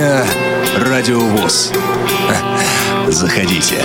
Кухня 0.00 0.24
Радиовоз. 0.78 1.70
Заходите. 3.08 3.84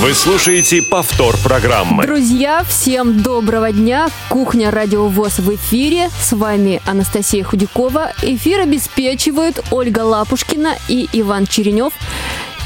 Вы 0.00 0.14
слушаете 0.14 0.80
повтор 0.80 1.36
программы. 1.44 2.06
Друзья, 2.06 2.64
всем 2.66 3.20
доброго 3.20 3.70
дня. 3.70 4.08
Кухня 4.30 4.70
Радиовоз 4.70 5.38
в 5.40 5.54
эфире. 5.56 6.08
С 6.22 6.32
вами 6.32 6.80
Анастасия 6.86 7.44
Худякова. 7.44 8.12
Эфир 8.22 8.60
обеспечивают 8.60 9.62
Ольга 9.70 10.00
Лапушкина 10.00 10.78
и 10.88 11.06
Иван 11.12 11.46
Черенев. 11.46 11.92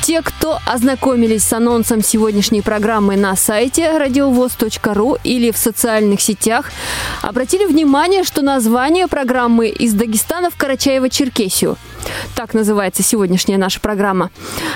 Те, 0.04 0.20
кто 0.20 0.58
ознакомились 0.66 1.44
с 1.44 1.52
анонсом 1.54 2.02
сегодняшней 2.02 2.60
программы 2.60 3.16
на 3.16 3.34
сайте 3.36 3.96
радиовоз.ру 3.96 5.16
или 5.24 5.50
в 5.50 5.56
социальных 5.56 6.20
сетях, 6.20 6.70
обратили 7.22 7.64
внимание, 7.64 8.22
что 8.22 8.42
название 8.42 9.08
программы 9.08 9.68
из 9.68 9.94
Дагестана 9.94 10.50
в 10.50 10.58
Карачаево-Черкесию. 10.58 11.78
Так 12.36 12.52
называется 12.52 13.02
сегодняшняя 13.02 13.56
наша 13.56 13.80
программа. 13.80 14.30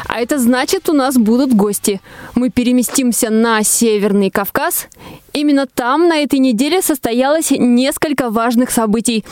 А 0.06 0.18
это 0.18 0.38
значит, 0.38 0.88
у 0.88 0.95
нас 0.95 1.16
будут 1.18 1.52
гости. 1.52 2.01
Мы 2.34 2.48
переместимся 2.48 3.29
на 3.29 3.62
Северный 3.62 4.30
Кавказ. 4.30 4.88
Именно 5.34 5.66
там 5.66 6.09
на 6.09 6.23
этой 6.23 6.38
неделе 6.38 6.80
состоялось 6.80 7.51
несколько 7.51 8.30
важных 8.30 8.70
событий. 8.70 9.26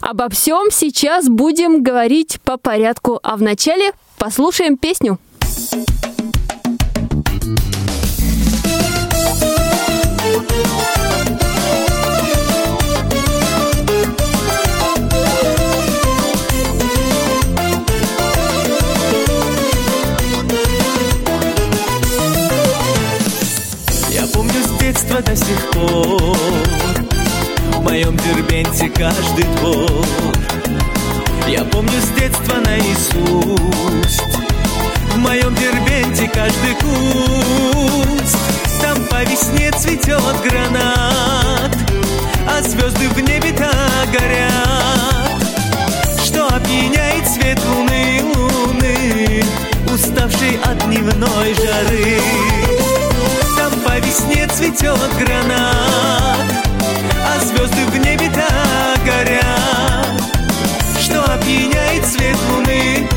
Обо 0.00 0.28
всем 0.30 0.72
сейчас 0.72 1.28
будем 1.28 1.84
говорить 1.84 2.40
по 2.42 2.56
порядку, 2.56 3.20
а 3.22 3.36
вначале 3.36 3.92
послушаем 4.18 4.76
песню. 4.76 5.16
Детства 24.80 25.20
до 25.20 25.36
сих 25.36 25.70
пор 25.72 26.36
В 27.72 27.82
моем 27.82 28.16
дербенте 28.16 28.88
каждый 28.88 29.44
двор. 29.56 30.06
Я 31.46 31.62
помню 31.64 32.00
с 32.00 32.08
детства 32.18 32.56
наизусть 32.64 34.47
В 35.18 35.20
моем 35.20 35.52
дербенте 35.52 36.30
каждый 36.32 36.74
куст. 36.76 38.38
Там 38.80 39.04
по 39.06 39.24
весне 39.24 39.72
цветет 39.72 40.22
гранат 40.44 41.76
А 42.46 42.62
звезды 42.62 43.08
в 43.08 43.20
небе 43.20 43.52
так 43.52 44.12
горят 44.12 45.42
Что 46.24 46.46
опьяняет 46.46 47.26
свет 47.26 47.60
луны, 47.66 48.22
луны 48.32 49.42
Уставший 49.92 50.56
от 50.64 50.86
дневной 50.86 51.52
жары. 51.54 52.20
Там 53.56 53.72
по 53.80 53.98
весне 53.98 54.46
цветет 54.46 55.10
гранат 55.18 56.46
А 57.26 57.40
звезды 57.44 57.84
в 57.86 57.96
небе 57.98 58.30
так 58.32 59.04
горят 59.04 60.22
Что 61.02 61.24
опьяняет 61.24 62.06
свет 62.06 62.36
луны, 62.52 63.08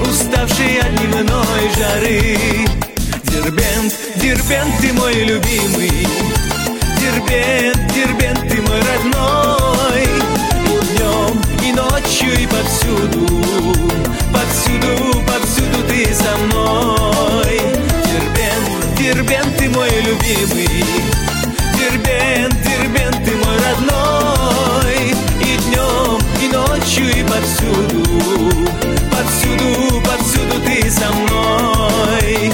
Уставший 0.00 0.80
от 0.80 0.94
дневной 0.96 1.70
жары. 1.76 2.36
Дербент, 3.24 3.94
Дербент, 4.16 4.74
ты 4.80 4.92
мой 4.92 5.14
любимый. 5.14 6.06
Дербент, 7.00 7.92
Дербент, 7.94 8.40
ты 8.48 8.60
мой 8.62 8.80
родной. 8.80 10.04
И 10.66 10.86
днем, 10.86 11.42
и 11.62 11.72
ночью, 11.72 12.32
и 12.40 12.46
повсюду. 12.46 13.26
Повсюду, 14.32 15.20
повсюду 15.26 15.82
ты 15.88 16.14
со 16.14 16.36
мной. 16.44 17.60
Дербент, 18.04 18.94
Дербент, 18.98 19.56
ты 19.58 19.68
мой 19.70 19.90
любимый. 19.90 20.84
Дербент, 21.76 22.54
Дербент, 22.62 23.24
ты 23.24 23.34
мой 23.36 23.56
родной. 23.66 25.14
И 25.40 25.56
днем, 25.68 26.20
и 26.42 26.48
ночью, 26.48 27.10
и 27.10 27.22
повсюду 27.24 27.87
Повсюду, 29.18 30.00
повсюду 30.02 30.60
ты 30.64 30.88
со 30.88 31.12
мной. 31.12 32.52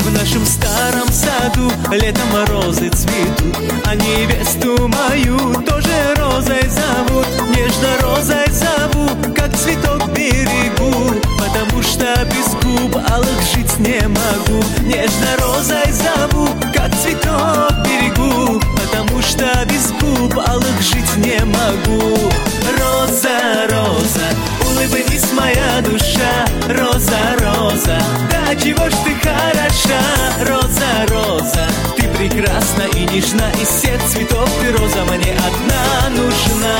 В 0.00 0.12
нашем 0.12 0.44
старом 0.44 1.06
саду 1.12 1.70
летом 1.92 2.44
розы 2.48 2.90
цветут 2.90 3.54
А 3.84 3.94
невесту 3.94 4.88
мою 4.88 5.62
тоже 5.62 6.14
розой 6.16 6.68
зовут. 6.68 7.28
Нежно 7.54 7.88
розой 8.02 8.50
зову, 8.50 9.08
как 9.32 9.56
цветок 9.56 10.10
берегу 10.12 11.14
Потому 11.38 11.80
что 11.84 12.04
без 12.24 12.52
губ 12.64 12.96
алых 13.12 13.40
жить 13.54 13.78
не 13.78 14.00
могу. 14.08 14.64
Нежно 14.82 15.36
розой 15.38 15.92
зову, 15.92 16.48
как 16.74 16.92
цветок 17.00 17.74
берегу 17.84 18.60
что 19.28 19.46
без 19.66 19.90
губ 19.92 20.38
алых 20.38 20.80
жить 20.80 21.16
не 21.16 21.38
могу. 21.44 22.16
Роза, 22.78 23.66
роза, 23.68 24.28
улыбнись 24.66 25.32
моя 25.32 25.80
душа. 25.82 26.46
Роза, 26.68 27.18
роза, 27.38 27.98
да 28.30 28.54
чего 28.54 28.88
ж 28.88 28.94
ты 29.04 29.14
хороша. 29.22 30.00
Роза, 30.40 31.06
роза, 31.08 31.68
ты 31.96 32.08
прекрасна 32.16 32.84
и 32.94 33.04
нежна 33.06 33.50
Из 33.60 33.68
всех 33.68 34.02
цветов 34.06 34.48
ты 34.60 34.72
роза 34.72 35.04
мне 35.04 35.36
одна 35.48 36.08
нужна. 36.10 36.78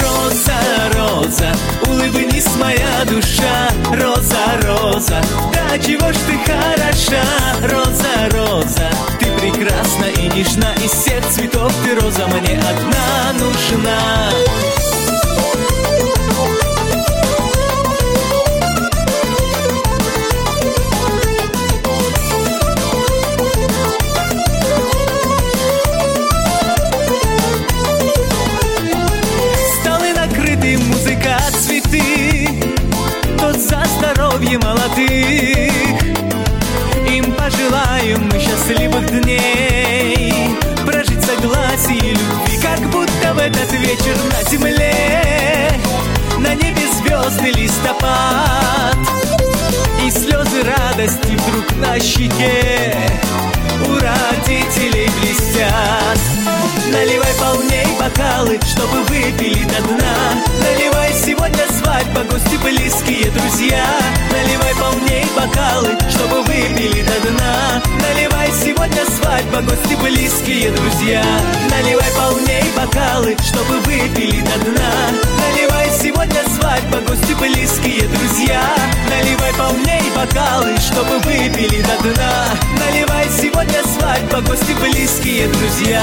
Роза, 0.00 0.58
роза, 0.94 1.52
улыбнись 1.86 2.54
моя 2.56 3.04
душа. 3.06 3.70
Роза, 3.90 4.44
роза, 4.62 5.20
да 5.52 5.78
чего 5.78 6.12
ж 6.12 6.16
ты 6.26 6.38
хороша. 6.46 7.24
Роза, 7.62 8.28
роза, 8.30 8.90
прекрасна 9.50 10.04
и 10.04 10.28
нежна 10.28 10.74
Из 10.82 10.90
всех 10.90 11.24
цветов 11.28 11.72
ты 11.84 11.94
роза 12.00 12.26
мне 12.28 12.58
одна 12.58 13.32
нужна 13.38 14.30
счастливых 38.64 39.06
дней. 39.06 40.32
Прожить 40.86 41.22
согласие 41.24 42.12
любви 42.12 42.58
Как 42.62 42.80
будто 42.90 43.34
в 43.34 43.38
этот 43.38 43.72
вечер 43.72 44.16
на 44.30 44.50
земле. 44.50 45.70
На 46.38 46.54
небе 46.54 46.82
звезды 46.98 47.50
листопад. 47.50 48.96
И 50.04 50.10
слезы 50.10 50.62
радости 50.62 51.36
вдруг 51.36 51.76
на 51.76 51.98
щеке 51.98 52.94
родителей 54.04 55.08
блестят. 55.20 56.20
Наливай 56.92 57.34
полней 57.40 57.86
бокалы, 57.98 58.60
чтобы 58.66 59.02
выпили 59.04 59.64
до 59.64 59.80
дна. 59.88 60.14
Наливай 60.62 61.12
сегодня 61.14 61.64
свадьба, 61.78 62.22
гости 62.30 62.56
близкие 62.62 63.30
друзья. 63.30 63.84
Наливай 64.30 64.74
полней 64.74 65.24
бокалы, 65.34 65.96
чтобы 66.10 66.42
выпили 66.42 67.02
до 67.02 67.28
дна. 67.28 67.82
Наливай 68.00 68.50
сегодня 68.52 69.02
свадьба, 69.16 69.62
гости 69.62 69.94
близкие 69.94 70.70
друзья. 70.70 71.24
Наливай 71.70 72.10
полней 72.16 72.64
бокалы, 72.76 73.36
чтобы 73.42 73.80
выпили 73.80 74.40
до 74.40 74.58
дна. 74.64 74.92
Наливай 75.40 75.90
сегодня 76.00 76.42
свадьба, 76.56 76.98
гости 77.08 77.34
близкие 77.34 78.06
друзья. 78.08 78.62
Наливай 79.08 79.52
полней 79.54 80.04
бокалы, 80.14 80.76
чтобы 80.78 81.18
выпили 81.20 81.82
до 81.82 81.96
дна. 82.02 82.54
Наливай 82.78 83.28
сегодня 83.40 83.82
свадьба, 83.94 84.40
гости 84.40 84.72
близкие 84.80 85.48
друзья. 85.48 86.02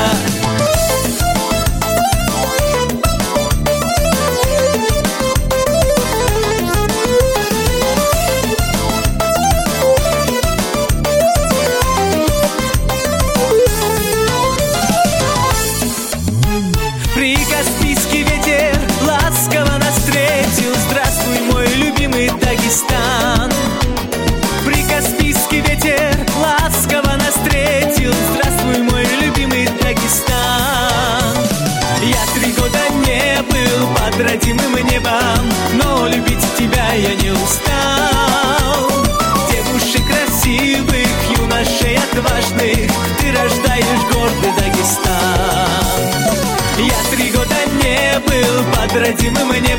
Прикаспийский 17.16 18.24
ветер 18.24 18.80
ласково 19.06 19.78
нас 19.78 19.98
встретил. 19.98 20.74
Здравствуй, 20.90 21.40
мой 21.52 21.68
любимый 21.68 22.30
Дагестан 22.40 23.11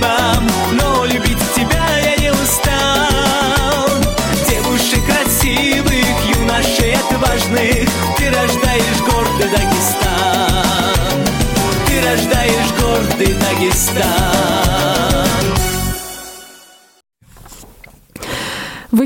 небом 0.03 0.49
Но 0.73 1.05
любить 1.05 1.39
тебя 1.55 1.85
я 1.99 2.17
не 2.17 2.31
устал. 2.31 3.89
Девушек 4.49 5.01
красивых, 5.07 6.05
юношей 6.37 6.95
отважных 6.95 7.89
Ты 8.17 8.31
рождаешь 8.31 9.01
гордый 9.01 9.49
Дагестан. 9.51 11.25
Ты 11.87 12.01
рождаешь 12.01 12.73
гордый 12.79 13.35
Дагестан 13.35 14.62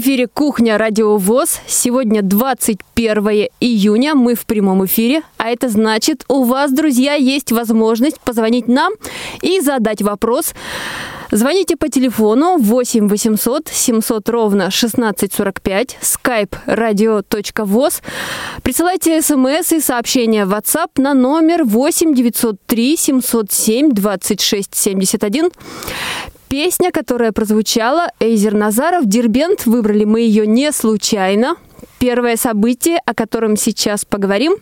эфире 0.07 0.29
«Кухня. 0.29 0.79
Радио 0.79 1.17
ВОЗ». 1.17 1.59
Сегодня 1.67 2.23
21 2.23 3.49
июня. 3.59 4.15
Мы 4.15 4.37
в 4.37 4.47
прямом 4.47 4.85
эфире. 4.85 5.23
А 5.37 5.49
это 5.49 5.69
значит, 5.69 6.25
у 6.29 6.45
вас, 6.45 6.71
друзья, 6.71 7.15
есть 7.15 7.51
возможность 7.51 8.21
позвонить 8.21 8.69
нам 8.69 8.93
и 9.43 9.59
задать 9.59 10.03
вопрос. 10.03 10.55
Звоните 11.33 11.77
по 11.77 11.89
телефону 11.89 12.57
8 12.57 13.09
800 13.09 13.69
700 13.69 14.29
ровно 14.29 14.67
1645, 14.67 15.99
skype 16.01 16.55
radio.voz. 16.69 18.01
Присылайте 18.63 19.21
смс 19.21 19.73
и 19.73 19.81
сообщения 19.81 20.45
в 20.45 20.53
WhatsApp 20.53 20.91
на 20.99 21.15
номер 21.15 21.65
8 21.65 22.15
903 22.15 22.97
707 22.97 23.91
26 23.91 24.73
71. 24.73 25.51
Песня, 26.49 26.93
которая 26.93 27.33
прозвучала, 27.33 28.09
Эйзер 28.21 28.55
Назаров, 28.55 29.07
Дербент, 29.07 29.67
выбрали 29.67 30.05
мы 30.05 30.21
ее 30.21 30.47
не 30.47 30.71
случайно. 30.71 31.57
Первое 31.99 32.37
событие, 32.37 33.01
о 33.05 33.15
котором 33.15 33.57
сейчас 33.57 34.05
поговорим, 34.05 34.55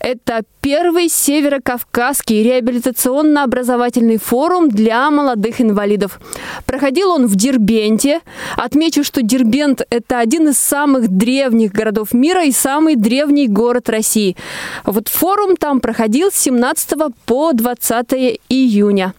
это 0.00 0.42
первый 0.60 1.08
Северокавказский 1.08 2.42
реабилитационно-образовательный 2.42 4.18
форум 4.18 4.68
для 4.70 5.10
молодых 5.10 5.60
инвалидов. 5.60 6.20
Проходил 6.66 7.10
он 7.10 7.26
в 7.26 7.36
Дербенте. 7.36 8.20
Отмечу, 8.56 9.04
что 9.04 9.22
Дербент– 9.22 9.82
это 9.90 10.18
один 10.18 10.48
из 10.48 10.58
самых 10.58 11.08
древних 11.08 11.72
городов 11.72 12.12
мира 12.12 12.44
и 12.44 12.52
самый 12.52 12.96
древний 12.96 13.48
город 13.48 13.88
России. 13.88 14.36
Вот 14.84 15.08
форум 15.08 15.56
там 15.56 15.80
проходил 15.80 16.30
с 16.30 16.36
17 16.36 17.14
по 17.26 17.52
20 17.52 18.40
июня. 18.48 19.14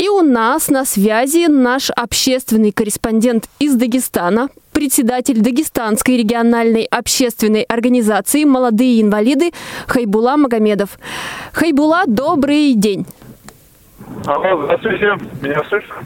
И 0.00 0.08
у 0.08 0.22
нас 0.22 0.70
на 0.70 0.86
связи 0.86 1.46
наш 1.46 1.90
общественный 1.90 2.72
корреспондент 2.72 3.50
из 3.58 3.74
Дагестана, 3.74 4.48
председатель 4.72 5.42
Дагестанской 5.42 6.16
региональной 6.16 6.84
общественной 6.84 7.64
организации 7.64 8.44
«Молодые 8.44 9.02
инвалиды» 9.02 9.50
Хайбула 9.86 10.38
Магомедов. 10.38 10.98
Хайбула, 11.52 12.04
добрый 12.06 12.72
день. 12.72 13.04
Алло, 14.24 14.64
здравствуйте. 14.64 15.18
Меня 15.42 15.62
слышно? 15.68 15.96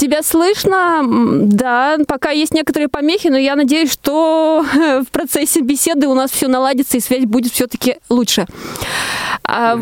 Тебя 0.00 0.22
слышно? 0.22 1.02
Да, 1.04 1.98
пока 2.08 2.30
есть 2.30 2.54
некоторые 2.54 2.88
помехи, 2.88 3.28
но 3.28 3.36
я 3.36 3.54
надеюсь, 3.54 3.92
что 3.92 4.64
в 5.06 5.12
процессе 5.12 5.60
беседы 5.60 6.06
у 6.06 6.14
нас 6.14 6.30
все 6.30 6.48
наладится 6.48 6.96
и 6.96 7.00
связь 7.00 7.26
будет 7.26 7.52
все-таки 7.52 7.96
лучше. 8.08 8.46
А, 9.44 9.76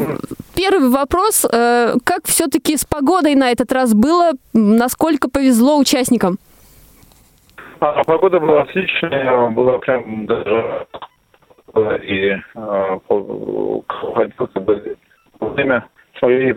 первый 0.57 0.91
вопрос. 0.91 1.45
Э, 1.45 1.95
как 2.03 2.27
все-таки 2.27 2.77
с 2.77 2.85
погодой 2.85 3.37
на 3.37 3.53
этот 3.53 3.71
раз 3.71 3.95
было? 3.95 4.33
Насколько 4.53 5.31
повезло 5.31 5.79
участникам? 5.79 6.39
А, 7.79 8.03
погода 8.03 8.41
была 8.41 8.63
отличная, 8.63 9.51
была 9.51 9.79
прям 9.79 10.27
даже 10.27 10.87
и 12.03 12.33
а, 12.57 12.99
время 15.39 15.89
своей 16.19 16.53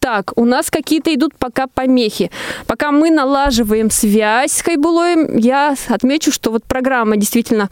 так, 0.00 0.32
у 0.36 0.44
нас 0.46 0.70
какие-то 0.70 1.14
идут 1.14 1.34
пока 1.38 1.66
помехи. 1.66 2.30
Пока 2.66 2.90
мы 2.90 3.10
налаживаем 3.10 3.90
связь 3.90 4.52
с 4.52 4.62
Хайбулой, 4.62 5.38
я 5.40 5.74
отмечу, 5.88 6.32
что 6.32 6.50
вот 6.50 6.64
программа 6.64 7.16
действительно 7.16 7.68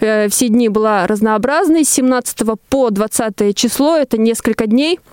э, 0.00 0.28
все 0.28 0.48
дни 0.48 0.68
была 0.68 1.06
разнообразной. 1.06 1.84
С 1.84 1.90
17 1.90 2.40
по 2.68 2.90
20 2.90 3.56
число, 3.56 3.96
это 3.96 4.18
несколько 4.18 4.66
дней– 4.66 4.98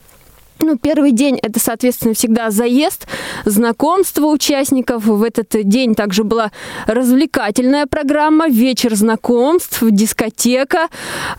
ну, 0.59 0.77
первый 0.77 1.11
день 1.11 1.37
это, 1.41 1.59
соответственно, 1.59 2.13
всегда 2.13 2.49
заезд, 2.49 3.07
знакомство 3.45 4.27
участников. 4.27 5.05
В 5.05 5.23
этот 5.23 5.49
день 5.67 5.95
также 5.95 6.23
была 6.23 6.51
развлекательная 6.87 7.85
программа, 7.87 8.47
вечер 8.47 8.95
знакомств, 8.95 9.79
дискотека. 9.81 10.87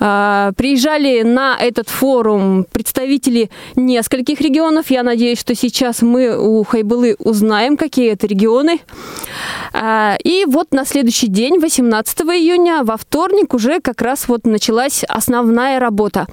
А, 0.01 0.53
приезжали 0.57 1.23
на 1.23 1.57
этот 1.59 1.89
форум 1.89 2.67
представители 2.71 3.51
нескольких 3.75 4.41
регионов. 4.41 4.91
Я 4.91 5.03
надеюсь, 5.03 5.41
что 5.41 5.55
сейчас 5.55 6.03
мы 6.03 6.37
у 6.39 6.63
Хайбылы 6.65 7.17
узнаем, 7.19 7.77
какие 7.77 8.13
это 8.13 8.27
регионы. 8.27 8.81
А, 9.73 10.17
и 10.23 10.45
вот 10.47 10.73
на 10.73 10.85
следующий 10.85 11.29
день, 11.29 11.59
18 11.59 12.21
июня, 12.21 12.83
во 12.85 12.97
вторник 12.97 13.55
уже 13.55 13.81
как 13.81 14.03
раз 14.03 14.29
вот 14.29 14.45
началась 14.45 15.05
основная 15.05 15.81
работа. 15.81 16.27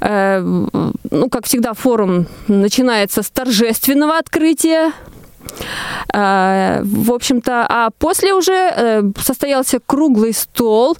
Э, 0.00 0.40
ну, 0.40 1.28
как 1.30 1.44
всегда, 1.46 1.74
форум 1.74 2.07
начинается 2.48 3.22
с 3.22 3.30
торжественного 3.30 4.18
открытия. 4.18 4.92
Э, 6.12 6.82
в 6.82 7.12
общем-то, 7.12 7.66
а 7.68 7.90
после 7.98 8.34
уже 8.34 8.52
э, 8.52 9.02
состоялся 9.20 9.78
круглый 9.84 10.32
стол, 10.32 10.96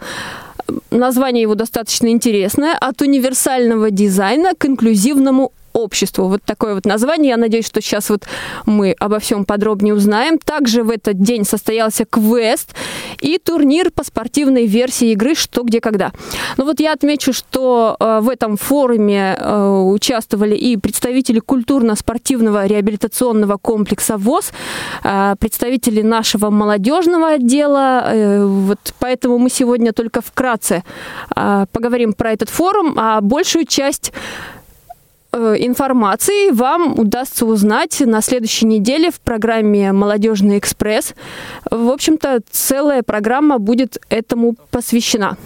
название 0.90 1.42
его 1.42 1.54
достаточно 1.54 2.08
интересное, 2.08 2.74
от 2.74 3.00
универсального 3.02 3.90
дизайна 3.90 4.52
к 4.56 4.66
инклюзивному 4.66 5.52
обществу. 5.82 6.28
Вот 6.28 6.42
такое 6.44 6.74
вот 6.74 6.84
название. 6.84 7.30
Я 7.30 7.36
надеюсь, 7.36 7.66
что 7.66 7.80
сейчас 7.80 8.10
вот 8.10 8.24
мы 8.66 8.94
обо 8.98 9.18
всем 9.18 9.44
подробнее 9.44 9.94
узнаем. 9.94 10.38
Также 10.38 10.82
в 10.82 10.90
этот 10.90 11.20
день 11.22 11.44
состоялся 11.44 12.04
квест 12.04 12.74
и 13.20 13.38
турнир 13.38 13.90
по 13.90 14.04
спортивной 14.04 14.66
версии 14.66 15.12
игры 15.12 15.34
«Что, 15.34 15.62
где, 15.62 15.80
когда». 15.80 16.12
Ну 16.56 16.64
вот 16.64 16.80
я 16.80 16.92
отмечу, 16.92 17.32
что 17.32 17.96
э, 17.98 18.20
в 18.20 18.28
этом 18.28 18.56
форуме 18.56 19.36
э, 19.38 19.68
участвовали 19.92 20.56
и 20.56 20.76
представители 20.76 21.40
культурно-спортивного 21.40 22.66
реабилитационного 22.66 23.56
комплекса 23.56 24.16
ВОЗ, 24.16 24.52
э, 25.04 25.34
представители 25.38 26.02
нашего 26.02 26.50
молодежного 26.50 27.34
отдела. 27.34 28.02
Э, 28.06 28.44
вот 28.44 28.78
поэтому 28.98 29.38
мы 29.38 29.50
сегодня 29.50 29.92
только 29.92 30.20
вкратце 30.20 30.82
э, 31.36 31.66
поговорим 31.72 32.12
про 32.12 32.32
этот 32.32 32.50
форум, 32.50 32.94
а 32.96 33.20
большую 33.20 33.64
часть 33.66 34.12
информации 35.32 36.50
вам 36.50 36.98
удастся 36.98 37.46
узнать 37.46 38.00
на 38.00 38.22
следующей 38.22 38.66
неделе 38.66 39.10
в 39.10 39.20
программе 39.20 39.92
«Молодежный 39.92 40.58
экспресс». 40.58 41.14
В 41.70 41.90
общем-то, 41.90 42.40
целая 42.50 43.02
программа 43.02 43.58
будет 43.58 43.98
этому 44.08 44.56
посвящена. 44.70 45.36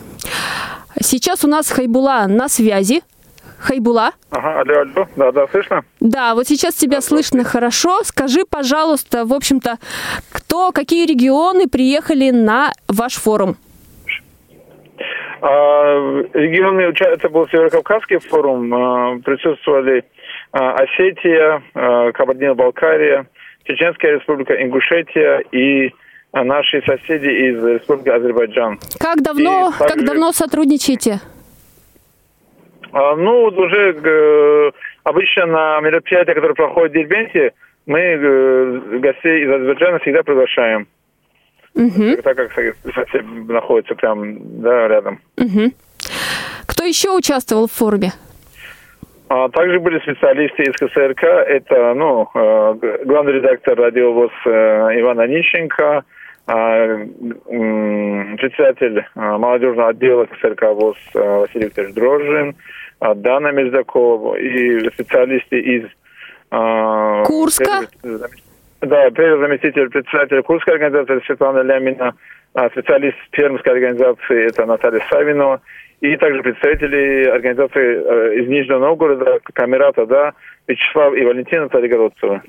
Сейчас 1.00 1.44
у 1.44 1.48
нас 1.48 1.68
Хайбула 1.70 2.26
на 2.28 2.48
связи. 2.48 3.02
Хайбула. 3.58 4.12
Ага, 4.30 4.60
алло, 4.60 4.80
алло. 4.80 5.08
Да, 5.14 5.32
да, 5.32 5.46
слышно? 5.50 5.84
Да, 6.00 6.34
вот 6.34 6.48
сейчас 6.48 6.74
тебя 6.74 6.96
да, 6.96 7.02
слышно 7.02 7.44
хорошо. 7.44 8.02
Скажи, 8.04 8.44
пожалуйста, 8.48 9.24
в 9.24 9.32
общем-то, 9.32 9.78
кто, 10.30 10.72
какие 10.72 11.06
регионы 11.06 11.68
приехали 11.68 12.30
на 12.30 12.72
ваш 12.88 13.14
форум? 13.14 13.56
А, 15.42 16.22
регионы, 16.34 16.82
это 16.82 17.28
был 17.28 17.48
Северокавказский 17.48 18.18
форум, 18.20 18.72
а, 18.72 19.18
присутствовали 19.24 20.04
а, 20.52 20.74
Осетия, 20.74 21.62
Кабардино-Балкария, 22.12 23.26
Чеченская 23.64 24.18
республика, 24.18 24.54
Ингушетия 24.62 25.38
и 25.50 25.92
наши 26.32 26.80
соседи 26.82 27.28
из 27.28 27.64
Республики 27.64 28.08
Азербайджан. 28.08 28.78
Как 29.00 29.20
давно, 29.20 29.72
также, 29.76 29.94
как 29.94 30.04
давно 30.04 30.32
сотрудничаете? 30.32 31.20
Ну, 32.92 33.44
уже 33.44 33.96
э, 34.02 34.70
обычно 35.04 35.46
на 35.46 35.80
мероприятия, 35.80 36.34
которые 36.34 36.54
проходят 36.54 36.92
в 36.92 36.94
Дербенте, 36.94 37.52
мы 37.86 37.98
э, 38.00 38.98
гостей 38.98 39.44
из 39.44 39.50
Азербайджана 39.50 39.98
всегда 39.98 40.22
приглашаем. 40.22 40.86
Угу. 41.74 42.22
Так 42.22 42.36
как 42.36 42.52
совсем 42.94 43.46
находится 43.46 43.94
прям 43.94 44.60
да, 44.60 44.88
рядом. 44.88 45.20
Угу. 45.38 45.72
Кто 46.66 46.84
еще 46.84 47.10
участвовал 47.10 47.66
в 47.66 47.72
форуме? 47.72 48.12
А, 49.28 49.48
также 49.48 49.80
были 49.80 49.98
специалисты 50.00 50.64
из 50.64 50.72
КСРК. 50.74 51.24
Это 51.24 51.94
ну, 51.94 52.28
э, 52.34 53.04
главный 53.06 53.32
редактор 53.34 53.78
радиовоз 53.78 54.30
э, 54.44 54.50
Иван 55.00 55.20
Онищенко, 55.20 56.04
а, 56.46 56.86
председатель 58.36 58.98
э, 58.98 59.04
молодежного 59.14 59.88
отдела 59.88 60.26
КСРК 60.26 60.62
ВОЗ 60.74 60.96
Василий 61.14 61.66
Викторович 61.66 61.94
Дрожжин, 61.94 62.56
Дана 63.00 63.52
Междакова 63.52 64.36
и 64.36 64.90
специалисты 64.90 65.60
из 65.60 65.84
Курска. 66.50 67.88
Да, 68.82 69.10
первый 69.10 69.46
заместитель 69.46 69.88
председателя 69.90 70.42
Курской 70.42 70.74
организации 70.74 71.24
Светлана 71.24 71.60
Лямина, 71.60 72.14
а 72.52 72.68
специалист 72.70 73.16
Пермской 73.30 73.72
организации 73.72 74.46
это 74.48 74.66
Наталья 74.66 75.00
Савинова 75.08 75.60
и 76.00 76.16
также 76.16 76.42
представители 76.42 77.26
организации 77.26 78.40
из 78.42 78.48
Нижнего 78.48 78.80
Новгорода, 78.80 79.38
Камерата, 79.52 80.04
да, 80.04 80.32
Вячеслав 80.66 81.14
и 81.14 81.24
Валентина 81.24 81.68
Царегородцева. 81.68 82.42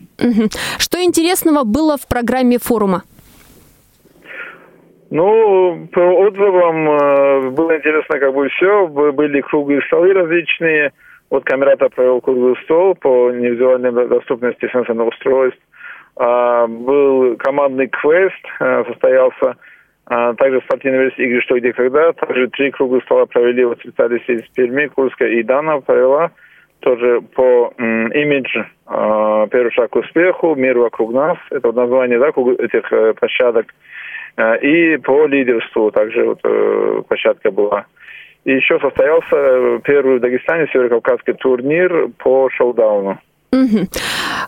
Что 0.80 1.04
интересного 1.04 1.64
было 1.64 1.98
в 1.98 2.08
программе 2.08 2.58
форума? 2.58 3.04
Ну, 5.12 5.88
по 5.94 6.00
отзывам 6.00 6.90
э, 6.90 7.50
было 7.52 7.78
интересно 7.78 8.18
как 8.18 8.34
бы 8.34 8.50
все. 8.50 8.88
Были 8.88 9.42
круглые 9.42 9.84
столы 9.84 10.12
различные. 10.12 10.92
Вот 11.30 11.44
Камерата 11.44 11.90
провел 11.90 12.20
круглый 12.22 12.56
стол 12.64 12.96
по 12.96 13.30
невизуальной 13.30 13.92
доступности 14.08 14.68
сенсорных 14.74 15.10
устройств. 15.10 15.62
А, 16.16 16.68
был 16.68 17.36
командный 17.38 17.88
квест, 17.88 18.46
э, 18.60 18.84
состоялся 18.88 19.56
а, 20.06 20.34
также 20.34 20.62
спортивный 20.62 21.00
версия 21.00 21.24
игры 21.26 21.42
«Что, 21.42 21.58
где, 21.58 21.74
когда». 21.74 22.14
Также 22.14 22.48
три 22.50 22.72
круглых 22.72 23.04
стола 23.04 23.26
провели 23.26 23.66
специалисты 23.80 24.34
из 24.34 24.44
Перми, 24.50 24.88
Курска 24.88 25.26
и 25.26 25.44
Дана 25.44 25.80
провела. 25.82 26.32
Тоже 26.80 27.22
по 27.22 27.74
м, 27.78 28.12
э, 28.12 29.48
«Первый 29.52 29.72
шаг 29.72 29.90
к 29.92 29.96
успеху», 29.96 30.56
«Мир 30.56 30.78
вокруг 30.78 31.14
нас». 31.14 31.38
Это 31.50 31.68
вот 31.68 31.76
название 31.76 32.20
да, 32.20 32.30
этих 32.30 32.92
э, 32.92 33.14
площадок– 33.14 33.68
Э, 34.36 34.58
и 34.60 34.98
по 34.98 35.26
лидерству 35.26 35.92
также 35.92 36.26
вот 36.26 36.42
площадка 37.08 37.52
была. 37.52 37.86
И 38.46 38.52
еще 38.52 38.80
состоялся 38.80 39.80
первый 39.84 40.18
в 40.18 40.20
Дагестане 40.20 40.68
северокавказский 40.68 41.34
турнир 41.34 42.10
по 42.18 42.50
шоу-дауну. 42.50 43.20
Угу. 43.54 43.88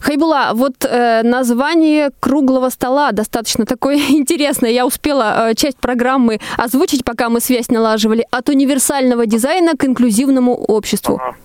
Хайбула, 0.01 0.51
вот 0.53 0.73
э, 0.83 1.21
название 1.23 2.09
круглого 2.19 2.69
стола 2.69 3.11
достаточно 3.11 3.65
такое 3.65 3.95
интересное. 4.09 4.71
Я 4.71 4.85
успела 4.85 5.49
э, 5.49 5.53
часть 5.53 5.79
программы 5.79 6.39
озвучить, 6.57 7.05
пока 7.05 7.29
мы 7.29 7.39
связь 7.39 7.69
налаживали. 7.69 8.25
От 8.31 8.49
универсального 8.49 9.27
дизайна 9.27 9.73
к 9.77 9.85
инклюзивному 9.85 10.55
обществу. 10.55 11.19
Ага. 11.21 11.35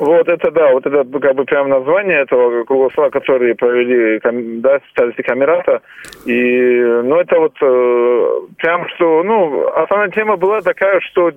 Вот 0.00 0.28
это 0.28 0.50
да, 0.50 0.72
вот 0.72 0.84
это 0.86 1.04
как 1.20 1.36
бы 1.36 1.44
прям 1.44 1.68
название 1.68 2.22
этого 2.22 2.64
круглого 2.64 3.10
который 3.10 3.54
провели 3.54 4.18
да, 4.60 4.80
специалисты 4.88 5.22
Камерата. 5.22 5.82
И, 6.24 6.32
ну, 7.04 7.20
это 7.20 7.38
вот 7.38 7.54
э, 7.60 8.28
прям 8.56 8.88
что, 8.88 9.22
ну, 9.22 9.68
основная 9.68 10.08
тема 10.08 10.36
была 10.36 10.62
такая, 10.62 10.98
что 11.00 11.30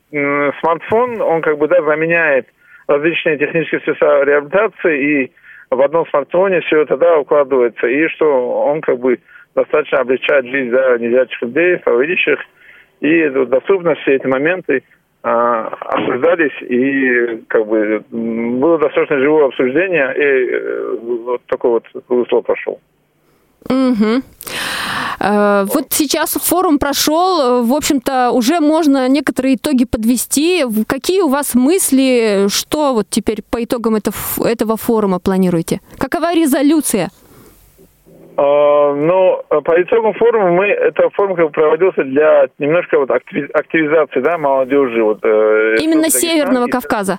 смартфон, 0.59 1.21
он 1.21 1.41
как 1.41 1.57
бы, 1.59 1.67
да, 1.67 1.83
заменяет 1.83 2.47
различные 2.87 3.37
технические 3.37 3.81
средства 3.81 4.23
реабилитации, 4.23 5.23
и 5.23 5.31
в 5.69 5.81
одном 5.81 6.07
смартфоне 6.07 6.61
все 6.61 6.81
это, 6.81 6.97
да, 6.97 7.17
укладывается, 7.17 7.87
и 7.87 8.07
что 8.09 8.63
он 8.63 8.81
как 8.81 8.99
бы 8.99 9.19
достаточно 9.55 9.99
облегчает 9.99 10.45
жизнь, 10.45 10.71
да, 10.71 10.97
незрячих 10.97 11.41
людей, 11.41 11.79
слабовидящих, 11.83 12.39
и 13.01 13.29
доступно 13.29 13.95
все 13.95 14.15
эти 14.15 14.27
моменты– 14.27 14.83
а, 15.23 15.67
обсуждались, 15.67 16.61
и 16.61 17.43
как 17.47 17.67
бы 17.67 18.01
было 18.09 18.77
достаточно 18.77 19.19
живое 19.19 19.47
обсуждение, 19.47 20.13
и 20.15 20.51
э, 20.51 20.95
вот 21.01 21.41
такой 21.47 21.71
вот 21.71 21.83
русло 22.07 22.41
прошел. 22.41 22.79
Угу. 23.69 24.21
Вот 25.19 25.85
сейчас 25.89 26.33
форум 26.33 26.77
прошел, 26.77 27.63
в 27.63 27.73
общем-то, 27.73 28.31
уже 28.31 28.59
можно 28.59 29.09
некоторые 29.09 29.55
итоги 29.55 29.85
подвести. 29.85 30.63
Какие 30.87 31.21
у 31.21 31.27
вас 31.27 31.55
мысли, 31.55 32.47
что 32.49 32.93
вот 32.93 33.07
теперь 33.09 33.41
по 33.41 33.63
итогам 33.63 33.95
этого 33.95 34.77
форума 34.77 35.19
планируете? 35.19 35.81
Какова 35.97 36.33
резолюция? 36.35 37.09
А, 38.39 38.93
ну, 38.93 39.41
по 39.49 39.81
итогам 39.81 40.13
форума 40.13 40.51
мы, 40.51 40.67
это 40.67 41.09
форум 41.15 41.35
как 41.35 41.45
бы 41.45 41.51
проводился 41.51 42.03
для 42.03 42.47
немножко 42.59 42.99
вот 42.99 43.09
активизации, 43.09 44.19
да, 44.21 44.37
молодежи. 44.37 45.03
Вот, 45.03 45.19
э, 45.23 45.77
Именно 45.79 46.11
Северного 46.11 46.67
Кавказа. 46.67 47.17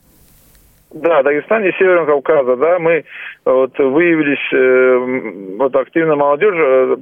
Да, 0.90 1.22
Дагестан 1.22 1.64
и 1.64 1.72
Северного 1.72 2.20
Кавказа, 2.20 2.56
да, 2.56 2.78
мы 2.78 3.04
вот 3.44 3.78
выявились, 3.78 4.52
э, 4.52 5.56
вот 5.58 5.76
активно 5.76 6.16
молодежь, 6.16 6.54
э, 6.56 6.96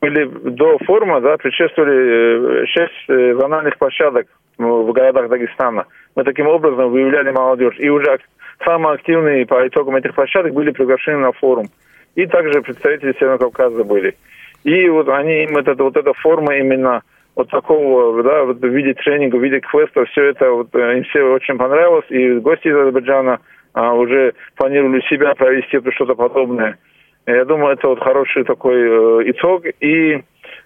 были 0.00 0.24
до 0.50 0.78
форума, 0.86 1.20
да, 1.20 1.36
предшествовали 1.36 2.64
шесть 2.66 3.40
зональных 3.40 3.76
площадок 3.78 4.28
в 4.56 4.92
городах 4.92 5.28
Дагестана. 5.28 5.86
Мы 6.14 6.22
таким 6.22 6.46
образом 6.46 6.90
выявляли 6.90 7.32
молодежь. 7.32 7.74
И 7.78 7.88
уже 7.88 8.18
самые 8.64 8.94
активные 8.94 9.46
по 9.46 9.66
итогам 9.66 9.96
этих 9.96 10.14
площадок 10.14 10.52
были 10.52 10.70
приглашены 10.70 11.18
на 11.18 11.32
форум 11.32 11.66
и 12.14 12.26
также 12.26 12.62
представители 12.62 13.14
Северного 13.18 13.50
Кавказа 13.50 13.84
были. 13.84 14.14
И 14.62 14.88
вот 14.88 15.08
они 15.08 15.44
им 15.44 15.56
это, 15.56 15.74
вот 15.82 15.96
эта 15.96 16.12
форма 16.14 16.54
именно 16.56 17.02
вот 17.36 17.50
такого, 17.50 18.22
да, 18.22 18.44
вот 18.44 18.60
в 18.60 18.66
виде 18.66 18.94
тренинга, 18.94 19.36
в 19.36 19.42
виде 19.42 19.60
квеста, 19.60 20.04
все 20.06 20.26
это 20.26 20.50
вот, 20.50 20.74
э, 20.74 20.98
им 20.98 21.04
все 21.04 21.22
очень 21.22 21.56
понравилось, 21.56 22.06
и 22.08 22.34
гости 22.34 22.68
из 22.68 22.76
Азербайджана 22.76 23.40
а, 23.72 23.92
уже 23.94 24.34
планировали 24.56 25.00
себя 25.08 25.34
провести 25.34 25.80
что-то 25.92 26.14
подобное. 26.14 26.78
Я 27.26 27.44
думаю, 27.44 27.72
это 27.72 27.88
вот 27.88 28.00
хороший 28.00 28.44
такой 28.44 28.76
э, 28.76 29.30
итог. 29.30 29.64
И, 29.80 30.22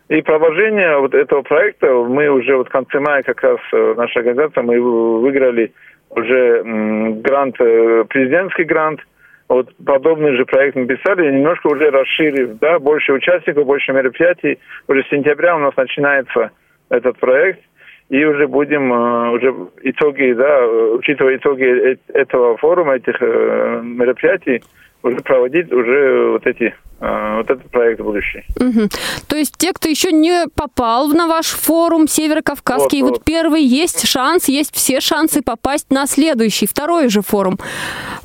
и 0.08 0.22
продолжение 0.22 0.98
вот 0.98 1.14
этого 1.14 1.42
проекта 1.42 1.86
мы 1.86 2.28
уже 2.28 2.56
вот 2.56 2.68
в 2.68 2.72
конце 2.72 2.98
мая 3.00 3.22
как 3.22 3.40
раз 3.42 3.60
э, 3.72 3.94
наша 3.96 4.18
организация, 4.18 4.62
мы 4.62 4.80
выиграли 5.20 5.72
уже 6.10 6.58
м, 6.58 7.22
грант, 7.22 7.56
э, 7.60 8.04
президентский 8.08 8.64
грант– 8.64 9.00
вот 9.48 9.74
подобный 9.84 10.36
же 10.36 10.44
проект 10.44 10.76
написали, 10.76 11.32
немножко 11.32 11.68
уже 11.68 11.90
расширив, 11.90 12.58
да, 12.58 12.78
больше 12.78 13.14
участников, 13.14 13.64
больше 13.64 13.92
мероприятий. 13.92 14.58
Уже 14.86 15.02
с 15.04 15.08
сентября 15.08 15.56
у 15.56 15.58
нас 15.58 15.74
начинается 15.74 16.50
этот 16.90 17.18
проект, 17.18 17.60
и 18.08 18.24
уже 18.24 18.46
будем 18.46 18.92
э, 18.92 19.30
уже 19.32 19.54
итоги, 19.82 20.32
да, 20.32 20.66
учитывая 20.66 21.36
итоги 21.36 21.64
э, 21.64 21.96
этого 22.14 22.56
форума, 22.56 22.96
этих 22.96 23.16
э, 23.20 23.80
мероприятий, 23.84 24.62
уже 25.02 25.16
проводить 25.18 25.70
уже 25.72 26.30
вот 26.32 26.46
эти 26.46 26.74
вот 27.00 27.48
этот 27.48 27.70
проект 27.70 28.00
будущий. 28.00 28.44
Угу. 28.56 28.88
То 29.28 29.36
есть 29.36 29.56
те, 29.56 29.72
кто 29.72 29.88
еще 29.88 30.10
не 30.10 30.46
попал 30.56 31.06
на 31.06 31.28
ваш 31.28 31.46
форум 31.46 32.08
Северокавказский, 32.08 33.02
вот, 33.02 33.10
вот. 33.10 33.18
вот 33.18 33.24
первый 33.24 33.62
есть 33.62 34.08
шанс, 34.08 34.48
есть 34.48 34.74
все 34.74 34.98
шансы 34.98 35.40
попасть 35.40 35.92
на 35.92 36.08
следующий, 36.08 36.66
второй 36.66 37.08
же 37.08 37.22
форум 37.22 37.56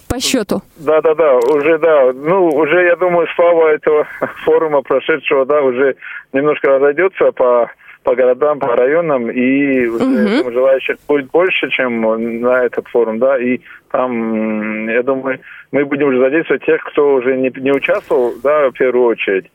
по 0.09 0.19
счету. 0.19 0.63
Да, 0.77 1.01
да, 1.01 1.13
да, 1.13 1.35
уже 1.37 1.77
да. 1.77 2.13
Ну, 2.13 2.47
уже, 2.47 2.85
я 2.85 2.95
думаю, 2.95 3.27
слава 3.35 3.67
этого 3.67 4.07
форума 4.43 4.81
прошедшего, 4.81 5.45
да, 5.45 5.61
уже 5.61 5.95
немножко 6.33 6.69
разойдется 6.69 7.31
по 7.31 7.69
по 8.03 8.15
городам, 8.15 8.59
по 8.59 8.75
районам, 8.75 9.29
и 9.29 9.87
угу. 9.87 10.51
желающих 10.51 10.97
будет 11.07 11.31
больше, 11.31 11.69
чем 11.69 12.01
на 12.41 12.63
этот 12.63 12.87
форум, 12.87 13.19
да, 13.19 13.37
и 13.37 13.59
там, 13.91 14.87
я 14.87 15.03
думаю, 15.03 15.39
мы 15.71 15.85
будем 15.85 16.07
уже 16.07 16.19
задействовать 16.19 16.65
тех, 16.65 16.83
кто 16.83 17.15
уже 17.15 17.37
не, 17.37 17.51
не 17.57 17.71
участвовал, 17.71 18.33
да, 18.43 18.69
в 18.69 18.73
первую 18.73 19.05
очередь 19.05 19.45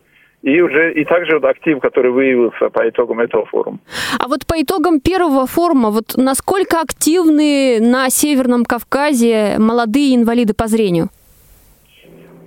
и 0.43 0.61
уже 0.61 0.93
и 0.93 1.05
также 1.05 1.35
вот 1.35 1.45
актив, 1.45 1.81
который 1.81 2.13
выявился 2.13 2.71
по 2.71 2.89
итогам 2.89 3.21
этого 3.21 3.45
форума. 3.47 3.79
А 4.19 4.29
вот 4.29 4.47
по 4.47 4.61
итогам 4.61 5.01
первого 5.01 5.47
форума, 5.47 5.91
вот 5.91 6.17
насколько 6.17 6.81
активны 6.81 7.79
на 7.81 8.09
Северном 8.09 8.65
Кавказе 8.65 9.57
молодые 9.59 10.15
инвалиды 10.15 10.55
по 10.55 10.69
зрению? 10.69 11.09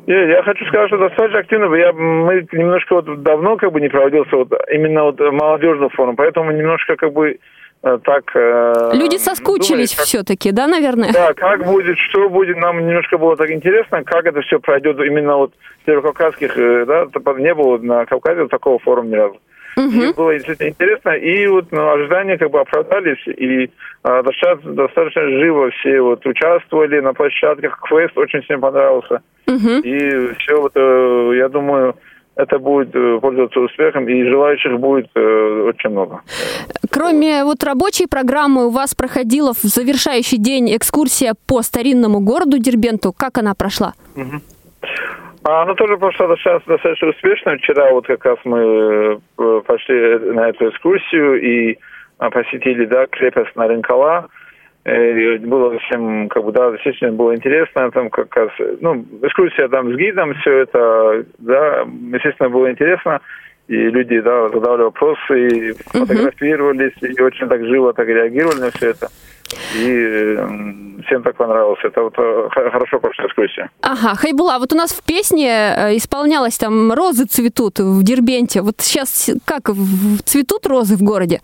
Я, 0.07 0.23
я 0.37 0.43
хочу 0.43 0.65
сказать, 0.65 0.87
что 0.87 0.97
достаточно 0.97 1.39
активно. 1.39 1.73
Я, 1.75 1.93
мы 1.93 2.47
немножко 2.51 2.95
вот 2.95 3.23
давно 3.23 3.57
как 3.57 3.71
бы 3.71 3.81
не 3.81 3.89
проводился 3.89 4.35
вот 4.35 4.51
именно 4.71 5.03
вот 5.03 5.19
молодежный 5.19 5.89
форум, 5.89 6.15
поэтому 6.15 6.51
немножко 6.51 6.95
как 6.95 7.13
бы 7.13 7.37
Э, 7.83 7.97
так... 8.03 8.23
Э, 8.35 8.91
Люди 8.93 9.17
соскучились 9.17 9.95
как... 9.95 10.05
все-таки, 10.05 10.51
да, 10.51 10.67
наверное? 10.67 11.11
Да, 11.11 11.33
как 11.33 11.65
будет, 11.65 11.97
что 11.97 12.29
будет, 12.29 12.57
нам 12.57 12.85
немножко 12.85 13.17
было 13.17 13.35
так 13.35 13.49
интересно, 13.49 14.03
как 14.03 14.25
это 14.25 14.41
все 14.41 14.59
пройдет 14.59 14.99
именно 14.99 15.37
вот 15.37 15.53
в 15.81 15.85
северокавказских, 15.85 16.55
э, 16.57 16.85
да, 16.85 17.07
не 17.39 17.53
было 17.55 17.79
на 17.79 18.05
Кавказе 18.05 18.47
такого 18.47 18.77
форума 18.79 19.07
ни 19.07 19.15
разу. 19.15 19.39
Угу. 19.77 20.01
И 20.01 20.13
было 20.13 20.33
действительно 20.33 20.69
интересно, 20.69 21.09
и 21.11 21.47
вот 21.47 21.71
ну, 21.71 21.89
ожидания 21.91 22.37
как 22.37 22.51
бы 22.51 22.59
оправдались, 22.59 23.25
и 23.27 23.69
а, 24.03 24.21
достаточно, 24.23 24.73
достаточно 24.73 25.29
живо 25.29 25.69
все 25.71 26.01
вот 26.01 26.25
участвовали 26.25 26.99
на 26.99 27.13
площадках, 27.13 27.79
квест 27.87 28.17
очень 28.17 28.41
всем 28.41 28.61
понравился. 28.61 29.21
Угу. 29.47 29.69
И 29.83 30.33
все 30.35 30.61
вот, 30.61 30.75
я 30.75 31.49
думаю, 31.49 31.95
это 32.35 32.59
будет 32.59 32.95
э, 32.95 33.19
пользоваться 33.21 33.59
успехом, 33.59 34.07
и 34.07 34.23
желающих 34.23 34.79
будет 34.79 35.09
э, 35.15 35.63
очень 35.67 35.89
много. 35.89 36.21
Кроме 36.89 37.43
вот 37.43 37.63
рабочей 37.63 38.07
программы, 38.07 38.67
у 38.67 38.69
вас 38.69 38.95
проходила 38.95 39.53
в 39.53 39.63
завершающий 39.63 40.37
день 40.37 40.75
экскурсия 40.75 41.33
по 41.47 41.61
старинному 41.61 42.19
городу 42.19 42.57
Дербенту. 42.57 43.13
Как 43.13 43.37
она 43.37 43.53
прошла? 43.53 43.93
Угу. 44.15 44.41
А 45.43 45.63
она 45.63 45.73
тоже 45.73 45.97
прошла 45.97 46.27
достаточно, 46.27 46.75
достаточно 46.75 47.09
успешно. 47.09 47.57
Вчера 47.57 47.91
вот 47.91 48.05
как 48.05 48.23
раз 48.25 48.37
мы 48.43 49.19
э, 49.39 49.61
пошли 49.65 50.19
на 50.33 50.49
эту 50.49 50.69
экскурсию 50.69 51.41
и 51.41 51.79
а, 52.19 52.29
посетили 52.29 52.85
да, 52.85 53.07
крепость 53.07 53.55
Наринкала. 53.55 54.27
Э, 54.83 55.37
было 55.39 55.79
всем, 55.79 56.29
как 56.29 56.43
бы, 56.43 56.51
да, 56.51 56.67
естественно, 56.67 57.11
было 57.13 57.35
интересно, 57.35 57.89
там 57.91 58.11
как 58.11 58.35
раз, 58.35 58.51
ну, 58.81 59.03
экскурсия 59.23 59.67
там 59.67 59.91
с 59.91 59.97
гидом, 59.97 60.35
все 60.35 60.59
это, 60.59 61.25
да, 61.39 61.85
естественно, 62.13 62.49
было 62.49 62.69
интересно. 62.69 63.21
И 63.71 63.89
люди 63.89 64.19
да, 64.19 64.49
задавали 64.49 64.83
вопросы, 64.83 65.47
и 65.47 65.73
фотографировались, 65.85 66.91
и 67.01 67.21
очень 67.21 67.47
так 67.47 67.63
живо 67.65 67.93
так 67.93 68.05
реагировали 68.05 68.59
на 68.59 68.71
все 68.71 68.89
это. 68.89 69.07
И 69.77 69.89
э, 69.89 70.35
всем 71.05 71.23
так 71.23 71.37
понравилось. 71.37 71.79
Это 71.83 72.03
вот 72.03 72.13
э, 72.17 72.49
хорошо 72.51 72.99
прошла 72.99 73.25
экскурсия. 73.25 73.69
Ага, 73.81 74.15
Хайбула, 74.15 74.57
вот 74.59 74.73
у 74.73 74.75
нас 74.75 74.91
в 74.91 75.01
песне 75.05 75.49
э, 75.49 75.95
исполнялось 75.95 76.57
там 76.57 76.91
«Розы 76.91 77.25
цветут» 77.25 77.79
в 77.79 78.03
Дербенте. 78.03 78.61
Вот 78.61 78.75
сейчас 78.79 79.29
как, 79.45 79.69
цветут 80.25 80.67
розы 80.67 80.97
в 80.97 81.01
городе? 81.03 81.39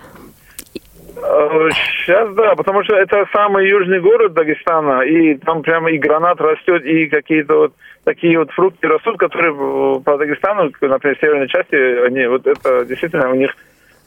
Сейчас 1.15 2.33
да, 2.35 2.55
потому 2.55 2.83
что 2.83 2.95
это 2.95 3.25
самый 3.33 3.69
южный 3.69 4.01
город 4.01 4.33
Дагестана, 4.33 5.01
и 5.01 5.35
там 5.35 5.63
прямо 5.63 5.91
и 5.91 5.97
гранат 5.97 6.39
растет, 6.41 6.85
и 6.85 7.07
какие-то 7.07 7.55
вот 7.55 7.73
такие 8.03 8.37
вот 8.39 8.51
фрукты 8.51 8.87
растут, 8.87 9.17
которые 9.17 9.53
по 10.01 10.17
Дагестану, 10.17 10.71
например, 10.81 11.17
в 11.17 11.19
северной 11.19 11.47
части, 11.47 11.75
они 12.05 12.25
вот 12.27 12.47
это 12.47 12.85
действительно 12.85 13.29
у 13.29 13.35
них 13.35 13.55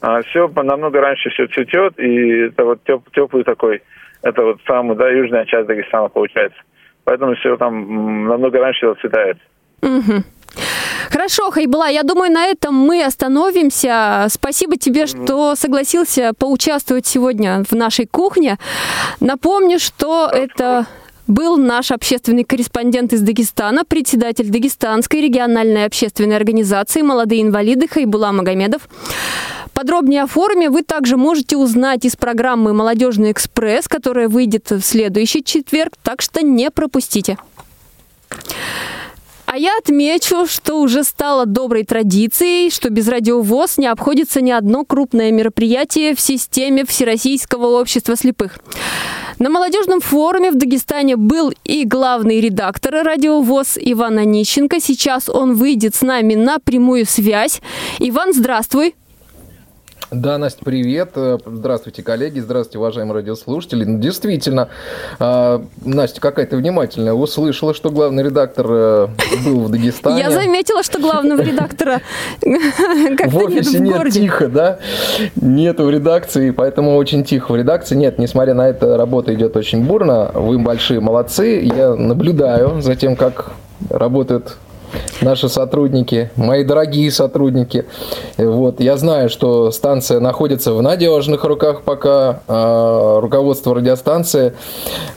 а, 0.00 0.22
все 0.22 0.48
намного 0.48 1.00
раньше 1.00 1.30
все 1.30 1.46
цветет, 1.48 1.98
и 1.98 2.46
это 2.46 2.64
вот 2.64 2.82
теп, 2.84 3.02
теплый 3.12 3.44
такой, 3.44 3.82
это 4.22 4.42
вот 4.42 4.60
самая, 4.66 4.96
да, 4.96 5.10
южная 5.10 5.44
часть 5.44 5.66
Дагестана 5.66 6.08
получается. 6.08 6.58
Поэтому 7.04 7.34
все 7.36 7.56
там 7.56 8.26
намного 8.26 8.58
раньше 8.58 8.86
зацветает. 8.86 9.38
Угу. 9.82 10.22
Хорошо, 11.10 11.50
Хайбала, 11.50 11.88
я 11.88 12.02
думаю, 12.02 12.30
на 12.30 12.46
этом 12.46 12.74
мы 12.74 13.04
остановимся. 13.04 14.26
Спасибо 14.28 14.76
тебе, 14.76 15.06
что 15.06 15.54
согласился 15.54 16.32
поучаствовать 16.38 17.06
сегодня 17.06 17.64
в 17.68 17.72
нашей 17.74 18.06
кухне. 18.06 18.58
Напомню, 19.20 19.78
что 19.78 20.30
это 20.32 20.86
был 21.30 21.56
наш 21.56 21.90
общественный 21.90 22.44
корреспондент 22.44 23.12
из 23.12 23.22
Дагестана, 23.22 23.84
председатель 23.84 24.50
Дагестанской 24.50 25.20
региональной 25.20 25.84
общественной 25.84 26.36
организации 26.36 27.02
«Молодые 27.02 27.42
инвалиды» 27.42 27.88
Хайбула 27.88 28.32
Магомедов. 28.32 28.88
Подробнее 29.72 30.24
о 30.24 30.26
форуме 30.26 30.68
вы 30.68 30.82
также 30.82 31.16
можете 31.16 31.56
узнать 31.56 32.04
из 32.04 32.16
программы 32.16 32.72
«Молодежный 32.72 33.30
экспресс», 33.30 33.88
которая 33.88 34.28
выйдет 34.28 34.70
в 34.70 34.82
следующий 34.82 35.44
четверг, 35.44 35.94
так 36.02 36.20
что 36.20 36.42
не 36.42 36.70
пропустите. 36.70 37.38
А 39.46 39.56
я 39.56 39.76
отмечу, 39.78 40.46
что 40.46 40.80
уже 40.80 41.02
стало 41.02 41.46
доброй 41.46 41.84
традицией, 41.84 42.70
что 42.70 42.90
без 42.90 43.08
радиовоз 43.08 43.78
не 43.78 43.86
обходится 43.86 44.40
ни 44.40 44.50
одно 44.50 44.84
крупное 44.84 45.32
мероприятие 45.32 46.14
в 46.14 46.20
системе 46.20 46.84
Всероссийского 46.84 47.80
общества 47.80 48.16
слепых. 48.16 48.58
На 49.40 49.48
молодежном 49.48 50.02
форуме 50.02 50.50
в 50.50 50.58
Дагестане 50.58 51.16
был 51.16 51.50
и 51.64 51.86
главный 51.86 52.42
редактор 52.42 53.02
радиовоз 53.02 53.78
Иван 53.80 54.18
Онищенко. 54.18 54.80
Сейчас 54.80 55.30
он 55.30 55.54
выйдет 55.54 55.94
с 55.94 56.02
нами 56.02 56.34
на 56.34 56.58
прямую 56.58 57.06
связь. 57.06 57.62
Иван, 58.00 58.34
здравствуй. 58.34 58.94
Да, 60.10 60.38
Настя, 60.38 60.64
привет. 60.64 61.10
Э, 61.14 61.38
здравствуйте, 61.46 62.02
коллеги. 62.02 62.40
Здравствуйте, 62.40 62.78
уважаемые 62.78 63.14
радиослушатели. 63.14 63.84
Ну, 63.84 63.98
действительно, 64.00 64.68
а, 65.20 65.64
Настя 65.84 66.20
какая-то 66.20 66.56
внимательная. 66.56 67.12
Услышала, 67.12 67.74
что 67.74 67.90
главный 67.90 68.24
редактор 68.24 68.66
э, 68.68 69.08
был 69.44 69.60
в 69.60 69.70
Дагестане. 69.70 70.18
Я 70.18 70.32
заметила, 70.32 70.82
что 70.82 70.98
главного 70.98 71.42
редактора 71.42 72.00
в 72.42 73.36
офисе 73.36 73.78
нет 73.78 74.10
тихо, 74.10 74.48
да? 74.48 74.78
Нету 75.36 75.84
в 75.84 75.90
редакции, 75.90 76.50
поэтому 76.50 76.96
очень 76.96 77.22
тихо 77.22 77.52
в 77.52 77.56
редакции. 77.56 77.94
Нет, 77.94 78.18
несмотря 78.18 78.54
на 78.54 78.68
это, 78.68 78.96
работа 78.96 79.32
идет 79.32 79.56
очень 79.56 79.84
бурно. 79.84 80.32
Вы 80.34 80.58
большие 80.58 80.98
молодцы. 80.98 81.60
Я 81.62 81.94
наблюдаю 81.94 82.80
за 82.80 82.96
тем, 82.96 83.14
как 83.14 83.52
работают 83.88 84.56
наши 85.20 85.48
сотрудники, 85.48 86.30
мои 86.36 86.64
дорогие 86.64 87.10
сотрудники. 87.10 87.84
Вот, 88.36 88.80
я 88.80 88.96
знаю, 88.96 89.28
что 89.28 89.70
станция 89.70 90.20
находится 90.20 90.72
в 90.74 90.82
надежных 90.82 91.44
руках 91.44 91.82
пока. 91.82 92.40
А 92.48 93.20
руководство 93.20 93.74
радиостанции, 93.74 94.54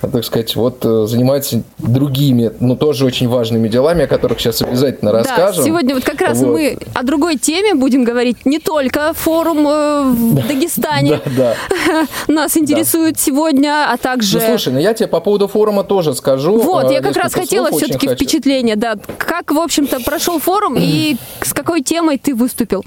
так 0.02 0.24
сказать, 0.24 0.56
вот 0.56 0.86
э, 0.86 1.06
занимается 1.08 1.64
другими, 1.78 2.52
ну, 2.60 2.76
тоже 2.76 3.06
очень 3.06 3.28
важными 3.28 3.68
делами, 3.68 4.04
о 4.04 4.08
которых 4.08 4.40
сейчас 4.40 4.62
обязательно 4.62 5.12
да, 5.12 5.20
расскажем. 5.20 5.64
сегодня 5.64 5.96
вот 5.96 6.04
как 6.04 6.22
раз 6.22 6.40
вот. 6.40 6.54
мы 6.54 6.78
о 6.94 7.04
другой 7.04 7.38
теме 7.38 7.74
будем 7.74 8.04
говорить. 8.04 8.46
Не 8.46 8.60
только 8.60 9.14
форум 9.14 9.68
э, 9.68 10.04
в 10.04 10.48
Дагестане 10.48 11.20
да, 11.38 11.56
да. 11.88 12.08
нас 12.28 12.58
интересует 12.58 13.16
да. 13.16 13.22
сегодня, 13.22 13.92
а 13.92 13.98
также... 13.98 14.40
Ну, 14.40 14.46
слушай, 14.46 14.74
ну 14.74 14.80
я 14.80 14.94
тебе 14.94 15.08
по 15.08 15.20
поводу 15.20 15.48
форума 15.48 15.84
тоже 15.84 16.14
скажу. 16.14 16.58
Вот, 16.58 16.92
я 16.92 17.02
как 17.02 17.16
раз 17.16 17.34
хотела 17.34 17.72
все-таки 17.72 18.08
впечатление, 18.08 18.76
да. 18.76 18.96
Как, 19.18 19.52
в 19.52 19.60
общем-то, 19.64 20.00
прошел 20.02 20.40
форум 20.40 20.76
и 20.78 21.18
с 21.42 21.54
какой 21.54 21.82
темой 21.82 22.18
ты 22.18 22.36
выступил? 22.36 22.84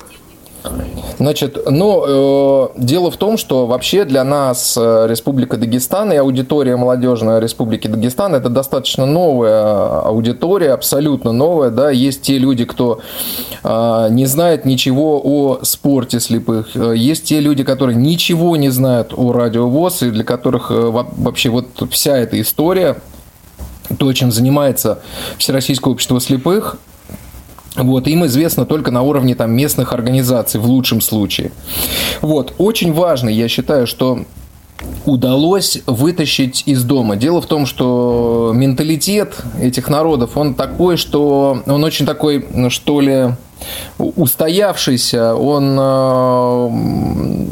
Значит, 1.19 1.59
ну, 1.71 2.05
э, 2.07 2.69
дело 2.77 3.11
в 3.11 3.17
том, 3.17 3.39
что 3.39 3.67
вообще 3.67 4.05
для 4.05 4.25
нас 4.25 4.77
э, 4.77 5.07
Республика 5.09 5.57
Дагестан 5.57 6.13
и 6.13 6.17
аудитория 6.17 6.77
молодежная 6.77 7.39
Республики 7.39 7.87
Дагестан 7.87 8.35
это 8.35 8.49
достаточно 8.49 9.07
новая 9.07 10.01
аудитория, 10.01 10.73
абсолютно 10.73 11.33
новая, 11.33 11.71
да, 11.71 11.91
есть 11.91 12.23
те 12.23 12.39
люди, 12.39 12.65
кто 12.65 13.01
э, 13.63 14.09
не 14.11 14.27
знает 14.27 14.65
ничего 14.65 15.21
о 15.23 15.61
спорте 15.63 16.21
слепых, 16.21 16.75
есть 16.75 17.25
те 17.25 17.41
люди, 17.41 17.65
которые 17.65 17.97
ничего 17.97 18.57
не 18.57 18.69
знают 18.69 19.15
о 19.17 19.33
радиовоз 19.33 20.03
и 20.03 20.11
для 20.11 20.25
которых 20.25 20.71
э, 20.71 20.75
вообще 20.75 21.49
вот 21.49 21.67
вся 21.91 22.17
эта 22.19 22.41
история 22.41 22.97
то, 23.99 24.13
чем 24.13 24.33
занимается 24.33 25.01
Всероссийское 25.39 25.93
общество 25.93 26.21
слепых, 26.21 26.79
вот, 27.77 28.09
им 28.09 28.25
известно 28.27 28.65
только 28.65 28.91
на 28.91 29.03
уровне 29.03 29.35
там, 29.35 29.53
местных 29.53 29.93
организаций, 29.93 30.59
в 30.59 30.67
лучшем 30.67 31.01
случае. 31.01 31.53
Вот, 32.23 32.55
очень 32.59 32.93
важно, 32.93 33.29
я 33.29 33.49
считаю, 33.49 33.87
что 33.87 34.25
удалось 35.05 35.79
вытащить 35.87 36.63
из 36.67 36.85
дома. 36.85 37.17
Дело 37.17 37.41
в 37.41 37.47
том, 37.47 37.67
что 37.67 38.53
менталитет 38.55 39.37
этих 39.61 39.89
народов, 39.89 40.37
он 40.37 40.55
такой, 40.55 40.97
что 40.97 41.63
он 41.67 41.85
очень 41.85 42.07
такой, 42.07 42.47
ну, 42.53 42.71
что 42.71 43.01
ли, 43.01 43.35
устоявшийся, 43.99 45.35
он 45.35 45.77
э, 45.79 47.47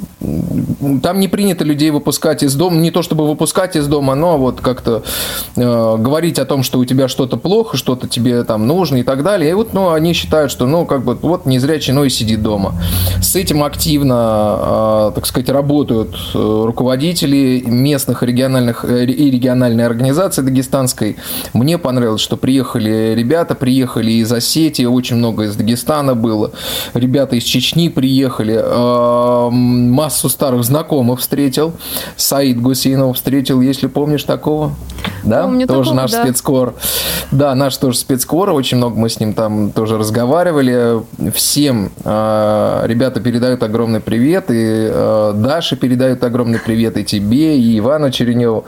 там 1.03 1.21
не 1.21 1.29
принято 1.29 1.65
людей 1.65 1.91
выпускать 1.91 2.43
из 2.43 2.55
дома, 2.55 2.77
не 2.77 2.91
то 2.91 3.03
чтобы 3.03 3.27
выпускать 3.27 3.77
из 3.77 3.87
дома, 3.87 4.15
но 4.15 4.39
вот 4.39 4.61
как-то 4.61 5.03
э, 5.57 5.97
говорить 5.99 6.39
о 6.39 6.45
том, 6.45 6.63
что 6.63 6.79
у 6.79 6.85
тебя 6.85 7.09
что-то 7.09 7.37
плохо, 7.37 7.77
что-то 7.77 8.09
тебе 8.09 8.45
там 8.45 8.67
нужно 8.67 8.97
и 8.99 9.03
так 9.03 9.23
далее. 9.23 9.51
И 9.51 9.55
вот, 9.55 9.75
ну, 9.75 9.93
они 9.93 10.13
считают, 10.13 10.51
что, 10.51 10.67
ну, 10.67 10.87
как 10.87 11.05
бы, 11.05 11.15
вот 11.21 11.47
не 11.47 11.59
зря 11.59 11.79
чиной 11.79 12.11
сидит 12.11 12.43
дома. 12.43 12.75
С 13.21 13.37
этим 13.37 13.63
активно, 13.63 15.11
э, 15.11 15.13
так 15.15 15.27
сказать, 15.27 15.49
работают 15.49 16.17
э, 16.35 16.63
руководители 16.67 17.63
местных 17.67 18.23
региональных 18.23 18.85
э, 18.85 19.05
и 19.05 19.31
региональной 19.31 19.87
организации 19.87 20.43
дагестанской. 20.43 21.17
Мне 21.53 21.79
понравилось, 21.79 22.21
что 22.21 22.37
приехали 22.37 23.15
ребята, 23.17 23.55
приехали 23.55 24.13
из 24.13 24.33
Осетии, 24.33 24.85
очень 24.85 25.17
много 25.17 25.45
из 25.45 25.57
Дагестана 25.57 26.04
было. 26.13 26.51
Ребята 26.93 27.37
из 27.37 27.45
Чечни 27.45 27.89
приехали. 27.89 28.63
Массу 29.51 30.29
старых 30.29 30.65
знакомых 30.65 31.21
встретил. 31.21 31.73
Саид 32.17 32.61
Гусейнов 32.61 33.17
встретил, 33.17 33.63
если 33.63 33.87
помнишь 33.87 34.25
такого. 34.25 34.73
Да, 35.23 35.45
Помню 35.45 35.67
тоже 35.67 35.91
такого, 35.91 36.03
наш 36.03 36.11
да. 36.13 36.25
спецкор. 36.25 36.75
Да, 37.31 37.55
наш 37.55 37.77
тоже 37.77 37.97
спецкор. 37.99 38.51
Очень 38.51 38.77
много 38.77 38.99
мы 38.99 39.09
с 39.09 39.19
ним 39.19 39.33
там 39.33 39.73
тоже 39.73 39.97
разговаривали. 39.97 41.03
Всем 41.33 41.91
э, 42.05 42.83
ребята 42.87 43.21
передают 43.21 43.63
огромный 43.63 44.01
привет. 44.01 44.51
И 44.51 44.89
э, 44.91 45.33
Даша 45.35 45.77
передают 45.77 46.23
огромный 46.23 46.59
привет 46.59 46.99
и 46.99 47.05
тебе, 47.05 47.59
и 47.59 47.79
Ивану 47.79 48.11
Череневу. 48.11 48.65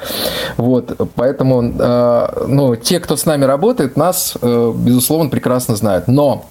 Вот, 0.56 1.10
поэтому, 1.14 1.74
э, 1.78 2.44
ну, 2.48 2.76
те, 2.76 3.00
кто 3.00 3.16
с 3.16 3.26
нами 3.26 3.44
работает, 3.44 3.96
нас, 3.96 4.36
э, 4.40 4.72
безусловно, 4.74 5.28
прекрасно 5.28 5.76
знают. 5.76 6.08
Но 6.08 6.46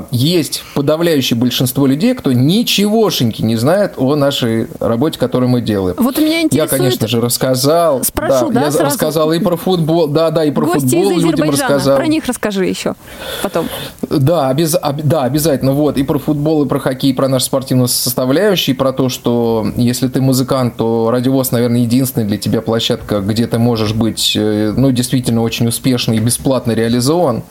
э, 0.00 0.02
есть 0.10 0.62
подавляющее 0.74 1.38
большинство 1.38 1.86
людей, 1.86 2.14
кто 2.14 2.32
ничегошеньки 2.32 3.42
не 3.42 3.56
знает 3.56 3.94
о 3.96 4.14
нашей 4.16 4.68
работе, 4.80 5.18
которую 5.18 5.50
мы 5.50 5.60
делаем. 5.60 5.96
Вот 5.98 6.18
меня 6.18 6.42
интересует... 6.42 6.72
Я, 6.72 6.78
конечно 6.78 7.08
же, 7.08 7.20
рассказал. 7.20 8.04
Спрошу, 8.04 8.50
да, 8.50 8.62
я 8.62 8.70
сразу? 8.70 8.86
рассказал 8.86 9.32
и 9.32 9.38
про 9.38 9.56
футбол, 9.56 10.08
да, 10.08 10.30
да, 10.30 10.44
и 10.44 10.50
про 10.50 10.66
Гости 10.66 10.80
футбол 10.80 11.10
из 11.10 11.22
людям 11.24 11.50
рассказал. 11.50 11.96
Про 11.96 12.06
них 12.06 12.26
расскажи 12.26 12.66
еще 12.66 12.94
потом. 13.42 13.68
Да, 14.08 14.48
обез... 14.48 14.76
об- 14.80 15.02
да, 15.02 15.22
обязательно. 15.22 15.72
Вот, 15.72 15.96
и 15.96 16.02
про 16.02 16.18
футбол, 16.18 16.64
и 16.64 16.68
про 16.68 16.78
хоккей, 16.78 17.10
и 17.10 17.14
про 17.14 17.28
нашу 17.28 17.46
спортивную 17.46 17.88
составляющую, 17.88 18.74
и 18.74 18.78
про 18.78 18.92
то, 18.92 19.08
что 19.08 19.66
если 19.76 20.08
ты 20.08 20.20
музыкант, 20.20 20.76
то 20.76 21.10
радиовоз, 21.10 21.52
наверное, 21.52 21.80
единственная 21.80 22.26
для 22.26 22.38
тебя 22.38 22.60
площадка, 22.60 23.20
где 23.20 23.46
ты 23.46 23.58
можешь 23.58 23.92
быть, 23.92 24.34
э, 24.36 24.72
ну, 24.76 24.90
действительно 24.90 25.42
очень 25.42 25.68
успешно 25.68 26.14
и 26.14 26.18
бесплатно 26.18 26.72
реализован. 26.72 27.42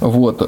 Вот. 0.00 0.42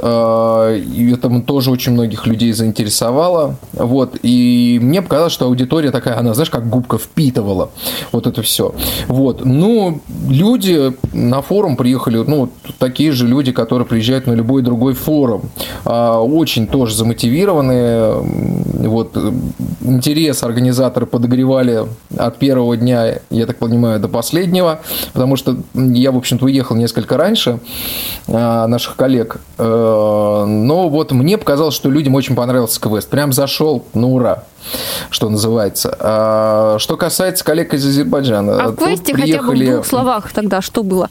И 0.92 1.12
это 1.12 1.28
тоже 1.40 1.70
очень 1.70 1.92
многих 1.92 2.26
людей 2.26 2.52
заинтересовало. 2.52 3.56
Вот. 3.72 4.18
И 4.22 4.78
мне 4.82 5.02
показалось, 5.02 5.32
что 5.32 5.46
аудитория 5.46 5.90
такая, 5.90 6.18
она, 6.18 6.34
знаешь, 6.34 6.50
как 6.50 6.68
губка 6.68 6.98
впитывала 6.98 7.70
вот 8.12 8.26
это 8.26 8.42
все. 8.42 8.74
Вот. 9.08 9.44
Ну, 9.44 10.00
люди 10.28 10.92
на 11.12 11.42
форум 11.42 11.76
приехали, 11.76 12.18
ну, 12.18 12.50
такие 12.78 13.12
же 13.12 13.26
люди, 13.26 13.52
которые 13.52 13.86
приезжают 13.86 14.26
на 14.26 14.32
любой 14.32 14.62
другой 14.62 14.94
форум. 14.94 15.50
А, 15.84 16.20
Очень 16.20 16.66
тоже 16.66 16.94
замотивированные. 16.94 18.14
Вот. 18.88 19.16
Интерес 19.80 20.42
организаторы 20.42 21.06
подогревали 21.06 21.86
от 22.16 22.38
первого 22.38 22.76
дня, 22.76 23.18
я 23.30 23.46
так 23.46 23.58
понимаю, 23.58 24.00
до 24.00 24.08
последнего, 24.08 24.80
потому 25.12 25.36
что 25.36 25.56
я, 25.74 26.12
в 26.12 26.16
общем-то, 26.16 26.44
уехал 26.44 26.76
несколько 26.76 27.16
раньше 27.16 27.60
а, 28.28 28.66
наших 28.66 28.96
коллег. 28.96 29.40
Э, 29.58 30.44
Но 30.82 30.88
вот 30.88 31.12
мне 31.12 31.38
показалось, 31.38 31.76
что 31.76 31.88
людям 31.90 32.16
очень 32.16 32.34
понравился 32.34 32.80
квест. 32.80 33.08
Прям 33.08 33.32
зашел 33.32 33.84
на 33.94 34.08
ура 34.08 34.44
что 35.10 35.28
называется. 35.28 35.96
А, 35.98 36.76
Что 36.78 36.96
касается 36.96 37.44
коллег 37.44 37.74
из 37.74 37.84
Азербайджана. 37.84 38.62
А 38.62 38.68
в 38.68 38.76
квесте 38.76 39.12
хотя 39.12 39.38
бы 39.38 39.46
в 39.46 39.50
приехали- 39.50 39.72
двух 39.74 39.86
словах 39.86 40.32
тогда 40.32 40.60
что 40.62 40.82
было? 40.84 41.08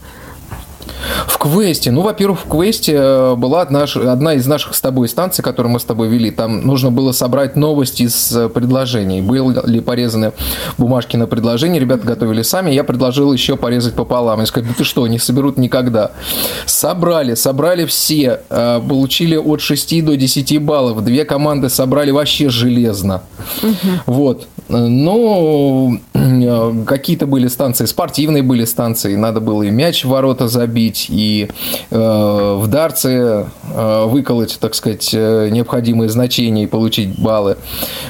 В 1.27 1.37
квесте. 1.37 1.91
Ну, 1.91 2.01
во-первых, 2.01 2.41
в 2.45 2.49
квесте 2.49 2.93
э, 2.95 3.35
была 3.35 3.61
одна, 3.61 3.83
одна 3.83 4.33
из 4.33 4.47
наших 4.47 4.75
с 4.75 4.81
тобой 4.81 5.07
станций, 5.07 5.43
которую 5.43 5.71
мы 5.73 5.79
с 5.79 5.83
тобой 5.83 6.07
вели. 6.07 6.31
Там 6.31 6.65
нужно 6.65 6.91
было 6.91 7.11
собрать 7.11 7.55
новости 7.55 8.03
из 8.03 8.35
э, 8.35 8.49
предложений. 8.49 9.21
Были 9.21 9.79
порезаны 9.79 10.33
бумажки 10.77 11.17
на 11.17 11.27
предложения. 11.27 11.79
Ребята 11.79 12.05
готовили 12.07 12.41
сами. 12.41 12.71
Я 12.71 12.83
предложил 12.83 13.31
еще 13.33 13.55
порезать 13.57 13.93
пополам. 13.93 14.41
И 14.41 14.45
сказать, 14.45 14.69
да 14.69 14.75
ты 14.77 14.83
что, 14.83 15.05
не 15.07 15.19
соберут 15.19 15.57
никогда. 15.57 16.11
Собрали, 16.65 17.35
собрали 17.35 17.85
все. 17.85 18.41
э, 18.49 18.81
Получили 18.87 19.35
от 19.35 19.61
6 19.61 20.05
до 20.05 20.15
10 20.15 20.61
баллов. 20.61 21.03
Две 21.03 21.25
команды 21.25 21.69
собрали 21.69 22.11
вообще 22.11 22.49
железно. 22.49 23.21
Вот. 24.05 24.47
Ну, 24.71 25.99
э, 26.13 26.73
какие-то 26.85 27.25
были 27.25 27.47
станции, 27.47 27.85
спортивные 27.85 28.41
были 28.41 28.63
станции, 28.63 29.15
надо 29.15 29.41
было 29.41 29.63
и 29.63 29.69
мяч 29.69 30.05
в 30.05 30.09
ворота 30.09 30.47
забить, 30.47 31.07
и 31.09 31.49
э, 31.89 31.97
в 32.57 32.67
дарце 32.67 33.47
э, 33.75 34.05
выколоть, 34.05 34.57
так 34.61 34.73
сказать, 34.75 35.09
э, 35.13 35.49
необходимые 35.51 36.09
значения 36.09 36.63
и 36.63 36.67
получить 36.67 37.19
баллы. 37.19 37.57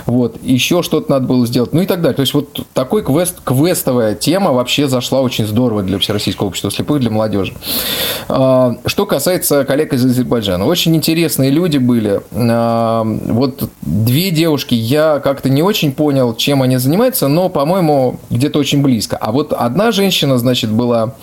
Вот. 0.05 0.37
Еще 0.43 0.83
что-то 0.83 1.09
надо 1.09 1.25
было 1.25 1.47
сделать, 1.47 1.73
ну 1.73 1.81
и 1.81 1.87
так 1.87 2.01
далее. 2.01 2.15
То 2.15 2.21
есть 2.21 2.35
вот 2.35 2.65
такой 2.75 3.03
квест, 3.03 3.41
квестовая 3.43 4.13
тема 4.13 4.51
вообще 4.51 4.87
зашла 4.87 5.21
очень 5.21 5.47
здорово 5.47 5.81
для 5.81 5.97
Всероссийского 5.97 6.47
общества 6.47 6.69
слепых, 6.69 6.99
для 6.99 7.09
молодежи. 7.09 7.53
А, 8.29 8.75
Что 8.85 9.07
касается 9.07 9.65
коллег 9.65 9.93
из 9.93 10.05
Азербайджана, 10.05 10.65
очень 10.65 10.95
интересные 10.95 11.49
люди 11.49 11.79
были. 11.79 12.21
А, 12.33 13.03
Вот 13.03 13.67
две 13.81 14.29
девушки, 14.29 14.75
я 14.75 15.19
как-то 15.19 15.49
не 15.49 15.63
очень 15.63 15.91
понял, 15.91 16.35
чем 16.35 16.50
они 16.59 16.77
занимаются, 16.77 17.27
но, 17.27 17.49
по-моему, 17.49 18.19
где-то 18.29 18.57
очень 18.57 18.81
близко. 18.81 19.17
А 19.17 19.31
вот 19.31 19.53
одна 19.53 19.91
женщина, 19.91 20.37
значит, 20.37 20.71
была, 20.71 21.13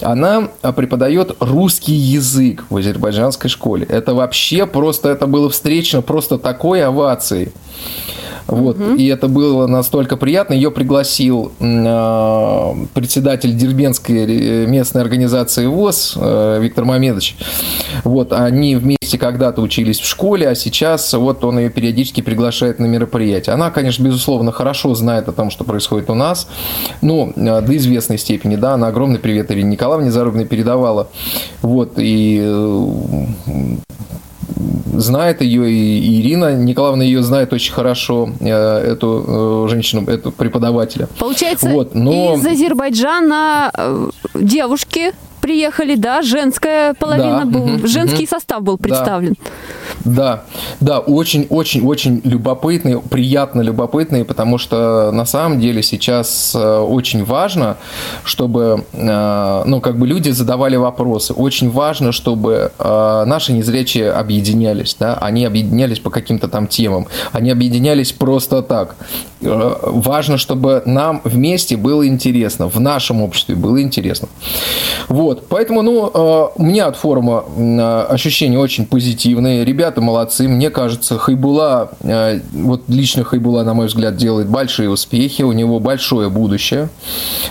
она 0.00 0.48
преподает 0.76 1.36
русский 1.40 1.94
язык 1.94 2.64
в 2.70 2.76
азербайджанской 2.76 3.50
школе. 3.50 3.86
Это 3.88 4.14
вообще 4.14 4.66
просто, 4.66 5.08
это 5.08 5.26
было 5.26 5.50
встречено 5.50 6.02
просто 6.02 6.38
такой 6.38 6.84
овацией. 6.84 7.52
Вот. 8.46 8.78
И 8.98 9.06
это 9.06 9.28
было 9.28 9.66
настолько 9.66 10.16
приятно. 10.16 10.54
Ее 10.54 10.70
пригласил 10.70 11.52
а, 11.60 12.74
председатель 12.94 13.54
Дербенской 13.54 14.16
э, 14.16 14.66
местной 14.66 15.02
организации 15.02 15.66
ВОЗ 15.66 16.14
э, 16.16 16.58
Виктор 16.60 16.84
Мамедович. 16.84 17.36
Вот. 18.04 18.32
Они 18.32 18.76
вместе 18.76 19.18
когда-то 19.18 19.62
учились 19.62 20.00
в 20.00 20.06
школе, 20.06 20.48
а 20.48 20.54
сейчас 20.54 21.12
вот 21.14 21.44
он 21.44 21.58
ее 21.58 21.70
периодически 21.70 22.20
приглашает 22.20 22.78
на 22.78 22.86
мероприятия. 22.86 23.52
Она, 23.52 23.70
конечно, 23.70 24.02
безусловно, 24.02 24.52
хорошо 24.52 24.94
знает 24.94 25.28
о 25.28 25.32
том, 25.32 25.50
что 25.50 25.64
происходит 25.64 26.10
у 26.10 26.14
нас. 26.14 26.48
Ну, 27.00 27.32
э, 27.34 27.60
до 27.60 27.76
известной 27.76 28.18
степени, 28.18 28.56
да. 28.56 28.74
Она 28.74 28.88
огромный 28.88 29.18
привет 29.18 29.50
Ирине 29.50 29.72
Николаевне 29.72 30.10
Заробной 30.10 30.46
передавала. 30.46 31.08
Вот. 31.62 31.94
И 31.96 32.40
э, 32.42 32.86
знает 34.94 35.40
ее, 35.42 35.70
и 35.70 36.20
Ирина 36.20 36.54
Николаевна 36.54 37.04
ее 37.04 37.22
знает 37.22 37.52
очень 37.52 37.72
хорошо, 37.72 38.30
э, 38.40 38.48
эту 38.92 39.64
э, 39.66 39.70
женщину, 39.70 40.04
эту 40.10 40.30
преподавателя. 40.32 41.08
Получается, 41.18 41.68
Вот, 41.70 41.94
но- 41.94 42.34
из 42.36 42.46
Азербайджана 42.46 43.70
э, 43.76 44.10
девушки 44.34 45.12
приехали, 45.40 45.96
да, 45.96 46.22
женская 46.22 46.94
половина 46.94 47.44
Да, 47.44 47.46
был, 47.46 47.66
мгм, 47.66 47.86
женский 47.86 48.22
мгм. 48.24 48.28
состав 48.30 48.62
был 48.62 48.78
представлен. 48.78 49.34
Да, 49.42 49.50
да, 50.04 50.44
очень-очень-очень 50.98 52.20
любопытные, 52.24 53.00
приятно 53.00 53.60
любопытные, 53.60 54.24
потому 54.24 54.58
что 54.58 55.10
на 55.12 55.24
самом 55.24 55.60
деле 55.60 55.82
сейчас 55.82 56.54
э, 56.54 56.78
очень 56.78 57.24
важно, 57.24 57.76
чтобы, 58.24 58.84
э, 58.92 59.62
ну, 59.66 59.80
как 59.80 59.98
бы 59.98 60.06
люди 60.06 60.30
задавали 60.30 60.76
вопросы. 60.76 61.32
Очень 61.32 61.70
важно, 61.70 62.12
чтобы 62.12 62.72
э, 62.78 63.24
наши 63.26 63.52
незрячие 63.52 64.12
объединялись, 64.12 64.96
да, 64.98 65.14
они 65.14 65.44
объединялись 65.44 65.98
по 65.98 66.10
каким-то 66.10 66.48
там 66.48 66.66
темам, 66.66 67.06
они 67.32 67.50
объединялись 67.50 68.12
просто 68.12 68.62
так. 68.62 68.96
Важно, 69.40 70.38
чтобы 70.38 70.82
нам 70.86 71.20
вместе 71.24 71.76
было 71.76 72.06
интересно, 72.06 72.68
в 72.68 72.78
нашем 72.78 73.22
обществе 73.22 73.56
было 73.56 73.82
интересно. 73.82 74.28
Вот, 75.08 75.48
поэтому, 75.48 75.82
ну, 75.82 76.52
у 76.54 76.62
меня 76.62 76.86
от 76.86 76.96
форума 76.96 77.44
ощущения 78.08 78.58
очень 78.58 78.86
позитивные. 78.86 79.64
Ребята 79.64 79.81
молодцы. 79.90 80.48
Мне 80.48 80.70
кажется, 80.70 81.18
Хайбула, 81.18 81.90
э, 82.00 82.40
вот 82.52 82.82
лично 82.88 83.24
Хайбула, 83.24 83.62
на 83.62 83.74
мой 83.74 83.86
взгляд, 83.86 84.16
делает 84.16 84.48
большие 84.48 84.90
успехи. 84.90 85.42
У 85.42 85.52
него 85.52 85.80
большое 85.80 86.30
будущее. 86.30 86.88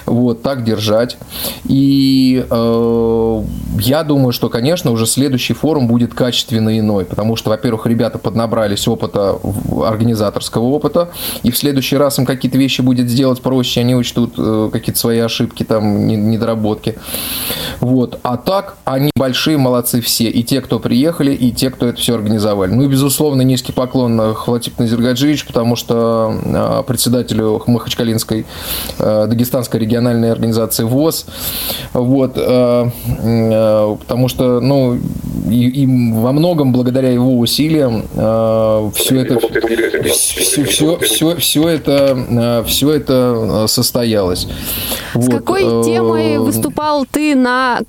Вот, 0.06 0.41
так 0.41 0.63
держать. 0.63 1.17
И 1.65 2.46
э, 2.50 3.44
я 3.80 4.04
думаю, 4.04 4.32
что, 4.32 4.50
конечно, 4.50 4.91
уже 4.91 5.06
следующий 5.06 5.54
форум 5.54 5.88
будет 5.88 6.13
качественно 6.13 6.78
иной. 6.78 7.06
Потому 7.06 7.36
что, 7.36 7.50
во-первых, 7.50 7.86
ребята 7.86 8.17
поднабрались 8.17 8.88
опыта, 8.88 9.38
организаторского 9.84 10.63
опыта. 10.63 11.10
И 11.44 11.52
в 11.52 11.58
следующий 11.58 11.98
раз 11.98 12.20
им 12.20 12.26
какие-то 12.26 12.58
вещи 12.58 12.82
будет 12.82 13.10
сделать 13.10 13.41
проще. 13.41 13.82
Они 13.82 13.96
учтут 13.96 14.36
э, 14.38 14.70
какие-то 14.72 15.00
свои 15.00 15.20
ошибки, 15.20 15.63
там, 15.63 16.08
не- 16.08 16.15
недоработки. 16.15 16.96
Вот. 17.80 18.20
А 18.24 18.38
так, 18.38 18.78
они 18.86 19.12
большие 19.15 19.58
молодцы 19.58 20.02
все. 20.02 20.30
И 20.30 20.44
те, 20.44 20.62
кто 20.62 20.80
приехали, 20.80 21.34
и 21.34 21.52
те, 21.52 21.70
кто 21.70 21.88
это 21.88 22.00
все 22.00 22.15
организовали. 22.22 22.72
Ну 22.72 22.84
и, 22.84 22.88
безусловно, 22.88 23.42
низкий 23.42 23.72
поклон 23.72 24.34
Хватип 24.34 24.80
Назиргаджиевич, 24.80 25.46
потому 25.46 25.76
что 25.76 26.34
э, 26.44 26.84
председателю 26.88 27.62
Махачкалинской 27.68 28.46
э, 29.00 29.26
Дагестанской 29.28 29.80
региональной 29.80 30.32
организации 30.32 30.84
ВОЗ. 30.84 31.26
Вот. 31.94 32.34
э, 32.38 32.90
э, 33.20 33.96
Потому 34.00 34.28
что, 34.28 34.60
ну, 34.62 34.98
и, 35.50 35.84
и 35.84 36.14
во 36.14 36.32
многом 36.32 36.72
благодаря 36.72 37.10
его 37.10 37.38
усилиям 37.38 38.04
все 38.94 39.20
это 39.22 39.40
все, 40.10 40.64
все, 40.66 40.98
все, 41.00 41.36
все 41.36 41.68
это 41.68 42.64
все 42.68 42.92
это 42.92 43.66
состоялось. 43.68 44.48
С 45.14 45.16
Вот, 45.16 45.32
какой 45.32 45.62
темой 45.84 46.38
выступал 46.38 47.06
ты 47.10 47.36
на 47.36 47.82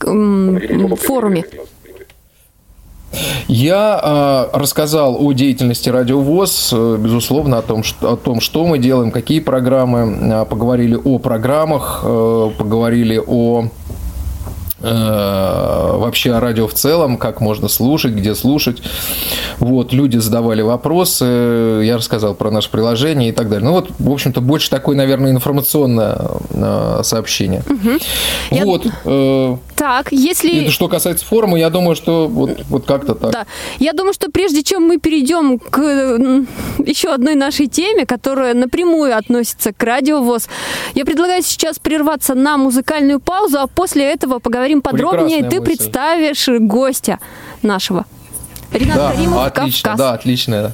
форуме? 0.96 1.44
Я 3.48 4.00
э, 4.52 4.56
рассказал 4.58 5.16
о 5.18 5.32
деятельности 5.32 5.88
Радиовоз, 5.88 6.70
э, 6.72 6.96
безусловно, 6.98 7.58
о 7.58 7.62
том, 7.62 7.82
что, 7.82 8.12
о 8.12 8.16
том, 8.16 8.40
что 8.40 8.64
мы 8.64 8.78
делаем, 8.78 9.10
какие 9.10 9.40
программы, 9.40 10.18
э, 10.20 10.44
поговорили 10.46 10.96
о 10.96 11.18
программах, 11.18 12.02
э, 12.04 12.50
поговорили 12.58 13.22
о 13.24 13.68
вообще 14.82 16.32
о 16.32 16.40
радио 16.40 16.66
в 16.66 16.74
целом, 16.74 17.16
как 17.16 17.40
можно 17.40 17.68
слушать, 17.68 18.12
где 18.12 18.34
слушать. 18.34 18.82
Вот, 19.58 19.92
люди 19.92 20.16
задавали 20.18 20.62
вопросы, 20.62 21.24
я 21.84 21.96
рассказал 21.96 22.34
про 22.34 22.50
наше 22.50 22.70
приложение 22.70 23.28
и 23.30 23.32
так 23.32 23.48
далее. 23.48 23.64
Ну 23.68 23.72
вот, 23.72 23.90
в 23.98 24.10
общем-то, 24.10 24.40
больше 24.40 24.70
такое, 24.70 24.96
наверное, 24.96 25.30
информационное 25.30 26.18
э, 26.50 27.00
сообщение. 27.04 27.62
Я- 28.50 28.64
Вот. 28.64 28.86
э, 29.04 29.56
Так, 29.76 30.08
если... 30.12 30.50
и 30.50 30.68
что 30.70 30.88
касается 30.88 31.24
форума, 31.24 31.58
я 31.58 31.70
думаю, 31.70 31.94
что 31.96 32.26
вот, 32.28 32.62
вот 32.68 32.84
как-то 32.86 33.14
так. 33.14 33.32
Да. 33.32 33.46
Я 33.78 33.92
думаю, 33.92 34.14
что 34.14 34.30
прежде 34.30 34.62
чем 34.62 34.84
мы 34.84 34.98
перейдем 34.98 35.58
к 35.58 35.80
еще 36.86 37.12
одной 37.12 37.34
нашей 37.34 37.66
теме, 37.66 38.06
которая 38.06 38.54
напрямую 38.54 39.16
относится 39.16 39.72
к 39.72 39.82
радиовоз, 39.82 40.48
я 40.94 41.04
предлагаю 41.04 41.42
сейчас 41.42 41.78
прерваться 41.78 42.34
на 42.34 42.56
музыкальную 42.56 43.20
паузу, 43.20 43.58
а 43.58 43.66
после 43.66 44.04
этого 44.12 44.38
поговорим 44.38 44.71
подробнее. 44.80 45.40
Прекрасная 45.42 45.50
Ты 45.50 45.60
мысль. 45.60 45.66
представишь 45.76 46.48
гостя 46.60 47.18
нашего. 47.62 48.06
Ренат 48.72 48.96
Да, 48.96 49.10
Каримов, 49.12 49.46
отлично, 49.46 49.90
Кавказ. 49.90 49.98
да, 49.98 50.12
отлично. 50.14 50.72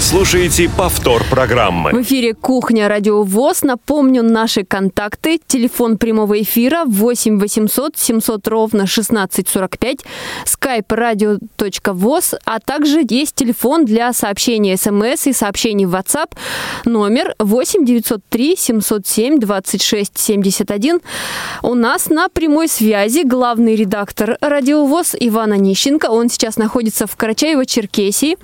Слушаете 0.00 0.70
повтор 0.70 1.24
программы. 1.30 1.90
В 1.90 2.00
эфире 2.00 2.32
«Кухня 2.32 2.88
Радио 2.88 3.22
ВОЗ». 3.22 3.64
Напомню, 3.64 4.22
наши 4.22 4.64
контакты. 4.64 5.38
Телефон 5.46 5.98
прямого 5.98 6.40
эфира 6.40 6.84
8 6.86 7.38
800 7.38 7.98
700 7.98 8.48
ровно 8.48 8.84
1645. 8.84 9.98
skype 10.46 10.86
radio.voz. 10.88 12.34
А 12.46 12.60
также 12.60 13.04
есть 13.06 13.34
телефон 13.34 13.84
для 13.84 14.14
сообщений 14.14 14.78
смс 14.78 15.26
и 15.26 15.34
сообщений 15.34 15.84
в 15.84 15.94
WhatsApp. 15.94 16.32
Номер 16.86 17.34
8 17.38 17.84
903 17.84 18.56
707 18.56 19.38
26 19.38 20.18
71. 20.18 21.00
У 21.62 21.74
нас 21.74 22.08
на 22.08 22.30
прямой 22.30 22.68
связи 22.68 23.22
главный 23.22 23.76
редактор 23.76 24.38
Радио 24.40 24.86
ВОЗ 24.86 25.14
Иван 25.20 25.52
Онищенко. 25.52 26.06
Он 26.06 26.30
сейчас 26.30 26.56
находится 26.56 27.06
в 27.06 27.14
Карачаево-Черкесии. 27.18 28.38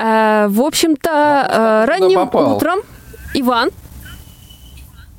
Э, 0.00 0.39
В 0.48 0.60
общем-то, 0.62 1.48
э, 1.50 1.84
ранним 1.88 2.20
попал? 2.20 2.56
утром 2.56 2.80
Иван, 3.34 3.70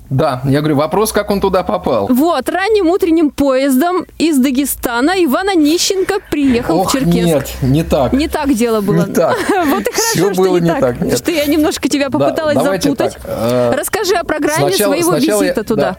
Да, 0.10 0.42
я 0.44 0.60
говорю, 0.60 0.76
вопрос, 0.76 1.14
как 1.14 1.32
он 1.32 1.40
туда 1.40 1.64
попал. 1.64 2.08
вот, 2.10 2.50
ранним 2.50 2.88
утренним 2.88 3.30
поездом 3.30 4.06
из 4.18 4.38
Дагестана 4.40 5.12
Иван 5.24 5.48
Онищенко 5.50 6.16
приехал 6.30 6.80
Ох, 6.82 6.90
в 6.90 6.92
Черкесск. 6.92 7.14
нет, 7.26 7.50
не 7.62 7.84
так. 7.84 8.12
Не 8.12 8.28
так 8.28 8.54
дело 8.54 8.82
было. 8.82 9.06
Не 9.06 9.14
так. 9.14 9.38
Вот 9.68 9.84
и 9.88 9.92
хорошо, 9.92 10.34
что 10.34 10.42
было 10.44 10.58
не 10.58 10.70
так. 10.70 10.80
так, 10.82 11.02
нет. 11.02 11.18
Что 11.18 11.32
я 11.32 11.46
немножко 11.46 11.88
тебя 11.88 12.10
попыталась 12.10 12.62
запутать. 12.62 13.14
так, 13.14 13.22
э, 13.24 13.72
Расскажи 13.78 14.16
о 14.16 14.26
программе 14.26 14.70
сначала- 14.74 14.92
своего 14.94 15.12
сначала 15.18 15.42
я- 15.44 15.48
визита 15.52 15.64
туда. 15.64 15.98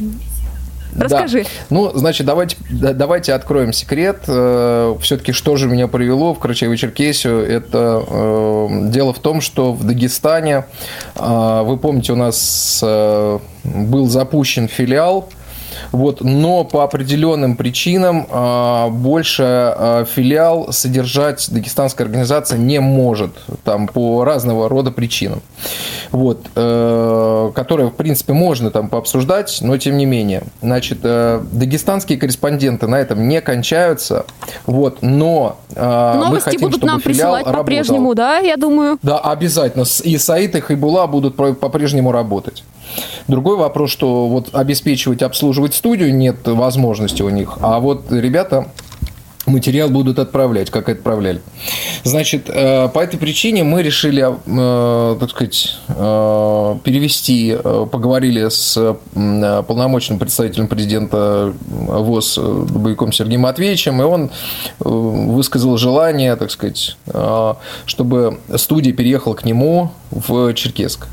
Да. 0.00 0.06
Расскажи. 0.96 1.42
Да. 1.42 1.48
Ну, 1.70 1.90
значит, 1.94 2.26
давайте, 2.26 2.56
да- 2.70 2.92
давайте 2.92 3.32
откроем 3.32 3.72
секрет. 3.72 4.20
Все-таки 4.22 5.32
что 5.32 5.56
же 5.56 5.66
меня 5.68 5.88
привело 5.88 6.34
в 6.34 6.38
Карачаево-Черкесию? 6.38 7.44
Это 7.46 8.02
э, 8.06 8.68
дело 8.90 9.12
в 9.12 9.18
том, 9.18 9.40
что 9.40 9.72
в 9.72 9.84
Дагестане, 9.84 10.64
э, 11.16 11.62
вы 11.64 11.76
помните, 11.78 12.12
у 12.12 12.16
нас 12.16 12.80
э, 12.82 13.38
был 13.64 14.06
запущен 14.08 14.68
филиал 14.68 15.28
Вот, 15.92 16.22
но 16.22 16.64
по 16.64 16.84
определенным 16.84 17.54
причинам 17.54 18.26
э, 18.28 18.88
больше 18.88 19.42
э, 19.42 20.04
филиал 20.10 20.72
содержать 20.72 21.48
дагестанская 21.50 22.06
организация 22.06 22.58
не 22.58 22.80
может, 22.80 23.32
там 23.62 23.86
по 23.86 24.24
разного 24.24 24.70
рода 24.70 24.90
причинам, 24.90 25.42
вот, 26.10 26.46
э, 26.54 27.52
которые 27.54 27.90
в 27.90 27.94
принципе 27.94 28.32
можно 28.32 28.70
там 28.70 28.88
пообсуждать, 28.88 29.58
но 29.60 29.76
тем 29.76 29.98
не 29.98 30.06
менее, 30.06 30.44
значит, 30.62 31.00
э, 31.02 31.42
дагестанские 31.52 32.18
корреспонденты 32.18 32.86
на 32.86 32.98
этом 32.98 33.28
не 33.28 33.42
кончаются, 33.42 34.24
вот, 34.64 35.02
но 35.02 35.58
мы 35.76 35.82
Новости 35.82 36.44
хотим, 36.44 36.60
будут 36.60 36.76
чтобы 36.76 36.86
нам 36.86 37.00
присылать 37.00 37.44
по-прежнему, 37.44 38.14
да, 38.14 38.38
я 38.38 38.56
думаю. 38.56 38.98
Да, 39.02 39.18
обязательно. 39.18 39.84
И 40.04 40.16
Саид, 40.16 40.56
и 40.56 40.60
Хайбула 40.60 41.06
будут 41.06 41.36
по-прежнему 41.36 42.12
работать. 42.12 42.64
Другой 43.28 43.56
вопрос, 43.56 43.90
что 43.90 44.28
вот 44.28 44.50
обеспечивать, 44.52 45.22
обслуживать 45.22 45.74
студию 45.74 46.14
нет 46.14 46.36
возможности 46.44 47.22
у 47.22 47.30
них. 47.30 47.58
А 47.60 47.80
вот 47.80 48.10
ребята 48.10 48.68
материал 49.46 49.88
будут 49.88 50.18
отправлять, 50.18 50.70
как 50.70 50.88
отправляли. 50.88 51.40
Значит, 52.04 52.48
э, 52.48 52.88
по 52.88 53.00
этой 53.00 53.18
причине 53.18 53.64
мы 53.64 53.82
решили, 53.82 54.24
э, 54.24 55.16
так 55.18 55.30
сказать, 55.30 55.76
э, 55.88 56.76
перевести, 56.84 57.56
поговорили 57.90 58.48
с 58.48 58.96
полномочным 59.14 60.18
представителем 60.18 60.68
президента 60.68 61.52
ВОЗ 61.66 62.36
Дубовиком 62.36 63.12
Сергеем 63.12 63.42
Матвеевичем, 63.42 64.00
и 64.00 64.04
он 64.04 64.30
высказал 64.80 65.76
желание, 65.76 66.36
так 66.36 66.50
сказать, 66.50 66.96
чтобы 67.86 68.38
студия 68.56 68.92
переехала 68.92 69.34
к 69.34 69.44
нему 69.44 69.90
в 70.10 70.54
Черкесск. 70.54 71.08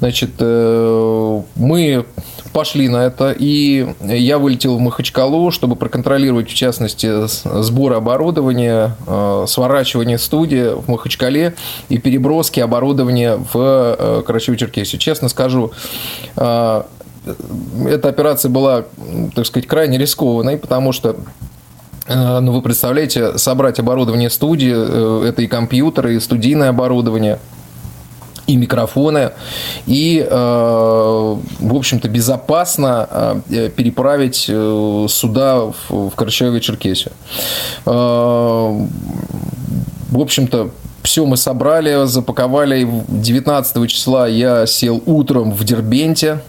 Значит, 0.00 0.40
мы 0.40 2.04
пошли 2.52 2.88
на 2.88 3.06
это, 3.06 3.34
и 3.36 3.94
я 4.00 4.38
вылетел 4.38 4.76
в 4.76 4.80
Махачкалу, 4.80 5.50
чтобы 5.50 5.76
проконтролировать, 5.76 6.50
в 6.50 6.54
частности, 6.54 7.26
сбор 7.62 7.94
оборудования, 7.94 8.96
э, 9.06 9.44
сворачивание 9.48 10.18
студии 10.18 10.74
в 10.74 10.88
Махачкале 10.88 11.54
и 11.88 11.98
переброски 11.98 12.60
оборудования 12.60 13.36
в 13.36 13.56
э, 13.56 14.22
Карачево-Черкесию. 14.26 14.98
Честно 14.98 15.28
скажу, 15.28 15.72
э, 16.36 16.82
эта 17.86 18.08
операция 18.08 18.50
была, 18.50 18.84
так 19.34 19.46
сказать, 19.46 19.66
крайне 19.66 19.96
рискованной, 19.98 20.58
потому 20.58 20.92
что 20.92 21.16
ну, 22.08 22.50
вы 22.50 22.62
представляете, 22.62 23.38
собрать 23.38 23.78
оборудование 23.78 24.28
студии, 24.28 25.28
это 25.28 25.40
и 25.40 25.46
компьютеры, 25.46 26.16
и 26.16 26.20
студийное 26.20 26.70
оборудование– 26.70 27.38
и 28.52 28.56
микрофоны, 28.56 29.32
и, 29.86 30.26
э, 30.28 30.30
в 30.30 31.74
общем-то, 31.74 32.08
безопасно 32.08 33.40
э, 33.48 33.70
переправить 33.74 34.46
э, 34.48 35.06
суда 35.08 35.72
в 35.88 36.12
Карачаево-Черкесию. 36.14 37.12
В 40.10 40.20
общем-то, 40.20 40.70
все 41.02 41.24
мы 41.24 41.38
собрали, 41.38 42.04
запаковали. 42.06 42.86
19 43.08 43.90
числа 43.90 44.28
я 44.28 44.66
сел 44.66 45.02
утром 45.06 45.52
в 45.52 45.64
Дербенте 45.64 46.40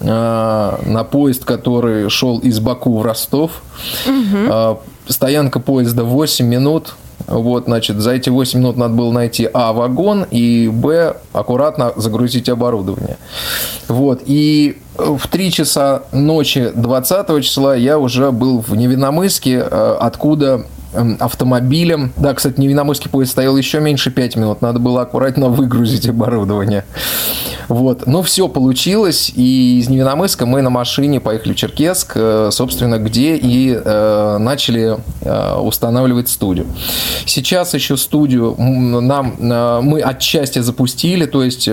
на 0.00 1.06
поезд, 1.10 1.44
который 1.44 2.08
шел 2.08 2.38
из 2.38 2.58
Баку 2.60 2.96
в 2.96 3.02
Ростов. 3.02 3.62
Угу. 4.06 4.80
Стоянка 5.06 5.60
поезда 5.60 6.04
8 6.04 6.46
минут. 6.46 6.94
Вот, 7.30 7.64
значит, 7.64 7.98
за 8.00 8.10
эти 8.12 8.28
8 8.28 8.58
минут 8.58 8.76
надо 8.76 8.94
было 8.94 9.12
найти 9.12 9.48
А, 9.52 9.72
вагон, 9.72 10.26
и 10.30 10.68
Б, 10.68 11.16
аккуратно 11.32 11.92
загрузить 11.96 12.48
оборудование. 12.48 13.16
Вот, 13.88 14.20
и 14.26 14.78
в 14.96 15.28
3 15.28 15.52
часа 15.52 16.02
ночи 16.12 16.72
20 16.74 17.42
числа 17.42 17.74
я 17.76 17.98
уже 17.98 18.32
был 18.32 18.60
в 18.60 18.74
Невиномыске, 18.74 19.58
э, 19.58 19.96
откуда 20.00 20.66
автомобилем. 20.92 22.12
Да, 22.16 22.34
кстати, 22.34 22.60
Невиномысский 22.60 23.10
поезд 23.10 23.32
стоял 23.32 23.56
еще 23.56 23.80
меньше 23.80 24.10
5 24.10 24.36
минут. 24.36 24.62
Надо 24.62 24.78
было 24.78 25.02
аккуратно 25.02 25.48
выгрузить 25.48 26.08
оборудование. 26.08 26.84
Вот. 27.68 28.06
Но 28.06 28.22
все 28.22 28.48
получилось. 28.48 29.32
И 29.34 29.78
из 29.78 29.88
Невиномыска 29.88 30.46
мы 30.46 30.62
на 30.62 30.70
машине 30.70 31.20
поехали 31.20 31.52
в 31.52 31.56
Черкесск, 31.56 32.12
э, 32.16 32.48
собственно, 32.52 32.98
где 32.98 33.36
и 33.36 33.72
э, 33.72 34.36
начали 34.38 34.98
э, 35.20 35.54
устанавливать 35.56 36.28
студию. 36.28 36.66
Сейчас 37.26 37.74
еще 37.74 37.96
студию 37.96 38.56
нам 38.58 39.36
мы 39.40 40.00
отчасти 40.00 40.58
запустили, 40.58 41.26
то 41.26 41.42
есть 41.44 41.68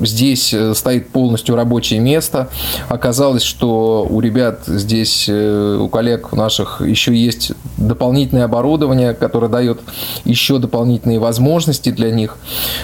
здесь 0.00 0.54
стоит 0.74 1.08
полностью 1.10 1.56
рабочее 1.56 2.00
место. 2.00 2.48
Оказалось, 2.88 3.42
что 3.42 4.06
у 4.08 4.20
ребят 4.20 4.62
здесь, 4.66 5.28
у 5.28 5.88
коллег 5.88 6.32
наших 6.32 6.80
еще 6.80 7.14
есть 7.14 7.52
дополнительное 7.76 8.44
оборудование, 8.44 9.14
которое 9.14 9.48
дает 9.48 9.80
еще 10.24 10.58
дополнительные 10.58 11.18
возможности 11.18 11.90
для 11.90 12.10
них. 12.10 12.36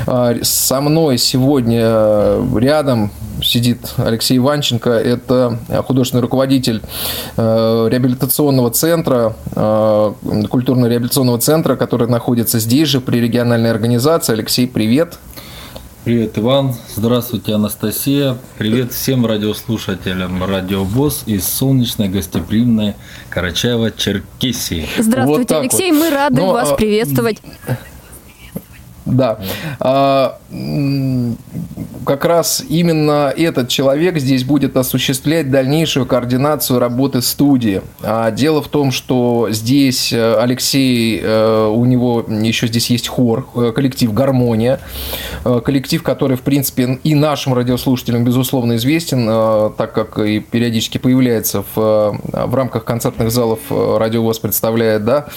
А, 0.07 0.37
со 0.43 0.81
мной 0.81 1.19
сегодня 1.19 1.81
э, 1.83 2.59
рядом 2.59 3.11
сидит 3.43 3.79
Алексей 3.97 4.39
Иванченко, 4.39 4.91
это 4.91 5.59
художественный 5.87 6.23
руководитель 6.23 6.83
э, 7.37 7.89
реабилитационного 7.91 8.71
центра, 8.71 9.35
э, 9.55 10.13
культурно-реабилитационного 10.49 11.39
центра, 11.39 11.77
который 11.77 12.09
находится 12.09 12.59
здесь 12.59 12.89
же 12.89 13.01
при 13.01 13.19
региональной 13.21 13.71
организации. 13.71 14.33
Алексей, 14.35 14.67
привет. 14.67 14.91
Привет, 14.91 15.19
Иван. 16.11 16.75
Здравствуйте, 16.97 17.55
Анастасия. 17.55 18.37
Привет 18.59 18.93
всем 18.93 19.25
радиослушателям 19.27 20.43
Радио 20.43 20.83
ВОЗ 20.83 21.23
из 21.27 21.47
солнечной 21.47 22.09
гостеприимной 22.09 22.97
Карачаева-Черкесии. 23.31 24.89
Здравствуйте, 24.99 25.55
вот 25.55 25.61
Алексей. 25.63 25.93
Вот. 25.93 26.01
Мы 26.01 26.11
рады 26.11 26.37
Но, 26.37 26.47
ну, 26.47 26.53
вас 26.53 26.73
а... 26.73 26.75
приветствовать. 26.75 27.41
Да. 29.07 29.39
А, 29.79 30.39
как 32.11 32.25
раз 32.25 32.61
именно 32.69 33.33
этот 33.37 33.69
человек 33.69 34.19
здесь 34.19 34.43
будет 34.43 34.77
осуществлять 34.77 35.49
дальнейшую 35.49 36.07
координацию 36.07 36.81
работы 36.81 37.23
студии. 37.23 37.83
А 38.03 38.33
дело 38.33 38.61
в 38.63 38.67
том, 38.67 38.91
что 38.91 39.47
здесь 39.53 40.13
э, 40.13 40.35
Алексей, 40.41 41.21
э, 41.23 41.67
у 41.73 41.85
него 41.85 42.27
еще 42.29 42.67
здесь 42.67 42.91
есть 42.91 43.07
хор, 43.07 43.47
э, 43.55 43.71
коллектив 43.73 44.13
«Гармония», 44.13 44.81
коллектив, 45.45 46.03
который, 46.03 46.37
в 46.37 46.41
принципе, 46.41 46.99
и 47.05 47.15
нашим 47.15 47.55
радиослушателям, 47.55 48.25
безусловно, 48.25 48.75
известен, 48.75 49.27
так 49.77 49.93
как 49.93 50.19
и 50.19 50.41
периодически 50.41 50.99
появляется 50.99 51.63
в, 51.75 52.21
в 52.25 52.55
рамках 52.57 52.85
концертных 52.85 53.31
залов 53.31 53.61
Радио 53.71 54.14
ВОС 54.14 54.41
представляет, 54.41 55.05
да, 55.05 55.29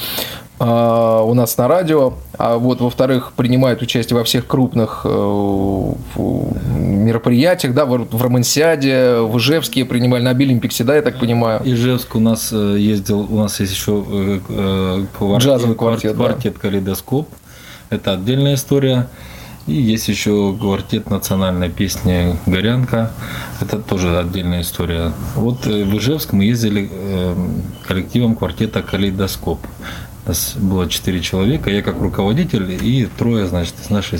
у 0.63 1.33
нас 1.33 1.57
на 1.57 1.67
радио, 1.67 2.13
а 2.37 2.57
вот, 2.57 2.79
во-вторых, 2.79 3.33
принимает 3.35 3.81
участие 3.81 4.17
во 4.17 4.23
всех 4.23 4.47
крупных 4.47 5.01
э, 5.03 5.93
мероприятиях, 6.15 7.73
да, 7.73 7.85
в 7.85 8.21
Романсиаде, 8.21 9.17
в 9.17 9.37
Ижевске 9.37 9.83
принимали, 9.83 10.23
на 10.23 10.33
Абилимпиксе, 10.33 10.83
да, 10.83 10.95
я 10.95 11.01
так 11.01 11.19
понимаю. 11.19 11.61
Ижевск 11.65 12.15
у 12.15 12.19
нас 12.19 12.49
э, 12.53 12.77
ездил, 12.79 13.27
у 13.29 13.39
нас 13.39 13.59
есть 13.59 13.73
еще 13.73 14.05
э, 14.07 15.05
квартет, 15.17 15.43
джазовый 15.43 15.75
квартет, 15.75 16.15
квартет 16.15 16.53
да. 16.53 16.59
«Калейдоскоп», 16.59 17.27
это 17.89 18.13
отдельная 18.13 18.55
история. 18.55 19.07
И 19.65 19.73
есть 19.73 20.09
еще 20.09 20.55
квартет 20.59 21.09
национальной 21.09 21.69
песни 21.69 22.37
«Горянка». 22.45 23.11
Это 23.61 23.79
тоже 23.79 24.17
отдельная 24.19 24.61
история. 24.61 25.13
Вот 25.35 25.65
в 25.65 25.97
Ижевск 25.97 26.33
мы 26.33 26.43
ездили 26.43 26.89
коллективом 27.87 28.35
квартета 28.35 28.81
«Калейдоскоп». 28.81 29.59
Нас 30.25 30.53
было 30.55 30.87
четыре 30.87 31.19
человека, 31.19 31.69
я 31.69 31.81
как 31.81 31.99
руководитель 31.99 32.71
и 32.71 33.09
трое, 33.17 33.45
значит, 33.45 33.75
из 33.83 33.89
нашей 33.89 34.19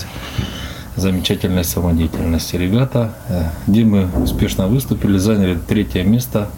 замечательной 0.98 1.63
самодеятельности. 1.63 2.58
Ребята, 2.58 3.13
э, 3.30 3.46
где 3.68 3.86
мы 3.86 4.10
успешно 4.22 4.68
выступили, 4.68 5.18
заняли 5.18 5.58
третье 5.58 6.04
место. 6.04 6.50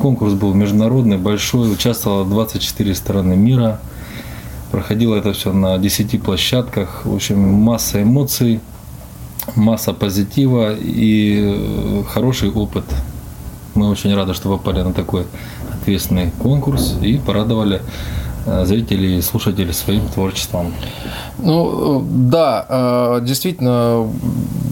Конкурс 0.00 0.32
был 0.32 0.54
международный, 0.54 1.18
большой, 1.18 1.70
участвовало 1.70 2.24
24 2.24 2.94
страны 2.94 3.36
мира. 3.36 3.80
Проходило 4.70 5.14
это 5.14 5.34
все 5.34 5.52
на 5.52 5.76
10 5.76 6.22
площадках. 6.22 7.02
В 7.04 7.14
общем, 7.14 7.38
масса 7.38 8.02
эмоций, 8.02 8.60
масса 9.56 9.92
позитива 9.92 10.74
и 10.74 11.38
э, 11.38 12.04
хороший 12.08 12.50
опыт. 12.50 12.84
Мы 13.74 13.90
очень 13.90 14.14
рады, 14.14 14.32
что 14.32 14.48
попали 14.48 14.80
на 14.80 14.94
такой 14.94 15.26
ответственный 15.70 16.30
конкурс 16.38 16.96
и 17.02 17.18
порадовали 17.18 17.82
Э, 17.82 18.29
зрителей 18.64 19.18
и 19.18 19.22
слушателей 19.22 19.72
своим 19.72 20.08
творчеством. 20.08 20.72
Ну, 21.38 22.04
да, 22.06 22.66
э, 22.68 23.20
действительно, 23.22 24.10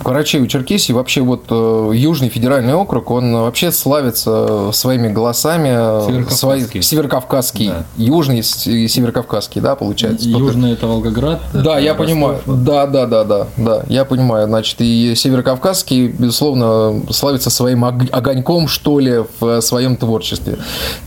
Карачаево-Черкесии, 0.05 0.93
вообще 0.93 1.23
вот 1.23 1.45
э, 1.51 1.93
Южный 1.95 2.29
федеральный 2.29 2.75
округ, 2.75 3.11
он 3.11 3.33
вообще 3.33 3.73
славится 3.73 4.71
своими 4.73 5.09
голосами. 5.09 5.69
Северокавказский. 6.07 6.83
Северокавказский. 6.83 7.69
Да. 7.69 7.85
Южный 7.97 8.41
и 8.41 8.89
Северокавказский, 8.89 9.61
да, 9.61 9.77
получается. 9.77 10.29
Южный– 10.29 10.73
это 10.75 10.87
Волгоград. 10.87 11.41
Да, 11.53 11.61
это 11.61 11.79
я 11.79 11.93
Ростов. 11.93 12.07
понимаю. 12.07 12.39
Да, 12.47 12.87
да, 12.87 13.07
да, 13.07 13.25
да, 13.25 13.47
да, 13.57 13.83
я 13.89 14.05
понимаю. 14.05 14.47
Значит, 14.47 14.77
и 14.81 15.15
Северокавказский, 15.15 16.09
безусловно, 16.09 17.03
славится 17.11 17.51
своим 17.51 17.85
огоньком, 17.85 18.69
что 18.69 18.99
ли, 18.99 19.25
в 19.41 19.61
своем 19.61 19.97
творчестве. 19.97 20.59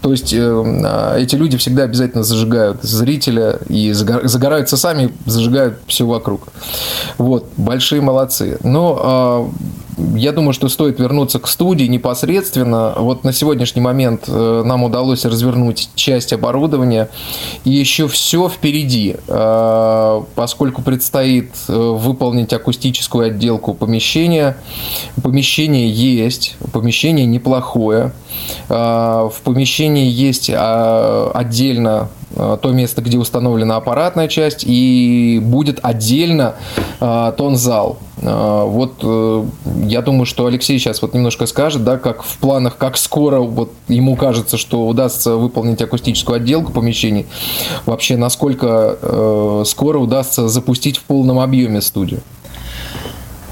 То 0.02 0.12
есть 0.12 0.34
эти 0.34 1.36
люди 1.36 1.58
всегда 1.58 1.84
обязательно 1.84 2.24
зажигают 2.24 2.61
зрителя 2.82 3.60
и 3.68 3.92
загораются 3.92 4.78
сами, 4.78 5.14
зажигают 5.26 5.52
зажигают 5.52 5.80
все 5.88 6.06
вокруг. 6.06 6.48
Вот, 7.18 7.50
большие 7.58 8.02
молодцы. 8.02 8.58
Но 8.64 9.00
а, 9.04 9.50
я 10.16 10.32
думаю, 10.32 10.54
что 10.54 10.70
стоит 10.70 11.00
вернуться 11.00 11.40
к 11.40 11.48
студии 11.48 11.86
непосредственно. 11.86 12.94
Вот 12.98 13.24
на 13.24 13.34
сегодняшний 13.34 13.82
момент 13.82 14.26
э, 14.28 14.64
нам 14.66 14.84
удалось 14.84 15.26
развернуть 15.26 15.90
часть 15.96 16.34
оборудования, 16.34 17.10
и 17.64 17.72
еще 17.72 18.08
все 18.08 18.50
впереди, 18.50 19.16
э, 19.28 20.22
поскольку 20.36 20.82
предстоит 20.82 21.52
выполнить 21.68 22.54
акустическую 22.54 23.28
отделку 23.28 23.74
помещения. 23.74 24.58
Помещение 25.22 25.90
есть, 25.90 26.56
помещение 26.72 27.26
неплохое. 27.26 28.12
В 28.70 29.34
помещении 29.44 30.10
есть 30.10 30.50
отдельно 30.54 32.10
то 32.36 32.72
место, 32.72 33.02
где 33.02 33.18
установлена 33.18 33.76
аппаратная 33.76 34.28
часть, 34.28 34.64
и 34.66 35.40
будет 35.44 35.80
отдельно 35.84 36.56
тон-зал. 37.00 37.98
А, 38.00 38.11
вот 38.22 39.00
э, 39.02 39.46
я 39.88 40.02
думаю, 40.02 40.26
что 40.26 40.46
Алексей 40.46 40.78
сейчас 40.78 41.02
вот 41.02 41.14
немножко 41.14 41.48
скажет, 41.48 41.84
да, 41.84 41.98
как 41.98 42.24
в 42.24 42.38
планах, 42.38 42.78
как 42.78 42.98
скоро 42.98 43.40
вот 43.40 43.72
ему 43.88 44.16
кажется, 44.16 44.58
что 44.58 44.88
удастся 44.88 45.36
выполнить 45.36 45.82
акустическую 45.82 46.36
отделку 46.36 46.72
помещений, 46.72 47.26
вообще 47.86 48.18
насколько 48.18 48.98
э, 49.02 49.64
скоро 49.66 49.98
удастся 49.98 50.48
запустить 50.50 50.98
в 50.98 51.04
полном 51.04 51.40
объеме 51.40 51.82
студию. 51.82 52.22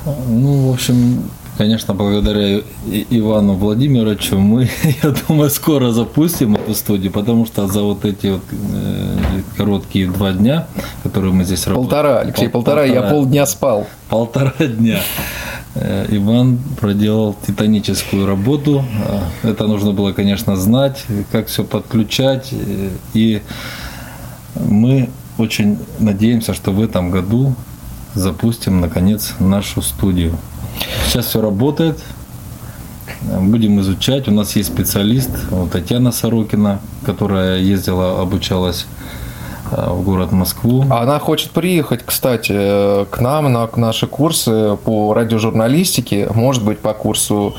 Ну, 0.05 0.69
в 0.69 0.73
общем, 0.73 1.29
Конечно, 1.59 1.93
благодаря 1.93 2.61
Ивану 3.09 3.55
Владимировичу 3.55 4.39
мы, 4.39 4.69
я 5.03 5.13
думаю, 5.27 5.49
скоро 5.49 5.91
запустим 5.91 6.55
эту 6.55 6.73
студию, 6.73 7.11
потому 7.11 7.45
что 7.45 7.67
за 7.67 7.81
вот 7.81 8.05
эти 8.05 8.27
вот 8.27 8.43
э, 8.49 9.17
короткие 9.57 10.09
два 10.09 10.31
дня, 10.31 10.67
которые 11.03 11.33
мы 11.33 11.43
здесь 11.43 11.67
работаем. 11.67 11.89
Полтора, 11.89 12.19
Алексей, 12.19 12.47
пол, 12.47 12.63
полтора, 12.63 12.83
полтора, 12.83 13.01
я 13.03 13.09
полдня 13.09 13.45
спал. 13.45 13.87
Полтора 14.07 14.53
дня. 14.57 15.01
Э, 15.75 16.05
Иван 16.07 16.59
проделал 16.79 17.35
титаническую 17.45 18.25
работу. 18.25 18.85
Э, 19.43 19.49
это 19.49 19.67
нужно 19.67 19.91
было, 19.91 20.13
конечно, 20.13 20.55
знать, 20.55 21.03
как 21.29 21.47
все 21.47 21.65
подключать. 21.65 22.53
И 23.13 23.41
мы 24.55 25.09
очень 25.37 25.77
надеемся, 25.99 26.53
что 26.53 26.71
в 26.71 26.81
этом 26.81 27.11
году 27.11 27.53
запустим, 28.15 28.81
наконец, 28.81 29.33
нашу 29.39 29.81
студию. 29.81 30.37
Сейчас 31.07 31.25
все 31.27 31.41
работает. 31.41 31.99
Будем 33.21 33.79
изучать. 33.81 34.27
У 34.27 34.31
нас 34.31 34.55
есть 34.55 34.71
специалист, 34.71 35.29
вот 35.49 35.71
Татьяна 35.71 36.11
Сорокина, 36.11 36.79
которая 37.05 37.59
ездила, 37.59 38.21
обучалась 38.21 38.85
в 39.71 40.03
город 40.03 40.31
Москву. 40.31 40.85
Она 40.89 41.19
хочет 41.19 41.51
приехать, 41.51 42.01
кстати, 42.05 43.05
к 43.05 43.19
нам 43.19 43.51
на 43.51 43.69
наши 43.75 44.07
курсы 44.07 44.77
по 44.83 45.13
радиожурналистике, 45.13 46.29
может 46.33 46.63
быть, 46.63 46.79
по 46.79 46.93
курсу 46.93 47.55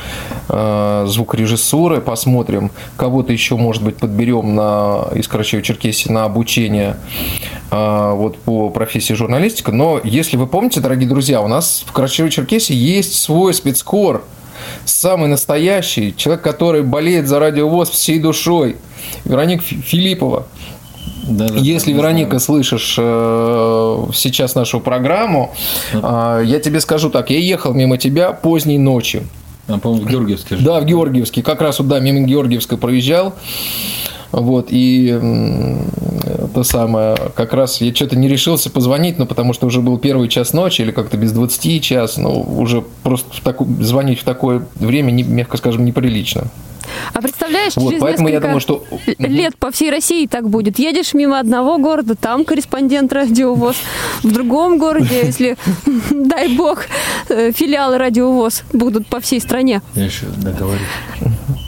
э, 0.48 1.04
звукорежиссуры, 1.06 2.00
посмотрим, 2.00 2.70
кого-то 2.96 3.32
еще, 3.32 3.56
может 3.56 3.82
быть, 3.82 3.96
подберем 3.96 4.54
на, 4.54 5.08
из 5.14 5.28
Карачаева-Черкесии 5.28 6.10
на 6.10 6.24
обучение 6.24 6.96
а, 7.70 8.14
вот 8.14 8.38
по 8.38 8.70
профессии 8.70 9.12
журналистика. 9.14 9.72
Но 9.72 10.00
если 10.02 10.36
вы 10.36 10.46
помните, 10.46 10.80
дорогие 10.80 11.08
друзья, 11.08 11.40
у 11.40 11.48
нас 11.48 11.84
в 11.86 11.96
Карачаево-Черкесии 11.96 12.74
есть 12.74 13.14
свой 13.14 13.54
спецкор, 13.54 14.24
самый 14.84 15.28
настоящий, 15.28 16.14
человек, 16.16 16.42
который 16.42 16.82
болеет 16.82 17.26
за 17.26 17.38
радиовоз 17.38 17.90
всей 17.90 18.18
душой, 18.18 18.76
Вероника 19.24 19.62
Филиппова. 19.62 20.46
Да, 21.22 21.48
да, 21.48 21.54
Если, 21.56 21.92
Вероника, 21.92 22.38
знаю. 22.38 22.40
слышишь 22.40 22.96
э, 22.98 24.04
сейчас 24.14 24.54
нашу 24.54 24.80
программу, 24.80 25.54
э, 25.92 26.42
я 26.44 26.60
тебе 26.60 26.80
скажу 26.80 27.10
так, 27.10 27.30
я 27.30 27.38
ехал 27.38 27.74
мимо 27.74 27.98
тебя 27.98 28.32
поздней 28.32 28.78
ночью. 28.78 29.24
А, 29.68 29.78
по-моему, 29.78 30.06
в 30.06 30.10
Георгиевске. 30.10 30.56
Да, 30.56 30.80
в 30.80 30.84
Георгиевске. 30.84 31.42
Как 31.42 31.60
раз 31.60 31.78
вот, 31.78 31.88
да, 31.88 32.00
мимо 32.00 32.20
Георгиевска 32.20 32.76
проезжал. 32.76 33.34
Вот, 34.32 34.68
и 34.70 35.18
то 36.54 36.62
самое, 36.62 37.16
как 37.34 37.52
раз 37.52 37.80
я 37.80 37.92
что-то 37.92 38.16
не 38.16 38.28
решился 38.28 38.70
позвонить, 38.70 39.18
ну, 39.18 39.26
потому 39.26 39.52
что 39.52 39.66
уже 39.66 39.80
был 39.80 39.98
первый 39.98 40.28
час 40.28 40.52
ночи 40.52 40.82
или 40.82 40.92
как-то 40.92 41.16
без 41.16 41.32
20 41.32 41.82
час, 41.82 42.16
ну, 42.16 42.40
уже 42.40 42.82
просто 43.02 43.34
в 43.34 43.40
таку, 43.40 43.66
звонить 43.80 44.20
в 44.20 44.24
такое 44.24 44.64
время, 44.76 45.10
не, 45.10 45.24
мягко 45.24 45.56
скажем, 45.56 45.84
неприлично. 45.84 46.44
А 47.12 47.20
представляешь, 47.20 47.76
вот, 47.76 47.90
через 47.90 48.00
поэтому 48.02 48.28
я 48.28 48.40
думаю, 48.40 48.60
что... 48.60 48.84
лет 49.18 49.56
по 49.56 49.70
всей 49.70 49.90
России 49.90 50.26
так 50.26 50.48
будет. 50.48 50.78
Едешь 50.78 51.14
мимо 51.14 51.38
одного 51.38 51.78
города, 51.78 52.14
там 52.14 52.44
корреспондент 52.44 53.12
радиовоз, 53.12 53.76
в 54.22 54.32
другом 54.32 54.78
городе, 54.78 55.20
если, 55.24 55.56
дай 56.10 56.48
бог, 56.56 56.84
э, 57.28 57.52
филиалы 57.52 57.98
радиовоз 57.98 58.62
будут 58.72 59.06
по 59.06 59.20
всей 59.20 59.40
стране. 59.40 59.82
Я 59.94 60.04
еще 60.04 60.26
договорюсь. 60.26 60.80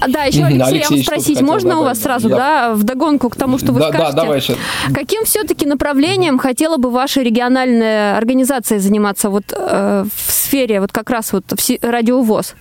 А, 0.01 0.09
да, 0.09 0.25
еще, 0.25 0.45
Алексей, 0.45 0.63
Алексей 0.63 0.81
я 0.81 0.89
вам 0.89 0.99
спросить, 1.05 1.41
можно 1.43 1.81
у 1.81 1.85
вас 1.85 2.01
сразу, 2.01 2.29
я... 2.29 2.37
да, 2.37 2.75
вдогонку 2.75 3.29
к 3.29 3.37
тому, 3.37 3.59
что 3.59 3.73
вы 3.73 3.81
да, 3.81 3.89
скажете? 3.89 4.17
Да, 4.17 4.23
давай 4.23 4.41
сейчас. 4.41 4.57
Каким 4.93 5.25
все-таки 5.25 5.65
направлением 5.65 6.39
хотела 6.39 6.77
бы 6.77 6.91
ваша 6.91 7.23
региональная 7.23 8.17
организация 8.17 8.81
заниматься 8.81 9.31
вот 9.31 9.45
э, 9.57 10.05
в 10.05 10.33
сфере 10.33 10.81
вот 10.81 10.91
как 10.91 11.09
раз 11.11 11.33
вот 11.33 11.45
радиовоз? 11.83 12.55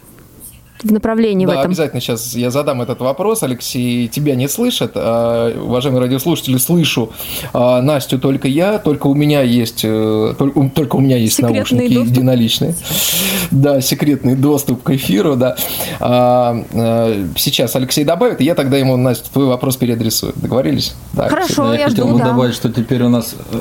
В 0.84 0.92
направлении 0.92 1.46
да, 1.46 1.52
в 1.52 1.56
этом. 1.56 1.72
обязательно 1.72 2.02
сейчас 2.02 2.36
я 2.36 2.52
задам 2.52 2.82
этот 2.82 3.00
вопрос. 3.00 3.44
Алексей 3.44 4.08
тебя 4.08 4.36
не 4.36 4.48
слышит. 4.48 4.92
А, 4.96 5.54
уважаемые 5.58 6.02
радиослушатели, 6.02 6.58
слышу 6.58 7.12
а, 7.54 7.82
Настю 7.82 8.20
только 8.20 8.48
я, 8.48 8.80
только 8.80 9.08
у 9.08 9.14
меня 9.14 9.42
есть, 9.42 9.82
э, 9.84 10.34
только, 10.38 10.70
только 10.70 10.96
у 10.96 11.00
меня 11.00 11.18
есть 11.18 11.36
секретный 11.36 11.58
наушники 11.58 11.94
доступ. 11.94 12.12
единоличные. 12.12 12.76
Да, 13.52 13.82
секретный 13.82 14.36
доступ 14.36 14.84
к 14.84 14.90
эфиру, 14.92 15.36
да. 15.36 15.56
А, 16.00 16.64
а, 16.74 17.28
сейчас 17.36 17.76
Алексей 17.76 18.04
добавит, 18.04 18.42
и 18.42 18.44
я 18.44 18.56
тогда 18.56 18.78
ему, 18.78 18.98
Настя, 18.98 19.32
твой 19.32 19.46
вопрос 19.46 19.78
переадресую. 19.78 20.34
Договорились? 20.36 20.94
Да, 21.14 21.30
Хорошо, 21.30 21.74
я, 21.74 21.82
я 21.82 21.90
хотел 21.90 22.08
бы 22.08 22.18
да. 22.18 22.26
добавить, 22.26 22.56
что 22.56 22.72
теперь 22.72 23.04
у 23.04 23.10
нас 23.10 23.36
э, 23.52 23.60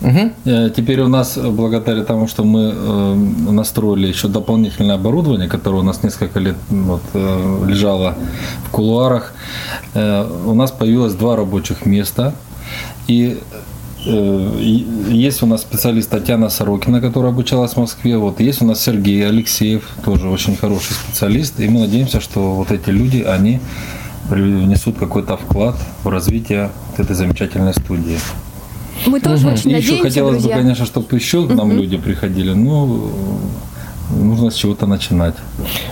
Угу. 0.00 0.70
Теперь 0.76 1.00
у 1.00 1.08
нас, 1.08 1.36
благодаря 1.36 2.04
тому, 2.04 2.28
что 2.28 2.44
мы 2.44 2.72
э, 2.72 3.14
настроили 3.50 4.06
еще 4.06 4.28
дополнительное 4.28 4.94
оборудование, 4.94 5.48
которое 5.48 5.78
у 5.78 5.82
нас 5.82 6.02
несколько 6.04 6.38
лет 6.38 6.56
вот, 6.70 7.02
э, 7.14 7.64
лежало 7.66 8.14
в 8.66 8.70
кулуарах, 8.70 9.32
у 9.94 10.54
нас 10.54 10.70
появилось 10.70 11.14
два 11.14 11.36
рабочих 11.36 11.86
места. 11.86 12.34
И 13.08 13.38
есть 14.04 15.42
у 15.42 15.46
нас 15.46 15.62
специалист 15.62 16.08
Татьяна 16.10 16.50
Сорокина, 16.50 17.00
которая 17.00 17.32
обучалась 17.32 17.72
в 17.72 17.78
Москве. 17.78 18.16
Вот 18.16 18.40
есть 18.40 18.62
у 18.62 18.66
нас 18.66 18.80
Сергей 18.80 19.26
Алексеев, 19.26 19.88
тоже 20.04 20.28
очень 20.28 20.56
хороший 20.56 20.92
специалист. 20.92 21.58
И 21.58 21.68
мы 21.68 21.80
надеемся, 21.80 22.20
что 22.20 22.54
вот 22.54 22.70
эти 22.70 22.90
люди, 22.90 23.22
они 23.22 23.60
внесут 24.28 24.98
какой-то 24.98 25.36
вклад 25.36 25.76
в 26.04 26.08
развитие 26.08 26.70
этой 26.96 27.16
замечательной 27.16 27.74
студии. 27.74 28.18
Мы 29.06 29.20
тоже 29.20 29.46
угу. 29.46 29.54
очень 29.54 29.70
и 29.70 29.74
надеемся, 29.74 29.94
еще 29.94 30.02
хотелось 30.02 30.32
друзья. 30.42 30.56
бы, 30.56 30.62
конечно, 30.62 30.86
чтобы 30.86 31.16
еще 31.16 31.46
к 31.46 31.50
нам 31.50 31.68
угу. 31.68 31.76
люди 31.76 31.96
приходили. 31.96 32.52
Ну, 32.52 33.10
нужно 34.10 34.50
с 34.50 34.54
чего-то 34.54 34.86
начинать. 34.86 35.34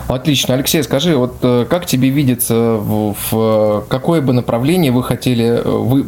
Отлично. 0.09 0.55
Алексей, 0.55 0.83
скажи, 0.83 1.17
вот 1.17 1.37
э, 1.43 1.67
как 1.69 1.87
тебе 1.87 2.09
видится, 2.09 2.55
в, 2.55 3.15
в 3.31 3.85
какое 3.89 4.21
бы 4.21 4.33
направление 4.33 4.93
вы 4.93 5.03
хотели, 5.03 5.45
э, 5.45 5.63
вы 5.63 6.05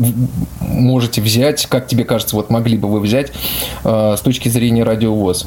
можете 0.60 1.20
взять, 1.20 1.66
как 1.66 1.86
тебе 1.86 2.04
кажется, 2.04 2.36
вот 2.36 2.50
могли 2.50 2.76
бы 2.76 2.88
вы 2.88 3.00
взять 3.00 3.32
э, 3.84 4.14
с 4.16 4.20
точки 4.20 4.48
зрения 4.48 4.84
радиовоз? 4.84 5.46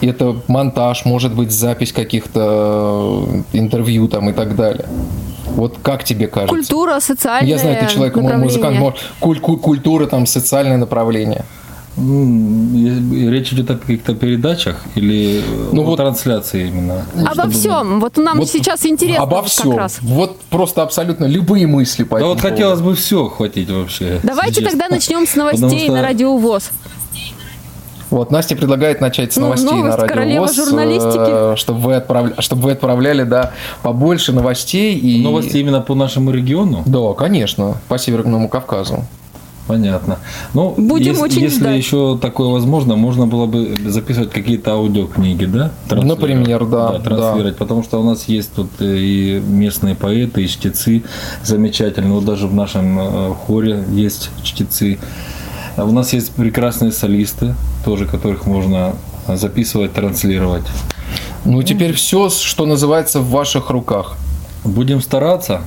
Это 0.00 0.36
монтаж, 0.48 1.04
может 1.04 1.34
быть, 1.34 1.50
запись 1.50 1.92
каких-то 1.92 3.26
интервью 3.52 4.08
там 4.08 4.28
и 4.30 4.32
так 4.32 4.56
далее. 4.56 4.86
Вот 5.54 5.78
как 5.82 6.04
тебе 6.04 6.26
кажется? 6.26 6.54
Культура, 6.54 7.00
социальное 7.00 7.50
Я 7.50 7.58
знаю, 7.58 7.86
ты 7.86 7.92
человек, 7.92 8.16
музыкант, 8.16 8.78
может, 8.78 8.98
куль- 9.20 9.40
куль- 9.40 9.58
культура, 9.58 10.06
там, 10.06 10.26
социальное 10.26 10.76
направление. 10.76 11.44
Речь 11.96 13.52
идет 13.52 13.70
о 13.70 13.76
каких-то 13.76 14.16
передачах 14.16 14.82
или 14.96 15.40
ну, 15.70 15.82
о 15.82 15.84
вот, 15.84 15.96
трансляции 15.96 16.66
именно? 16.66 17.06
Обо 17.24 17.48
всем. 17.48 18.00
Вот 18.00 18.16
нам 18.16 18.38
вот 18.38 18.50
сейчас 18.50 18.84
интересно. 18.84 19.22
Обо 19.22 19.44
всем. 19.44 19.70
Как 19.70 19.78
раз. 19.78 19.98
Вот 20.02 20.40
просто 20.50 20.82
абсолютно 20.82 21.26
любые 21.26 21.68
мысли 21.68 22.02
по 22.02 22.18
Да 22.18 22.26
вот 22.26 22.38
поводу. 22.38 22.48
хотелось 22.52 22.80
бы 22.80 22.96
все 22.96 23.28
хватить 23.28 23.70
вообще. 23.70 24.18
Давайте 24.24 24.56
сейчас. 24.60 24.70
тогда 24.72 24.88
начнем 24.88 25.24
с 25.24 25.36
новостей 25.36 25.84
что... 25.84 25.92
на 25.92 26.02
радиовоз. 26.02 26.70
Вот 28.14 28.30
Настя 28.30 28.54
предлагает 28.54 29.00
начать 29.00 29.32
с 29.32 29.36
ну, 29.36 29.46
новостей 29.46 29.82
на 29.82 29.96
радио 29.96 30.46
журналистики. 30.46 31.52
Э, 31.52 31.56
чтобы 31.56 31.80
вы, 31.80 31.94
отправляли, 31.96 32.40
чтобы 32.40 32.62
вы 32.62 32.72
отправляли 32.72 33.24
да, 33.24 33.50
побольше 33.82 34.32
новостей. 34.32 34.96
И... 34.96 35.20
Новости 35.20 35.56
именно 35.56 35.80
по 35.80 35.96
нашему 35.96 36.30
региону? 36.30 36.84
Да, 36.86 37.12
конечно, 37.14 37.76
по 37.88 37.98
Северному 37.98 38.48
Кавказу. 38.48 39.04
Понятно. 39.66 40.18
Ну, 40.52 40.74
Будем 40.76 41.12
если, 41.12 41.22
очень 41.22 41.42
если 41.42 41.58
ждать. 41.58 41.76
еще 41.78 42.18
такое 42.20 42.48
возможно, 42.48 42.96
можно 42.96 43.26
было 43.26 43.46
бы 43.46 43.74
записывать 43.86 44.30
какие-то 44.30 44.72
аудиокниги, 44.72 45.46
да? 45.46 45.72
Например, 45.90 46.66
да. 46.66 46.92
да 46.92 46.98
транслировать, 47.00 47.54
да. 47.54 47.58
потому 47.58 47.82
что 47.82 47.98
у 48.00 48.04
нас 48.04 48.28
есть 48.28 48.54
тут 48.54 48.68
и 48.78 49.42
местные 49.44 49.96
поэты, 49.96 50.44
и 50.44 50.48
чтецы 50.48 51.02
замечательные. 51.42 52.12
Вот 52.12 52.26
даже 52.26 52.46
в 52.46 52.54
нашем 52.54 52.98
э, 53.00 53.34
хоре 53.46 53.82
есть 53.90 54.30
чтецы. 54.42 54.98
У 55.76 55.90
нас 55.90 56.12
есть 56.12 56.32
прекрасные 56.32 56.92
солисты, 56.92 57.54
тоже 57.84 58.06
которых 58.06 58.46
можно 58.46 58.94
записывать, 59.28 59.92
транслировать. 59.92 60.64
Ну, 61.44 61.62
теперь 61.62 61.92
все, 61.92 62.30
что 62.30 62.64
называется, 62.66 63.20
в 63.20 63.30
ваших 63.30 63.70
руках. 63.70 64.16
Будем 64.64 65.02
стараться. 65.02 65.62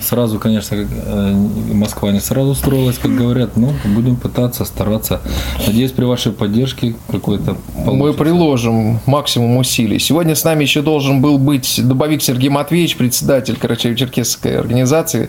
Сразу, 0.00 0.38
конечно, 0.38 0.74
э, 0.74 1.34
Москва 1.74 2.10
не 2.12 2.20
сразу 2.20 2.54
строилась, 2.54 2.96
как 2.96 3.14
говорят, 3.14 3.58
но 3.58 3.74
будем 3.84 4.16
пытаться, 4.16 4.64
стараться. 4.64 5.20
Надеюсь, 5.66 5.92
при 5.92 6.06
вашей 6.06 6.32
поддержке 6.32 6.94
какой-то 7.10 7.56
Мы 7.84 8.14
приложим 8.14 9.00
максимум 9.04 9.58
усилий. 9.58 9.98
Сегодня 9.98 10.34
с 10.34 10.44
нами 10.44 10.62
еще 10.62 10.80
должен 10.80 11.20
был 11.20 11.36
быть 11.36 11.78
Дубовик 11.86 12.22
Сергей 12.22 12.48
Матвеевич, 12.48 12.96
председатель 12.96 13.58
Карачаево-Черкесской 13.60 14.56
организации 14.56 15.28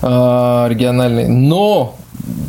э, 0.00 0.66
региональной. 0.70 1.28
Но 1.28 1.96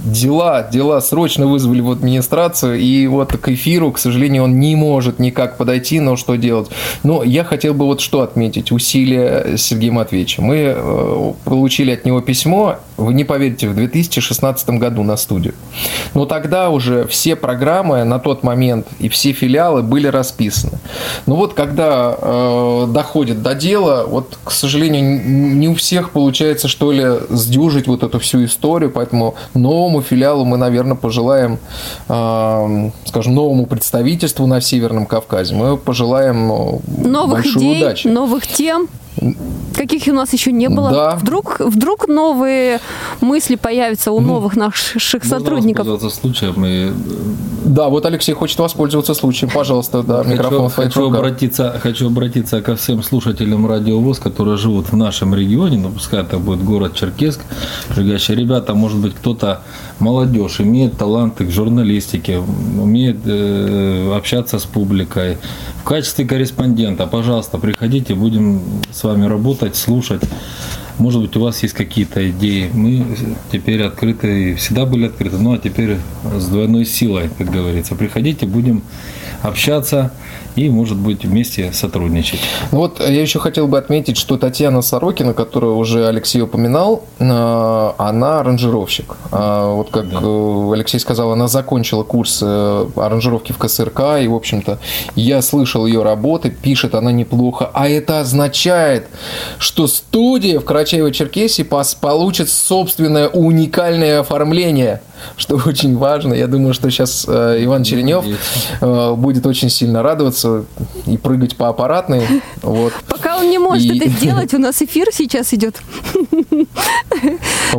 дела, 0.05 0.67
дела 0.71 0.99
срочно 1.01 1.47
вызвали 1.47 1.81
в 1.81 1.91
администрацию, 1.91 2.79
и 2.79 3.07
вот 3.07 3.33
к 3.33 3.49
эфиру, 3.49 3.91
к 3.91 3.99
сожалению, 3.99 4.43
он 4.43 4.59
не 4.59 4.75
может 4.75 5.19
никак 5.19 5.57
подойти, 5.57 5.99
но 5.99 6.15
что 6.15 6.35
делать? 6.35 6.69
Но 7.03 7.23
я 7.23 7.43
хотел 7.43 7.73
бы 7.73 7.85
вот 7.85 8.01
что 8.01 8.21
отметить, 8.21 8.71
усилия 8.71 9.57
Сергея 9.57 9.91
Матвеевича. 9.91 10.41
Мы 10.41 10.73
э, 10.75 11.33
получили 11.45 11.91
от 11.91 12.05
него 12.05 12.21
письмо, 12.21 12.77
вы 12.97 13.13
не 13.13 13.23
поверите, 13.23 13.67
в 13.67 13.75
2016 13.75 14.69
году 14.71 15.03
на 15.03 15.17
студию. 15.17 15.53
Но 16.13 16.25
тогда 16.25 16.69
уже 16.69 17.07
все 17.07 17.35
программы 17.35 18.03
на 18.03 18.19
тот 18.19 18.43
момент 18.43 18.87
и 18.99 19.09
все 19.09 19.31
филиалы 19.31 19.81
были 19.81 20.07
расписаны. 20.07 20.79
Но 21.25 21.35
вот 21.35 21.53
когда 21.53 22.15
э, 22.17 22.87
доходит 22.89 23.41
до 23.41 23.55
дела, 23.55 24.05
вот, 24.07 24.37
к 24.43 24.51
сожалению, 24.51 25.21
не 25.55 25.67
у 25.67 25.75
всех 25.75 26.11
получается, 26.11 26.67
что 26.67 26.91
ли, 26.91 27.05
сдюжить 27.29 27.87
вот 27.87 28.03
эту 28.03 28.19
всю 28.19 28.45
историю, 28.45 28.91
поэтому 28.91 29.35
новому 29.71 30.01
филиалу 30.01 30.45
мы, 30.45 30.57
наверное, 30.57 30.95
пожелаем, 30.95 31.57
э, 32.09 32.89
скажем, 33.05 33.33
новому 33.33 33.65
представительству 33.65 34.45
на 34.47 34.61
Северном 34.61 35.05
Кавказе, 35.05 35.55
мы 35.55 35.77
пожелаем 35.77 36.51
э, 36.51 36.79
новых 37.07 37.31
большой 37.31 37.61
идей, 37.61 37.83
удачи. 37.83 38.07
новых 38.07 38.47
тем. 38.47 38.87
Каких 39.75 40.07
у 40.07 40.13
нас 40.13 40.33
еще 40.33 40.51
не 40.51 40.69
было. 40.69 40.91
Да. 40.91 41.15
Вдруг, 41.15 41.59
вдруг 41.59 42.07
новые 42.07 42.79
мысли 43.19 43.55
появятся 43.55 44.11
у 44.11 44.19
новых 44.19 44.55
наших 44.55 45.23
сотрудников. 45.23 45.87
Можно 45.87 46.09
случаем 46.09 46.65
и 46.65 46.91
Да, 47.65 47.89
вот 47.89 48.05
Алексей 48.05 48.33
хочет 48.33 48.59
воспользоваться 48.59 49.13
случаем. 49.13 49.51
Пожалуйста, 49.53 50.03
да, 50.03 50.23
микрофон 50.23 50.69
хочу, 50.69 51.07
обратиться, 51.07 51.79
хочу 51.81 52.07
обратиться 52.07 52.61
ко 52.61 52.75
всем 52.75 53.03
слушателям 53.03 53.67
Радио 53.67 53.99
ВОЗ, 53.99 54.19
которые 54.19 54.57
живут 54.57 54.91
в 54.91 54.95
нашем 54.95 55.35
регионе, 55.35 55.77
ну, 55.77 55.89
пускай 55.89 56.21
это 56.21 56.37
будет 56.37 56.63
город 56.63 56.95
Черкесск, 56.95 57.41
прилегающие 57.89 58.37
ребята, 58.37 58.73
может 58.73 58.99
быть, 58.99 59.13
кто-то 59.15 59.61
молодежь, 59.99 60.61
имеет 60.61 60.97
таланты 60.97 61.45
к 61.45 61.51
журналистике, 61.51 62.39
умеет 62.39 63.17
э, 63.25 64.13
общаться 64.15 64.59
с 64.59 64.63
публикой. 64.63 65.37
В 65.81 65.83
качестве 65.83 66.25
корреспондента, 66.25 67.07
пожалуйста, 67.07 67.57
приходите, 67.57 68.13
будем 68.13 68.61
с 69.01 69.03
вами 69.03 69.25
работать, 69.25 69.75
слушать. 69.75 70.21
Может 70.99 71.21
быть, 71.21 71.35
у 71.35 71.41
вас 71.41 71.63
есть 71.63 71.73
какие-то 71.73 72.29
идеи. 72.29 72.69
Мы 72.71 73.03
теперь 73.51 73.81
открыты, 73.81 74.53
всегда 74.53 74.85
были 74.85 75.07
открыты, 75.07 75.39
ну 75.39 75.53
а 75.53 75.57
теперь 75.57 75.97
с 76.37 76.45
двойной 76.45 76.85
силой, 76.85 77.31
как 77.35 77.49
говорится. 77.49 77.95
Приходите, 77.95 78.45
будем 78.45 78.83
общаться 79.41 80.13
и, 80.55 80.69
может 80.69 80.97
быть, 80.97 81.23
вместе 81.23 81.71
сотрудничать. 81.73 82.39
Вот 82.71 82.99
я 82.99 83.21
еще 83.21 83.39
хотел 83.39 83.67
бы 83.67 83.77
отметить, 83.77 84.17
что 84.17 84.37
Татьяна 84.37 84.81
Сорокина, 84.81 85.33
которую 85.33 85.77
уже 85.77 86.07
Алексей 86.07 86.41
упоминал, 86.41 87.03
э, 87.19 87.91
она 87.97 88.39
аранжировщик. 88.39 89.15
А 89.31 89.73
Вот 89.73 89.89
как 89.91 90.05
э, 90.11 90.71
Алексей 90.73 90.99
сказал, 90.99 91.31
она 91.31 91.47
закончила 91.47 92.03
курс 92.03 92.39
э, 92.41 92.87
аранжировки 92.95 93.51
в 93.51 93.57
КСРК, 93.57 94.21
и, 94.21 94.27
в 94.27 94.35
общем-то, 94.35 94.79
я 95.15 95.41
слышал 95.41 95.85
ее 95.85 96.03
работы, 96.03 96.49
пишет 96.49 96.95
она 96.95 97.11
неплохо, 97.11 97.69
а 97.73 97.87
это 97.87 98.19
означает, 98.19 99.07
что 99.57 99.87
студия 99.87 100.59
в 100.59 100.65
Карачаево-Черкесии 100.65 101.63
получит 101.99 102.49
собственное 102.49 103.29
уникальное 103.29 104.19
оформление, 104.19 105.01
что 105.37 105.55
очень 105.55 105.97
важно. 105.97 106.33
Я 106.33 106.47
думаю, 106.47 106.73
что 106.73 106.89
сейчас 106.89 107.25
Иван 107.25 107.83
Черенев 107.83 108.25
будет 109.17 109.45
очень 109.45 109.69
сильно 109.69 110.03
радоваться 110.03 110.40
и 111.05 111.17
прыгать 111.17 111.55
по 111.57 111.69
аппаратной. 111.69 112.27
Вот. 112.61 112.93
Пока 113.07 113.37
он 113.39 113.49
не 113.49 113.57
может 113.59 113.85
И- 113.85 113.97
это 113.97 114.09
сделать, 114.17 114.53
у 114.53 114.57
нас 114.59 114.81
эфир 114.81 115.07
сейчас 115.11 115.53
идет. 115.53 115.81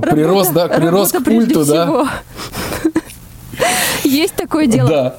Прирос, 0.01 0.49
да, 0.49 0.69
прирос 0.69 1.13
к 1.13 1.23
пульту, 1.23 1.65
да. 1.65 1.85
всего. 1.85 2.09
Есть 4.05 4.35
такое 4.35 4.67
дело. 4.67 4.89
Да. 4.89 5.17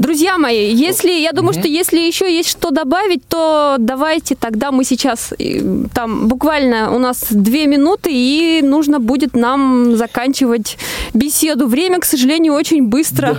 Друзья 0.00 0.38
мои, 0.38 0.72
если 0.72 1.10
я 1.10 1.32
думаю, 1.32 1.52
что 1.52 1.68
если 1.68 1.98
еще 1.98 2.24
есть 2.34 2.48
что 2.48 2.70
добавить, 2.70 3.22
то 3.28 3.76
давайте 3.78 4.34
тогда 4.34 4.72
мы 4.72 4.82
сейчас 4.82 5.34
э, 5.38 5.60
там 5.92 6.26
буквально 6.26 6.90
у 6.94 6.98
нас 6.98 7.26
две 7.28 7.66
минуты 7.66 8.08
и 8.10 8.62
нужно 8.62 8.98
будет 8.98 9.36
нам 9.36 9.96
заканчивать 9.96 10.78
беседу. 11.12 11.66
Время, 11.66 12.00
к 12.00 12.06
сожалению, 12.06 12.54
очень 12.54 12.86
быстро 12.86 13.36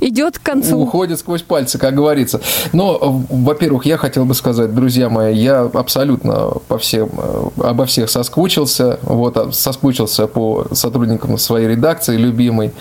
идет 0.00 0.38
к 0.38 0.42
концу. 0.42 0.78
Уходит 0.78 1.18
сквозь 1.18 1.42
пальцы, 1.42 1.76
как 1.76 1.94
говорится. 1.94 2.40
Но, 2.72 2.94
э, 3.28 3.34
во-первых, 3.34 3.84
я 3.84 3.98
хотел 3.98 4.24
бы 4.24 4.32
сказать, 4.32 4.74
друзья 4.74 5.10
мои, 5.10 5.36
я 5.36 5.64
абсолютно 5.64 6.52
по 6.68 6.78
всем, 6.78 7.10
э, 7.18 7.50
обо 7.62 7.84
всех 7.84 8.08
соскучился. 8.08 8.98
Вот, 9.02 9.36
а, 9.36 9.52
соскучился 9.52 10.26
по 10.26 10.66
сотрудникам 10.72 11.36
своей 11.36 11.68
редакции 11.68 12.16
любимой, 12.16 12.72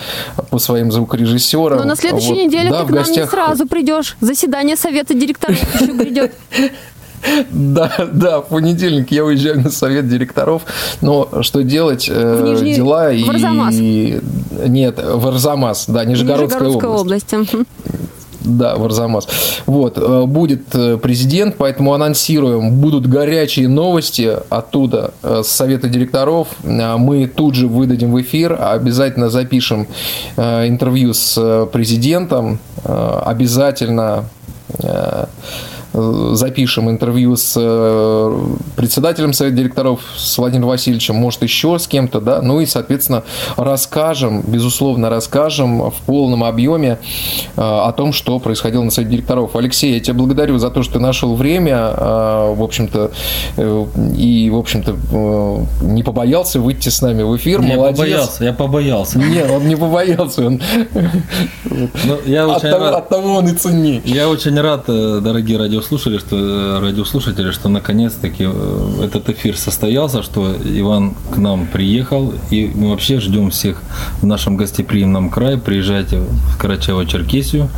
по 0.49 0.57
своим 0.57 0.89
звукорежиссерам. 0.89 1.79
Но 1.79 1.83
на 1.83 1.95
следующей 1.97 2.29
Вот. 2.29 2.37
неделе 2.37 2.69
Да, 2.69 2.85
ты 2.85 2.93
к 2.93 2.95
нам 2.95 3.08
не 3.09 3.27
сразу 3.27 3.65
придешь. 3.67 4.15
Заседание 4.21 4.75
совета 4.75 5.13
директоров 5.13 5.57
еще 5.81 5.91
грядет. 5.93 6.33
Да, 7.51 7.91
да, 8.13 8.39
в 8.39 8.47
понедельник 8.47 9.11
я 9.11 9.25
уезжаю 9.25 9.59
на 9.61 9.69
совет 9.71 10.07
директоров, 10.07 10.61
но 11.01 11.27
что 11.41 11.63
делать? 11.63 12.07
э, 12.09 12.43
Нижний- 12.47 12.75
Дела 12.75 13.11
и... 13.11 13.23
в 13.25 13.29
Арзамас. 13.29 13.75
Нет, 13.75 14.99
в 15.03 15.27
Арзамас, 15.27 15.85
да, 15.89 16.05
Нижегородская, 16.05 16.61
Нижегородская 16.69 16.89
область. 16.89 17.33
область. 17.33 17.53
Да, 18.41 18.75
в 18.77 18.85
Арзамас. 18.85 19.27
Вот, 19.65 19.97
э, 19.97 20.25
будет 20.25 20.73
э, 20.73 20.97
президент, 20.97 21.55
поэтому 21.57 21.93
анонсируем, 21.93 22.75
будут 22.75 23.05
горячие 23.07 23.67
новости 23.67 24.37
оттуда, 24.49 25.13
э, 25.23 25.41
с 25.43 25.47
совета 25.47 25.89
директоров. 25.89 26.47
Мы 26.63 27.27
тут 27.27 27.55
же 27.55 27.67
выдадим 27.67 28.13
в 28.13 28.21
эфир, 28.21 28.57
обязательно 28.59 29.29
запишем 29.29 29.87
интервью 30.37 31.13
с 31.13 31.67
президентом, 31.71 32.59
обязательно 32.83 34.25
запишем 35.93 36.89
интервью 36.89 37.35
с 37.35 37.55
э, 37.57 38.39
председателем 38.75 39.33
совета 39.33 39.57
директоров, 39.57 40.01
с 40.15 40.37
Владимиром 40.37 40.69
Васильевичем, 40.69 41.15
может, 41.15 41.41
еще 41.43 41.79
с 41.79 41.87
кем-то, 41.87 42.21
да, 42.21 42.41
ну 42.41 42.59
и, 42.59 42.65
соответственно, 42.65 43.23
расскажем, 43.57 44.41
безусловно, 44.45 45.09
расскажем 45.09 45.89
в 45.89 45.95
полном 46.05 46.43
объеме 46.43 46.99
э, 47.55 47.61
о 47.61 47.91
том, 47.91 48.13
что 48.13 48.39
происходило 48.39 48.83
на 48.83 48.91
совете 48.91 49.13
директоров. 49.13 49.55
Алексей, 49.55 49.93
я 49.93 49.99
тебя 49.99 50.13
благодарю 50.13 50.57
за 50.57 50.69
то, 50.69 50.83
что 50.83 50.93
ты 50.93 50.99
нашел 50.99 51.35
время, 51.35 51.77
э, 51.95 52.53
в 52.55 52.63
общем-то, 52.63 53.11
э, 53.57 53.85
и, 54.15 54.49
в 54.49 54.57
общем-то, 54.57 54.95
э, 55.11 55.85
не 55.85 56.03
побоялся 56.03 56.59
выйти 56.59 56.89
с 56.89 57.01
нами 57.01 57.23
в 57.23 57.35
эфир, 57.35 57.61
Я 57.61 57.75
молодец. 57.75 57.97
побоялся, 57.97 58.43
я 58.43 58.53
побоялся. 58.53 59.19
Нет, 59.19 59.49
он 59.49 59.67
не 59.67 59.75
побоялся, 59.75 60.45
он... 60.45 60.61
Ну, 61.65 62.17
я 62.25 62.45
от, 62.45 62.61
того, 62.61 62.85
рад. 62.85 62.95
от 62.95 63.09
того 63.09 63.35
он 63.35 63.47
и 63.47 63.53
ценнее. 63.53 64.01
Я 64.05 64.29
очень 64.29 64.59
рад, 64.59 64.85
э, 64.87 65.19
дорогие 65.21 65.57
радиослушатели, 65.79 66.17
что 66.19 66.35
э, 66.37 66.79
радиослушатели, 66.79 67.51
что 67.51 67.69
наконец-таки 67.69 68.45
э, 68.47 69.03
этот 69.03 69.29
эфир 69.29 69.57
состоялся, 69.57 70.23
что 70.23 70.55
Иван 70.65 71.15
к 71.33 71.37
нам 71.37 71.67
приехал, 71.67 72.33
и 72.51 72.71
мы 72.75 72.89
вообще 72.89 73.19
ждем 73.19 73.49
всех 73.49 73.81
в 74.21 74.25
нашем 74.25 74.57
гостеприимном 74.57 75.29
крае. 75.29 75.57
Приезжайте 75.57 76.19
в 76.19 76.57
Карачаево-Черкесию, 76.61 77.69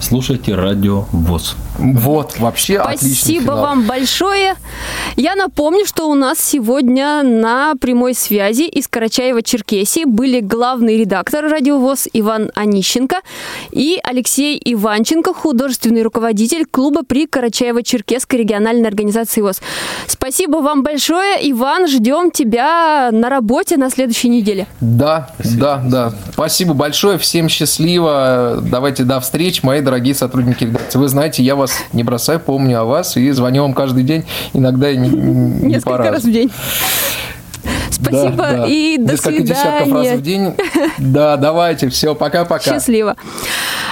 слушайте 0.00 0.54
радио 0.54 1.04
ВОЗ. 1.12 1.56
Вот, 1.78 2.38
вообще 2.38 2.78
отличный 2.78 3.14
Спасибо 3.14 3.42
финал. 3.42 3.60
вам 3.60 3.82
большое. 3.86 4.54
Я 5.16 5.34
напомню, 5.34 5.84
что 5.86 6.08
у 6.08 6.14
нас 6.14 6.38
сегодня 6.38 7.22
на 7.22 7.74
прямой 7.74 8.14
связи 8.14 8.62
из 8.62 8.88
Карачаева-Черкесии 8.88 10.06
были 10.06 10.40
главный 10.40 10.96
редактор 10.98 11.44
радиовоз 11.44 12.08
Иван 12.12 12.50
Онищенко 12.54 13.16
и 13.70 13.98
Алексей 14.02 14.60
Иванченко, 14.64 15.34
художественный 15.34 16.02
руководитель 16.02 16.64
клуба 16.64 17.02
при 17.02 17.26
Карачаево-Черкесской 17.26 18.38
региональной 18.38 18.88
организации 18.88 19.40
ВОЗ. 19.42 19.60
Спасибо 20.06 20.58
вам 20.58 20.82
большое, 20.82 21.36
Иван. 21.50 21.88
Ждем 21.88 22.30
тебя 22.30 23.10
на 23.12 23.28
работе 23.28 23.76
на 23.76 23.90
следующей 23.90 24.28
неделе. 24.28 24.66
Да, 24.80 25.30
да, 25.38 25.82
да. 25.84 26.14
Спасибо 26.32 26.74
большое, 26.74 27.18
всем 27.18 27.48
счастливо. 27.48 28.62
Давайте 28.62 29.04
до 29.04 29.20
встречи, 29.20 29.60
мои 29.62 29.80
дорогие 29.86 30.14
сотрудники 30.14 30.64
редакции. 30.64 30.98
Вы 30.98 31.08
знаете, 31.08 31.44
я 31.44 31.54
вас 31.54 31.72
не 31.92 32.02
бросаю, 32.02 32.40
помню 32.40 32.80
о 32.80 32.84
вас 32.84 33.16
и 33.16 33.30
звоню 33.30 33.62
вам 33.62 33.72
каждый 33.72 34.02
день, 34.02 34.24
иногда 34.52 34.90
и 34.90 34.96
не, 34.96 35.08
не 35.08 35.74
Несколько 35.74 36.10
раз 36.10 36.24
в 36.24 36.32
день. 36.32 36.50
Спасибо 37.90 38.30
Да, 38.36 38.52
да. 38.52 38.66
и 38.66 38.98
до 38.98 39.12
Несколько 39.12 39.30
свидания. 39.30 39.44
десятков 39.46 39.92
раз 39.92 40.08
в 40.18 40.22
день. 40.22 40.54
Да, 40.98 41.36
давайте, 41.36 41.88
все, 41.88 42.14
пока-пока. 42.14 42.62
Счастливо. 42.74 43.16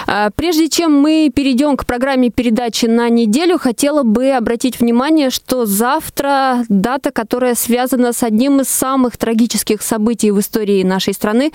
А, 0.07 0.31
Прежде 0.35 0.69
чем 0.69 0.93
мы 1.01 1.31
перейдем 1.35 1.77
к 1.77 1.87
программе 1.87 2.31
передачи 2.31 2.87
на 2.87 3.09
неделю, 3.09 3.59
хотела 3.59 4.03
бы 4.03 4.31
обратить 4.31 4.79
внимание, 4.81 5.31
что 5.31 5.65
завтра 5.67 6.65
дата, 6.69 7.11
которая 7.11 7.55
связана 7.55 8.13
с 8.13 8.23
одним 8.23 8.61
из 8.61 8.69
самых 8.69 9.17
трагических 9.17 9.81
событий 9.83 10.31
в 10.31 10.41
истории 10.41 10.83
нашей 10.83 11.15
страны. 11.15 11.53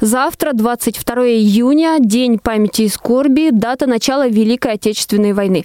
Завтра, 0.00 0.52
22 0.52 1.14
июня, 1.28 1.96
День 2.00 2.38
памяти 2.38 2.82
и 2.82 2.88
скорби, 2.88 3.48
дата 3.52 3.86
начала 3.86 4.28
Великой 4.28 4.72
Отечественной 4.74 5.32
войны. 5.32 5.64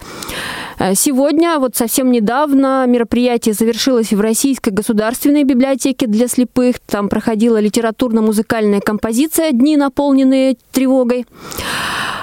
Э, 0.80 0.96
Сегодня, 0.96 1.60
вот 1.60 1.76
совсем 1.76 2.12
недавно, 2.12 2.86
мероприятие 2.88 3.54
завершилось 3.54 4.12
в 4.14 4.22
Российской 4.22 4.70
государственной 4.70 5.44
библиотеке 5.44 5.83
для 5.92 6.28
слепых. 6.28 6.80
Там 6.80 7.10
проходила 7.10 7.60
литературно-музыкальная 7.60 8.80
композиция 8.80 9.52
«Дни, 9.52 9.78
наполненные 9.78 10.56
тревогой». 10.72 11.26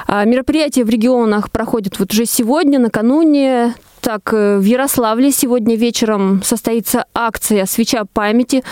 А 0.06 0.24
Мероприятия 0.24 0.84
в 0.84 0.88
регионах 0.88 1.52
проходят 1.52 1.98
вот 1.98 2.12
уже 2.12 2.26
сегодня, 2.26 2.78
накануне. 2.80 3.74
Так, 4.00 4.32
э, 4.32 4.58
в 4.58 4.64
Ярославле 4.64 5.30
сегодня 5.30 5.76
вечером 5.76 6.42
состоится 6.42 7.04
акция 7.14 7.66
«Свеча 7.66 8.04
памяти». 8.04 8.64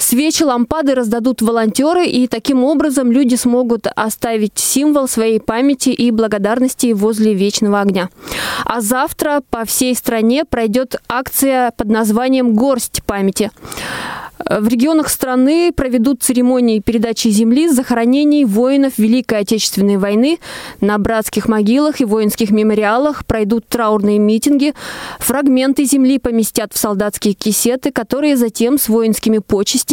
Свечи, 0.00 0.44
лампады 0.44 0.94
раздадут 0.94 1.42
волонтеры, 1.42 2.06
и 2.06 2.26
таким 2.26 2.64
образом 2.64 3.12
люди 3.12 3.34
смогут 3.34 3.86
оставить 3.94 4.58
символ 4.58 5.06
своей 5.06 5.40
памяти 5.40 5.90
и 5.90 6.10
благодарности 6.10 6.92
возле 6.92 7.34
вечного 7.34 7.80
огня. 7.80 8.08
А 8.64 8.80
завтра 8.80 9.42
по 9.50 9.66
всей 9.66 9.94
стране 9.94 10.46
пройдет 10.46 10.96
акция 11.06 11.70
под 11.76 11.88
названием 11.88 12.54
«Горсть 12.54 13.02
памяти». 13.04 13.50
В 14.48 14.68
регионах 14.68 15.10
страны 15.10 15.70
проведут 15.70 16.22
церемонии 16.22 16.80
передачи 16.80 17.28
земли 17.28 17.68
захоронений 17.68 18.44
воинов 18.44 18.94
Великой 18.96 19.40
Отечественной 19.40 19.98
войны. 19.98 20.38
На 20.80 20.98
братских 20.98 21.46
могилах 21.46 22.00
и 22.00 22.04
воинских 22.04 22.50
мемориалах 22.50 23.26
пройдут 23.26 23.68
траурные 23.68 24.18
митинги. 24.18 24.74
Фрагменты 25.18 25.84
земли 25.84 26.18
поместят 26.18 26.72
в 26.72 26.78
солдатские 26.78 27.34
кисеты, 27.34 27.92
которые 27.92 28.36
затем 28.36 28.78
с 28.78 28.88
воинскими 28.88 29.38
почестями 29.38 29.89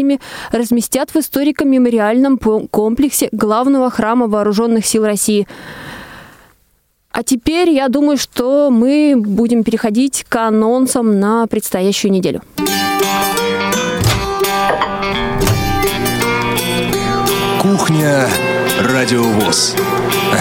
разместят 0.51 1.11
в 1.11 1.17
историко-мемориальном 1.17 2.37
комплексе 2.37 3.29
главного 3.31 3.89
храма 3.89 4.27
Вооруженных 4.27 4.85
сил 4.85 5.05
России. 5.05 5.47
А 7.11 7.23
теперь 7.23 7.69
я 7.69 7.87
думаю, 7.87 8.17
что 8.17 8.69
мы 8.69 9.15
будем 9.17 9.63
переходить 9.63 10.25
к 10.29 10.35
анонсам 10.35 11.19
на 11.19 11.47
предстоящую 11.47 12.11
неделю. 12.11 12.41
Кухня 17.59 18.27
Радиовоз. 18.79 19.75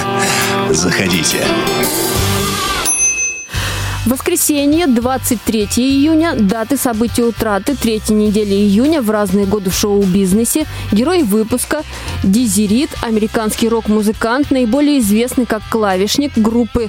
Заходите. 0.70 1.38
Воскресенье, 4.06 4.86
23 4.86 5.64
июня, 5.78 6.34
даты 6.36 6.76
событий 6.76 7.24
утраты 7.24 7.74
третьей 7.74 8.14
недели 8.14 8.54
июня 8.54 9.02
в 9.02 9.10
разные 9.10 9.46
годы 9.46 9.70
в 9.70 9.74
шоу-бизнесе. 9.74 10.64
Герой 10.92 11.24
выпуска 11.24 11.82
Дизерит, 12.22 12.90
американский 13.02 13.68
рок-музыкант, 13.68 14.52
наиболее 14.52 15.00
известный 15.00 15.44
как 15.44 15.62
клавишник 15.68 16.38
группы 16.38 16.88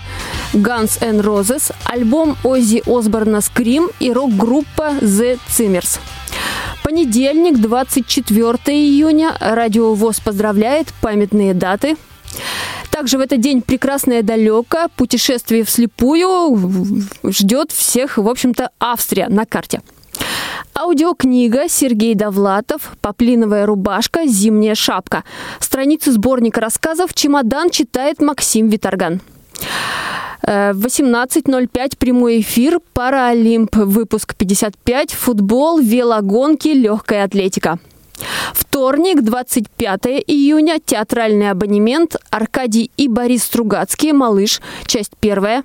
Guns 0.54 1.04
N' 1.04 1.22
Roses, 1.22 1.74
альбом 1.86 2.38
Оззи 2.44 2.84
Осборна 2.86 3.42
«Скрим» 3.42 3.90
и 4.00 4.12
рок-группа 4.12 4.94
The 5.02 5.40
Zimmers. 5.50 6.00
Понедельник, 6.84 7.60
24 7.60 8.58
июня. 8.68 9.36
Радио 9.40 9.96
ВОЗ 9.96 10.20
поздравляет. 10.20 10.94
Памятные 11.02 11.56
даты. 11.56 11.98
Также 12.92 13.18
в 13.18 13.22
этот 13.22 13.40
день 13.42 13.62
прекрасное 13.62 14.24
далеко. 14.24 14.88
Путешествие 14.96 15.64
вслепую 15.64 16.68
ждет 17.24 17.72
всех, 17.72 18.18
в 18.18 18.28
общем-то, 18.28 18.72
Австрия 18.80 19.28
на 19.30 19.46
карте. 19.46 19.82
Аудиокнига 20.76 21.70
Сергей 21.70 22.16
Довлатов 22.16 22.96
«Поплиновая 23.02 23.66
рубашка. 23.66 24.26
Зимняя 24.28 24.76
шапка». 24.76 25.24
Страницы 25.60 26.12
сборника 26.12 26.62
рассказов 26.62 27.14
«Чемодан» 27.14 27.70
читает 27.70 28.22
Максим 28.22 28.70
Виторган. 28.70 29.22
Э, 30.44 30.74
В 30.74 30.86
18.05 30.86 31.98
прямой 31.98 32.42
эфир, 32.42 32.80
Паралимп, 32.94 33.76
выпуск 33.76 34.36
55, 34.36 35.14
футбол, 35.14 35.80
велогонки, 35.80 36.70
легкая 36.70 37.24
атлетика. 37.24 37.80
Вторник, 38.54 39.22
25 39.22 40.06
июня, 40.28 40.80
театральный 40.84 41.52
абонемент, 41.52 42.16
Аркадий 42.30 42.92
и 42.98 43.08
Борис 43.08 43.44
Стругацкие, 43.44 44.14
«Малыш», 44.14 44.62
часть 44.86 45.12
первая. 45.20 45.64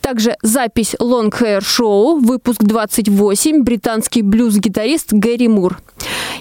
Также 0.00 0.36
запись 0.42 0.94
Long 1.00 1.30
Hair 1.30 1.60
Show, 1.60 2.20
выпуск 2.20 2.62
28, 2.62 3.62
британский 3.62 4.22
блюз-гитарист 4.22 5.12
Гэри 5.12 5.48
Мур. 5.48 5.78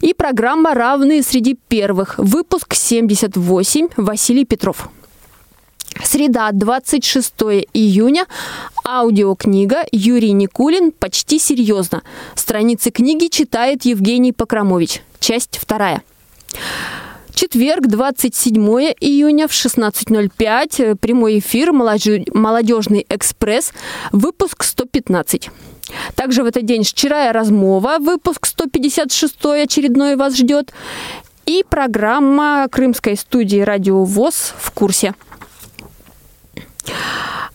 И 0.01 0.13
программа 0.13 0.73
«Равные 0.73 1.23
среди 1.23 1.57
первых», 1.67 2.15
выпуск 2.17 2.73
78, 2.73 3.89
Василий 3.97 4.45
Петров. 4.45 4.89
Среда, 6.04 6.52
26 6.52 7.34
июня. 7.74 8.26
Аудиокнига 8.86 9.84
Юрий 9.91 10.34
Никулин 10.34 10.91
«Почти 10.91 11.39
серьезно». 11.39 12.04
Страницы 12.36 12.91
книги 12.91 13.28
читает 13.28 13.86
Евгений 13.86 14.32
Покромович. 14.34 15.02
Часть 15.20 15.58
вторая. 15.60 16.04
Четверг, 17.34 17.88
27 17.88 18.56
июня 19.02 19.48
в 19.48 19.52
16.05. 19.52 20.80
э, 20.80 20.96
Прямой 20.96 21.39
эфир 21.39 21.72
«Молодежь- 21.74 22.26
«Молодежный 22.34 23.06
экспресс». 23.10 23.72
Выпуск 24.12 24.64
115. 24.64 25.50
Также 26.16 26.43
в 26.43 26.46
этот 26.46 26.66
день 26.66 26.84
«Вчера 26.84 27.32
размова». 27.34 27.98
Выпуск 28.00 28.46
156 28.46 29.64
очередной 29.64 30.16
вас 30.16 30.36
ждет. 30.38 30.72
И 31.46 31.64
программа 31.70 32.68
Крымской 32.72 33.18
студии 33.18 33.60
«Радио 33.60 34.04
ВОЗ» 34.04 34.54
в 34.58 34.72
курсе. 34.72 35.14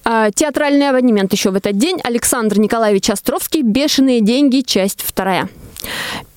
А, 0.04 0.30
Театральный 0.30 0.88
абонемент 0.88 1.32
еще 1.32 1.50
в 1.50 1.56
этот 1.56 1.76
день. 1.76 1.98
Александр 2.02 2.58
Николаевич 2.58 3.10
Островский 3.10 3.62
«Бешеные 3.62 4.20
деньги. 4.20 4.60
Часть 4.60 5.02
вторая». 5.02 5.48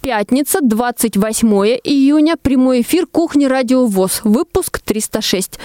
Пятница, 0.02 0.60
28 0.62 1.48
июня, 1.84 2.36
прямой 2.36 2.82
эфир 2.82 3.08
«Кухни 3.08 3.46
Радио 3.46 3.86
ВОЗ», 3.86 4.22
выпуск 4.26 4.80
306. 4.80 5.60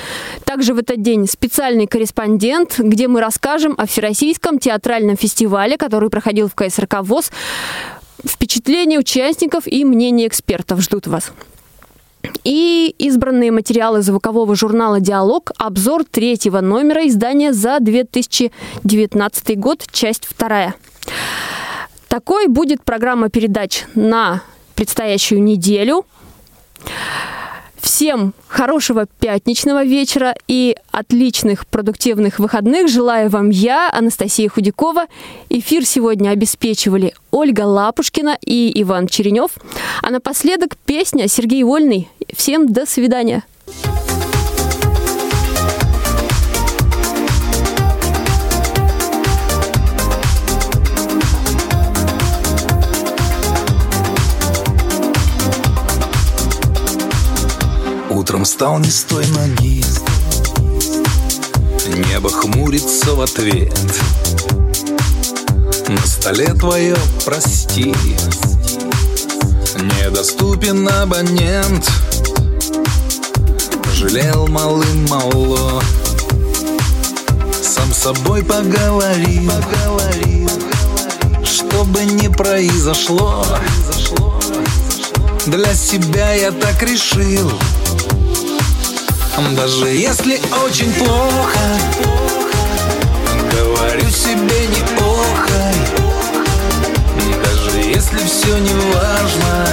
Также 0.44 0.74
в 0.74 0.78
этот 0.78 1.02
день 1.02 1.26
специальный 1.26 1.88
корреспондент, 1.88 2.78
где 2.78 3.08
мы 3.08 3.20
расскажем 3.20 3.74
о 3.76 3.86
Всероссийском 3.86 4.60
театральном 4.60 5.16
фестивале, 5.16 5.76
который 5.76 6.08
проходил 6.08 6.48
в 6.48 6.54
КСРК 6.54 7.02
ВОЗ. 7.02 7.32
Впечатления 8.24 8.98
участников 8.98 9.66
и 9.66 9.84
мнения 9.84 10.28
экспертов 10.28 10.80
ждут 10.82 11.08
вас. 11.08 11.32
И 12.44 12.94
избранные 12.98 13.50
материалы 13.50 14.02
звукового 14.02 14.54
журнала 14.56 15.00
«Диалог», 15.00 15.52
обзор 15.56 16.04
третьего 16.04 16.60
номера 16.60 17.06
издания 17.06 17.52
за 17.52 17.78
2019 17.80 19.58
год, 19.58 19.84
часть 19.90 20.24
вторая. 20.24 20.74
Такой 22.08 22.48
будет 22.48 22.82
программа 22.82 23.28
передач 23.28 23.84
на 23.94 24.42
предстоящую 24.74 25.42
неделю. 25.42 26.06
Всем 27.88 28.34
хорошего 28.48 29.06
пятничного 29.18 29.82
вечера 29.82 30.34
и 30.46 30.76
отличных 30.90 31.66
продуктивных 31.66 32.38
выходных 32.38 32.86
желаю 32.86 33.30
вам 33.30 33.48
я, 33.48 33.90
Анастасия 33.90 34.50
Худякова. 34.50 35.06
Эфир 35.48 35.86
сегодня 35.86 36.28
обеспечивали 36.28 37.14
Ольга 37.30 37.62
Лапушкина 37.62 38.36
и 38.44 38.70
Иван 38.82 39.06
Черенев. 39.06 39.52
А 40.02 40.10
напоследок 40.10 40.76
песня 40.84 41.28
Сергей 41.28 41.64
Вольный. 41.64 42.10
Всем 42.36 42.70
до 42.70 42.84
свидания. 42.84 43.42
Встал 58.58 58.80
не 58.80 58.90
с 58.90 59.04
той 59.04 59.24
ноги 59.28 59.84
Небо 62.10 62.28
хмурится 62.28 63.14
в 63.14 63.20
ответ. 63.20 63.72
На 65.86 66.04
столе 66.04 66.52
твое 66.54 66.96
прости 67.24 67.94
Недоступен 69.76 70.88
абонент. 70.88 71.88
Жалел 73.92 74.48
малым 74.48 75.06
мало. 75.08 75.80
Сам 77.62 77.92
с 77.92 77.98
собой 77.98 78.42
поговорил. 78.42 79.52
Что 81.44 81.84
бы 81.84 82.04
ни 82.04 82.26
произошло. 82.26 83.46
Для 85.46 85.72
себя 85.74 86.32
я 86.32 86.50
так 86.50 86.82
решил 86.82 87.52
Даже 89.38 89.86
если 89.86 90.40
очень 90.64 90.92
плохо. 90.94 91.58
Говорю 93.52 94.10
себе 94.10 94.66
не 94.66 94.82
охай 94.98 95.74
Даже 97.44 97.78
если 97.78 98.18
все 98.18 98.58
не 98.58 98.74
важно 98.92 99.66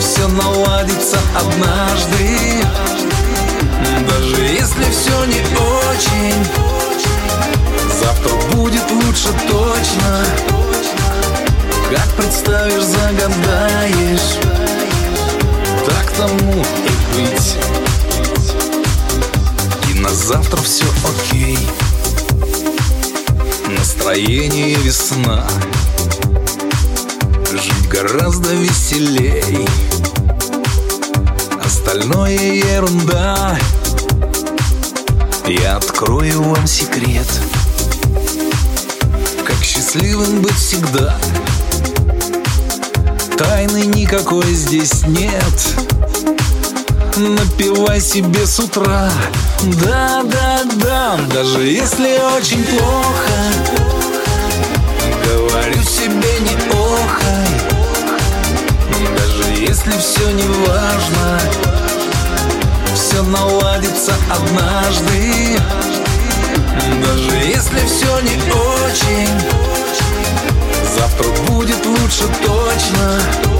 Все 0.00 0.26
наладится 0.28 1.18
однажды. 1.34 2.64
Даже 4.08 4.42
если 4.44 4.84
все 4.90 5.24
не 5.26 5.42
очень 5.90 6.46
Завтра 8.00 8.34
будет 8.56 8.90
лучше 8.92 9.28
точно. 9.46 10.24
Как 11.90 12.08
представишь, 12.16 12.82
загадаешь 12.82 14.38
Так 15.84 16.10
тому 16.12 16.62
и 16.62 17.14
быть 17.14 17.65
на 20.06 20.14
завтра 20.14 20.62
все 20.62 20.84
окей. 21.04 21.58
Настроение 23.66 24.76
весна. 24.76 25.44
Жить 27.50 27.88
гораздо 27.88 28.54
веселей. 28.54 29.66
Остальное 31.64 32.36
ерунда. 32.36 33.58
Я 35.46 35.76
открою 35.76 36.42
вам 36.42 36.66
секрет. 36.68 37.26
Как 39.44 39.60
счастливым 39.64 40.40
быть 40.40 40.54
всегда. 40.54 41.16
Тайны 43.36 43.86
никакой 43.86 44.54
здесь 44.54 45.04
нет 45.06 45.95
Напивай 47.16 47.98
себе 47.98 48.46
с 48.46 48.58
утра. 48.58 49.10
Да, 49.82 50.22
да, 50.22 50.60
да 50.74 51.18
Даже 51.32 51.62
если 51.64 52.20
очень 52.36 52.62
плохо. 52.62 53.32
Говорю 55.24 55.82
себе 55.82 56.40
не 56.40 56.54
охай. 56.68 57.48
Даже 59.16 59.50
если 59.62 59.92
все 59.92 60.30
не 60.30 60.46
важно 60.66 61.40
Все 62.94 63.22
наладится 63.22 64.12
однажды. 64.30 65.58
Даже 67.02 67.36
если 67.36 67.80
все 67.86 68.20
не 68.20 68.36
очень 68.52 69.40
Завтра 70.94 71.28
будет 71.48 71.86
лучше 71.86 72.24
точно 72.44 73.55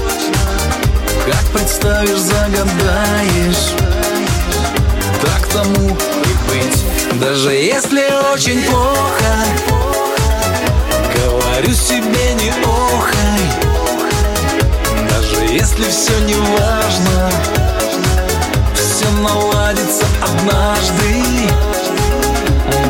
Как 1.29 1.43
представишь, 1.47 2.19
загадаешь. 2.19 3.73
Так 5.21 5.45
тому 5.47 5.89
и 5.89 6.33
быть. 6.47 7.19
Даже 7.19 7.51
если 7.51 8.05
очень 8.33 8.63
плохо 8.63 9.35
Говорю 11.13 11.73
себе 11.73 12.33
не 12.35 12.49
охай. 12.63 13.41
Даже 15.09 15.51
если 15.51 15.89
все 15.89 16.17
не 16.19 16.35
важно 16.35 17.29
Все 18.73 19.09
наладится 19.21 20.05
однажды. 20.21 21.23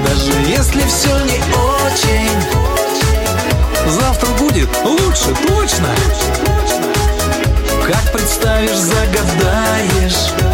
Даже 0.07 0.31
если 0.47 0.83
все 0.83 1.17
не 1.25 1.41
очень 1.55 2.29
Завтра 3.87 4.27
будет 4.33 4.69
лучше 4.85 5.33
точно 5.47 5.89
как 7.87 8.11
представишь, 8.11 8.75
загадаешь. 8.75 10.46